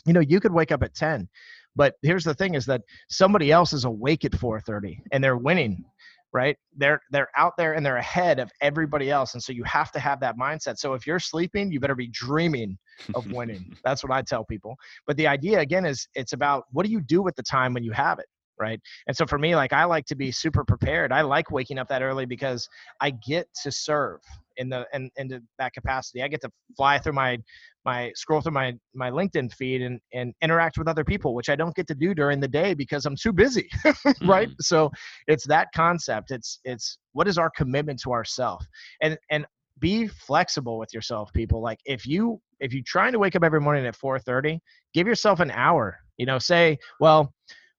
You 0.04 0.12
know 0.12 0.20
you 0.20 0.40
could 0.40 0.52
wake 0.52 0.72
up 0.72 0.82
at 0.82 0.94
10 0.94 1.28
but 1.76 1.94
here's 2.02 2.24
the 2.24 2.34
thing 2.34 2.54
is 2.54 2.66
that 2.66 2.82
somebody 3.08 3.50
else 3.50 3.72
is 3.72 3.84
awake 3.84 4.24
at 4.24 4.32
4.30 4.32 4.98
and 5.12 5.22
they're 5.22 5.36
winning 5.36 5.84
right? 6.32 6.56
They're 6.76 7.00
they're 7.10 7.28
out 7.36 7.54
there 7.56 7.74
and 7.74 7.84
they're 7.84 7.96
ahead 7.96 8.38
of 8.38 8.50
everybody 8.60 9.10
else 9.10 9.34
and 9.34 9.42
so 9.42 9.52
you 9.52 9.64
have 9.64 9.92
to 9.92 10.00
have 10.00 10.20
that 10.20 10.38
mindset. 10.38 10.78
So 10.78 10.94
if 10.94 11.06
you're 11.06 11.20
sleeping 11.20 11.70
you 11.70 11.80
better 11.80 11.94
be 11.94 12.08
dreaming 12.08 12.78
of 13.14 13.30
winning. 13.32 13.76
That's 13.84 14.02
what 14.02 14.12
i 14.12 14.22
tell 14.22 14.44
people. 14.44 14.76
But 15.06 15.16
the 15.16 15.26
idea 15.26 15.60
again 15.60 15.84
is 15.84 16.08
it's 16.14 16.32
about 16.32 16.64
what 16.72 16.86
do 16.86 16.92
you 16.92 17.00
do 17.00 17.22
with 17.22 17.36
the 17.36 17.42
time 17.42 17.74
when 17.74 17.84
you 17.84 17.92
have 17.92 18.18
it 18.18 18.26
right? 18.62 18.80
And 19.06 19.16
so 19.16 19.26
for 19.26 19.38
me 19.38 19.54
like 19.56 19.72
i 19.72 19.84
like 19.84 20.06
to 20.06 20.14
be 20.14 20.30
super 20.30 20.64
prepared. 20.64 21.12
I 21.12 21.22
like 21.22 21.50
waking 21.50 21.78
up 21.78 21.88
that 21.88 22.02
early 22.02 22.26
because 22.26 22.68
i 23.00 23.10
get 23.10 23.46
to 23.62 23.70
serve 23.70 24.20
in 24.56 24.68
the 24.68 24.86
in, 24.94 25.10
into 25.16 25.40
that 25.58 25.72
capacity. 25.72 26.22
I 26.22 26.28
get 26.28 26.40
to 26.42 26.50
fly 26.76 26.98
through 26.98 27.14
my 27.24 27.38
my 27.84 28.12
scroll 28.14 28.40
through 28.40 28.52
my 28.52 28.74
my 28.94 29.10
linkedin 29.10 29.52
feed 29.52 29.82
and 29.82 30.00
and 30.14 30.32
interact 30.40 30.78
with 30.78 30.86
other 30.86 31.04
people 31.12 31.34
which 31.34 31.48
i 31.48 31.56
don't 31.56 31.74
get 31.74 31.88
to 31.88 31.96
do 31.96 32.14
during 32.14 32.38
the 32.38 32.46
day 32.46 32.74
because 32.74 33.06
i'm 33.06 33.16
too 33.16 33.32
busy 33.32 33.68
right? 34.22 34.50
Mm. 34.50 34.54
so 34.60 34.90
it's 35.26 35.46
that 35.46 35.68
concept. 35.74 36.30
It's 36.30 36.60
it's 36.64 36.98
what 37.12 37.28
is 37.28 37.38
our 37.38 37.50
commitment 37.50 38.00
to 38.02 38.12
ourself? 38.12 38.64
And 39.02 39.18
and 39.30 39.46
be 39.78 40.06
flexible 40.06 40.78
with 40.78 40.94
yourself 40.94 41.32
people. 41.32 41.60
Like 41.60 41.80
if 41.84 42.06
you 42.06 42.40
if 42.60 42.72
you're 42.72 42.84
trying 42.86 43.12
to 43.12 43.18
wake 43.18 43.36
up 43.36 43.42
every 43.42 43.60
morning 43.60 43.86
at 43.86 43.96
4:30 43.96 44.58
give 44.94 45.06
yourself 45.06 45.40
an 45.40 45.50
hour 45.50 45.98
you 46.16 46.26
know 46.26 46.38
say 46.38 46.78
well 47.00 47.32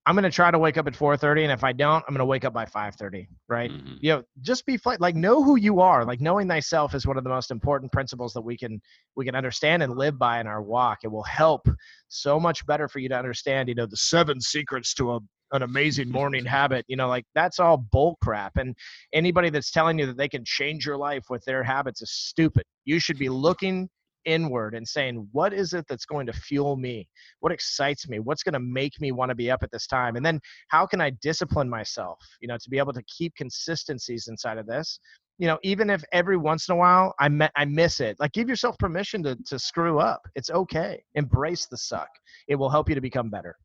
I'm 0.05 0.15
going 0.15 0.23
to 0.23 0.29
try 0.29 0.51
to 0.51 0.59
wake 0.59 0.77
up 0.77 0.87
at 0.87 0.93
4:30 0.93 1.43
and 1.43 1.51
if 1.51 1.63
I 1.63 1.71
don't, 1.71 2.03
I'm 2.07 2.13
going 2.13 2.19
to 2.19 2.25
wake 2.25 2.43
up 2.43 2.53
by 2.53 2.65
5:30, 2.65 3.27
right? 3.47 3.71
Mm-hmm. 3.71 3.93
You 4.01 4.13
know, 4.13 4.23
just 4.41 4.65
be 4.65 4.77
like 4.99 5.15
know 5.15 5.41
who 5.43 5.55
you 5.55 5.79
are. 5.79 6.03
Like 6.03 6.19
knowing 6.19 6.47
thyself 6.47 6.93
is 6.93 7.07
one 7.07 7.17
of 7.17 7.23
the 7.23 7.29
most 7.29 7.51
important 7.51 7.91
principles 7.91 8.33
that 8.33 8.41
we 8.41 8.57
can 8.57 8.81
we 9.15 9.25
can 9.25 9.35
understand 9.35 9.81
and 9.81 9.95
live 9.95 10.19
by 10.19 10.39
in 10.39 10.47
our 10.47 10.61
walk. 10.61 10.99
It 11.03 11.11
will 11.11 11.23
help 11.23 11.67
so 12.09 12.39
much 12.39 12.65
better 12.65 12.87
for 12.87 12.99
you 12.99 13.09
to 13.09 13.17
understand, 13.17 13.69
you 13.69 13.75
know, 13.75 13.85
the 13.85 13.97
seven 13.97 14.41
secrets 14.41 14.93
to 14.95 15.13
a 15.13 15.19
an 15.53 15.61
amazing 15.61 16.09
morning 16.09 16.43
habit 16.59 16.83
you 16.87 16.95
know 16.95 17.07
like 17.07 17.25
that's 17.35 17.59
all 17.59 17.77
bull 17.77 18.17
crap 18.23 18.57
and 18.57 18.75
anybody 19.13 19.51
that's 19.51 19.69
telling 19.69 19.99
you 19.99 20.07
that 20.07 20.17
they 20.17 20.27
can 20.27 20.43
change 20.43 20.83
your 20.83 20.97
life 20.97 21.25
with 21.29 21.43
their 21.45 21.63
habits 21.63 22.01
is 22.01 22.11
stupid 22.11 22.63
you 22.85 22.99
should 22.99 23.19
be 23.19 23.29
looking 23.29 23.87
inward 24.25 24.75
and 24.75 24.87
saying, 24.87 25.27
what 25.31 25.53
is 25.53 25.73
it 25.73 25.85
that's 25.87 26.05
going 26.05 26.25
to 26.27 26.33
fuel 26.33 26.75
me? 26.75 27.07
What 27.39 27.51
excites 27.51 28.07
me? 28.07 28.19
What's 28.19 28.43
going 28.43 28.53
to 28.53 28.59
make 28.59 28.99
me 28.99 29.11
want 29.11 29.29
to 29.29 29.35
be 29.35 29.51
up 29.51 29.63
at 29.63 29.71
this 29.71 29.87
time? 29.87 30.15
And 30.15 30.25
then 30.25 30.39
how 30.69 30.85
can 30.85 31.01
I 31.01 31.11
discipline 31.21 31.69
myself, 31.69 32.19
you 32.41 32.47
know, 32.47 32.57
to 32.57 32.69
be 32.69 32.77
able 32.77 32.93
to 32.93 33.03
keep 33.03 33.35
consistencies 33.35 34.27
inside 34.27 34.57
of 34.57 34.67
this? 34.67 34.99
You 35.39 35.47
know, 35.47 35.57
even 35.63 35.89
if 35.89 36.03
every 36.11 36.37
once 36.37 36.69
in 36.69 36.73
a 36.73 36.77
while 36.77 37.13
I 37.19 37.27
me- 37.27 37.49
I 37.55 37.65
miss 37.65 37.99
it, 37.99 38.17
like 38.19 38.33
give 38.33 38.47
yourself 38.47 38.77
permission 38.77 39.23
to 39.23 39.35
to 39.47 39.57
screw 39.57 39.99
up. 39.99 40.21
It's 40.35 40.51
okay. 40.51 41.03
Embrace 41.15 41.65
the 41.65 41.77
suck. 41.77 42.09
It 42.47 42.55
will 42.55 42.69
help 42.69 42.87
you 42.87 42.95
to 42.95 43.01
become 43.01 43.29
better. 43.29 43.57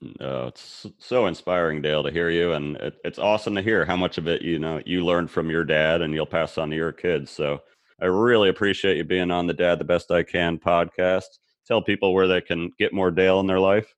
No, 0.00 0.12
oh, 0.20 0.46
it's 0.46 0.86
so 0.98 1.26
inspiring, 1.26 1.82
Dale, 1.82 2.02
to 2.02 2.10
hear 2.10 2.30
you, 2.30 2.52
and 2.52 2.76
it, 2.76 2.94
it's 3.04 3.18
awesome 3.18 3.54
to 3.54 3.60
hear 3.60 3.84
how 3.84 3.96
much 3.96 4.16
of 4.16 4.26
it 4.28 4.40
you 4.40 4.58
know 4.58 4.80
you 4.86 5.04
learned 5.04 5.30
from 5.30 5.50
your 5.50 5.62
dad, 5.64 6.00
and 6.00 6.14
you'll 6.14 6.24
pass 6.24 6.56
on 6.56 6.70
to 6.70 6.76
your 6.76 6.92
kids. 6.92 7.30
So 7.30 7.60
I 8.00 8.06
really 8.06 8.48
appreciate 8.48 8.96
you 8.96 9.04
being 9.04 9.30
on 9.30 9.46
the 9.46 9.54
Dad 9.54 9.78
the 9.78 9.84
Best 9.84 10.10
I 10.10 10.22
Can 10.22 10.58
podcast. 10.58 11.26
Tell 11.66 11.82
people 11.82 12.14
where 12.14 12.26
they 12.26 12.40
can 12.40 12.70
get 12.78 12.92
more 12.92 13.10
Dale 13.10 13.40
in 13.40 13.46
their 13.46 13.60
life. 13.60 13.94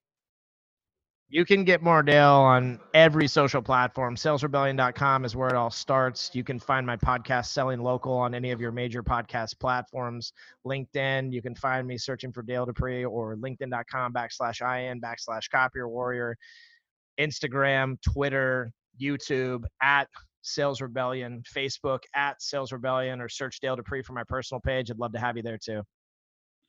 You 1.28 1.46
can 1.46 1.64
get 1.64 1.82
more 1.82 2.02
Dale 2.02 2.32
on 2.32 2.78
every 2.92 3.26
social 3.26 3.62
platform. 3.62 4.16
Salesrebellion.com 4.16 5.24
is 5.24 5.34
where 5.34 5.48
it 5.48 5.54
all 5.54 5.70
starts. 5.70 6.30
You 6.34 6.44
can 6.44 6.58
find 6.58 6.86
my 6.86 6.96
podcast 6.96 7.46
Selling 7.46 7.80
Local 7.80 8.12
on 8.12 8.34
any 8.34 8.50
of 8.50 8.60
your 8.60 8.70
major 8.70 9.02
podcast 9.02 9.58
platforms. 9.58 10.34
LinkedIn, 10.66 11.32
you 11.32 11.40
can 11.40 11.54
find 11.54 11.86
me 11.86 11.96
searching 11.96 12.32
for 12.32 12.42
Dale 12.42 12.66
Dupree 12.66 13.06
or 13.06 13.36
LinkedIn.com 13.36 14.12
backslash 14.12 14.60
IN 14.60 15.00
backslash 15.00 15.48
Copier 15.50 15.88
Warrior. 15.88 16.36
Instagram, 17.18 17.96
Twitter, 18.02 18.70
YouTube 19.00 19.62
at 19.80 20.08
Sales 20.42 20.80
Rebellion, 20.80 21.42
Facebook 21.54 22.00
at 22.14 22.42
Sales 22.42 22.72
Rebellion, 22.72 23.20
or 23.20 23.28
search 23.28 23.60
Dale 23.60 23.76
Dupree 23.76 24.02
for 24.02 24.12
my 24.12 24.24
personal 24.24 24.60
page. 24.60 24.90
I'd 24.90 24.98
love 24.98 25.12
to 25.12 25.20
have 25.20 25.36
you 25.36 25.42
there 25.42 25.58
too. 25.58 25.82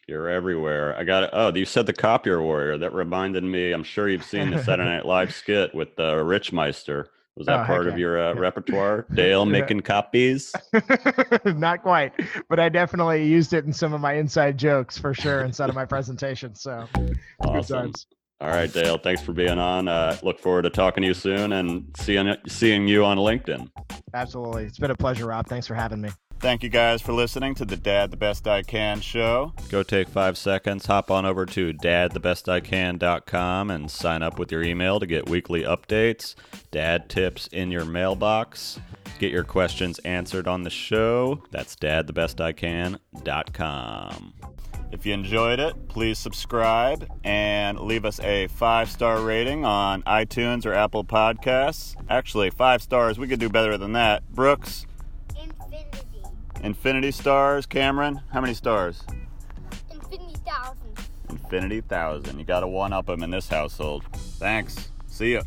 You're 0.08 0.30
everywhere. 0.30 0.98
I 0.98 1.04
got 1.04 1.24
it. 1.24 1.30
Oh, 1.34 1.54
you 1.54 1.66
said 1.66 1.86
the 1.86 1.94
copier 1.94 2.42
warrior. 2.42 2.78
That 2.78 2.94
reminded 2.94 3.44
me. 3.44 3.72
I'm 3.72 3.84
sure 3.84 4.10
you've 4.10 4.26
seen 4.26 4.52
the 4.52 4.62
Saturday 4.64 4.90
Night 4.90 5.06
Live 5.06 5.34
skit 5.36 5.74
with 5.74 5.98
uh, 5.98 6.16
Richmeister. 6.16 7.06
Was 7.36 7.48
that 7.48 7.62
oh, 7.62 7.66
part 7.66 7.88
of 7.88 7.98
your 7.98 8.20
uh, 8.20 8.34
repertoire? 8.36 9.08
Dale 9.14 9.46
making 9.46 9.80
copies? 9.80 10.54
Not 11.46 11.82
quite, 11.82 12.14
but 12.48 12.60
I 12.60 12.70
definitely 12.70 13.26
used 13.26 13.54
it 13.54 13.66
in 13.66 13.74
some 13.74 13.94
of 13.94 14.02
my 14.02 14.14
inside 14.14 14.58
jokes 14.58 15.00
for 15.00 15.16
sure 15.16 15.42
inside 15.42 15.70
of 15.70 15.76
my 15.76 15.86
presentation. 15.86 16.54
So, 16.54 16.86
awesome. 17.40 17.94
All 18.44 18.50
right, 18.50 18.72
Dale. 18.72 18.98
Thanks 18.98 19.22
for 19.22 19.32
being 19.32 19.58
on. 19.58 19.88
Uh, 19.88 20.18
look 20.22 20.38
forward 20.38 20.64
to 20.64 20.70
talking 20.70 21.04
to 21.04 21.08
you 21.08 21.14
soon 21.14 21.54
and 21.54 21.86
seeing 21.96 22.36
seeing 22.46 22.90
you 22.90 23.06
on 23.06 23.18
LinkedIn. 23.18 23.70
Absolutely, 24.14 24.66
it's 24.66 24.78
been 24.78 24.92
a 24.92 24.96
pleasure, 24.96 25.28
Rob. 25.28 25.48
Thanks 25.48 25.66
for 25.66 25.76
having 25.76 26.02
me. 26.02 26.10
Thank 26.42 26.62
you 26.62 26.68
guys 26.68 27.02
for 27.02 27.14
listening 27.14 27.56
to 27.56 27.64
the 27.64 27.78
Dad 27.78 28.12
the 28.12 28.18
Best 28.18 28.46
I 28.46 28.62
Can 28.62 29.00
show. 29.00 29.54
Go 29.70 29.82
take 29.82 30.10
five 30.10 30.38
seconds, 30.38 30.88
hop 30.88 31.10
on 31.10 31.26
over 31.26 31.46
to 31.46 31.72
dadthebestican.com 31.72 33.72
and 33.72 33.90
sign 33.90 34.22
up 34.22 34.38
with 34.38 34.52
your 34.52 34.62
email 34.62 35.00
to 35.00 35.06
get 35.06 35.30
weekly 35.30 35.64
updates, 35.64 36.36
dad 36.70 37.08
tips 37.08 37.48
in 37.48 37.72
your 37.72 37.86
mailbox. 37.86 38.78
Get 39.20 39.32
your 39.32 39.46
questions 39.46 40.00
answered 40.00 40.50
on 40.50 40.64
the 40.64 40.70
show. 40.70 41.42
That's 41.52 41.78
dadthebestican.com. 41.78 44.34
If 44.94 45.08
you 45.08 45.14
enjoyed 45.16 45.60
it, 45.60 45.88
please 45.88 46.20
subscribe 46.20 47.10
and 47.24 47.80
leave 47.80 48.06
us 48.06 48.20
a 48.20 48.46
five 48.46 48.92
star 48.92 49.20
rating 49.22 49.66
on 49.66 50.04
iTunes 50.04 50.68
or 50.68 50.74
Apple 50.76 51.04
Podcasts. 51.04 51.96
Actually, 52.12 52.52
five 52.52 52.84
stars, 52.84 53.18
we 53.18 53.28
could 53.28 53.40
do 53.40 53.50
better 53.50 53.76
than 53.76 53.94
that. 53.94 54.22
Brooks? 54.30 54.86
Infinity. 55.36 56.22
Infinity 56.62 57.10
stars. 57.10 57.66
Cameron, 57.66 58.22
how 58.32 58.40
many 58.40 58.54
stars? 58.54 59.02
Infinity 59.90 60.36
thousand. 60.46 61.00
Infinity 61.28 61.82
thousand. 61.82 62.38
You 62.38 62.46
got 62.46 62.60
to 62.60 62.68
one 62.68 62.94
up 62.94 63.08
them 63.08 63.24
in 63.24 63.32
this 63.32 63.48
household. 63.48 64.04
Thanks. 64.14 64.92
See 65.08 65.34
ya. 65.34 65.42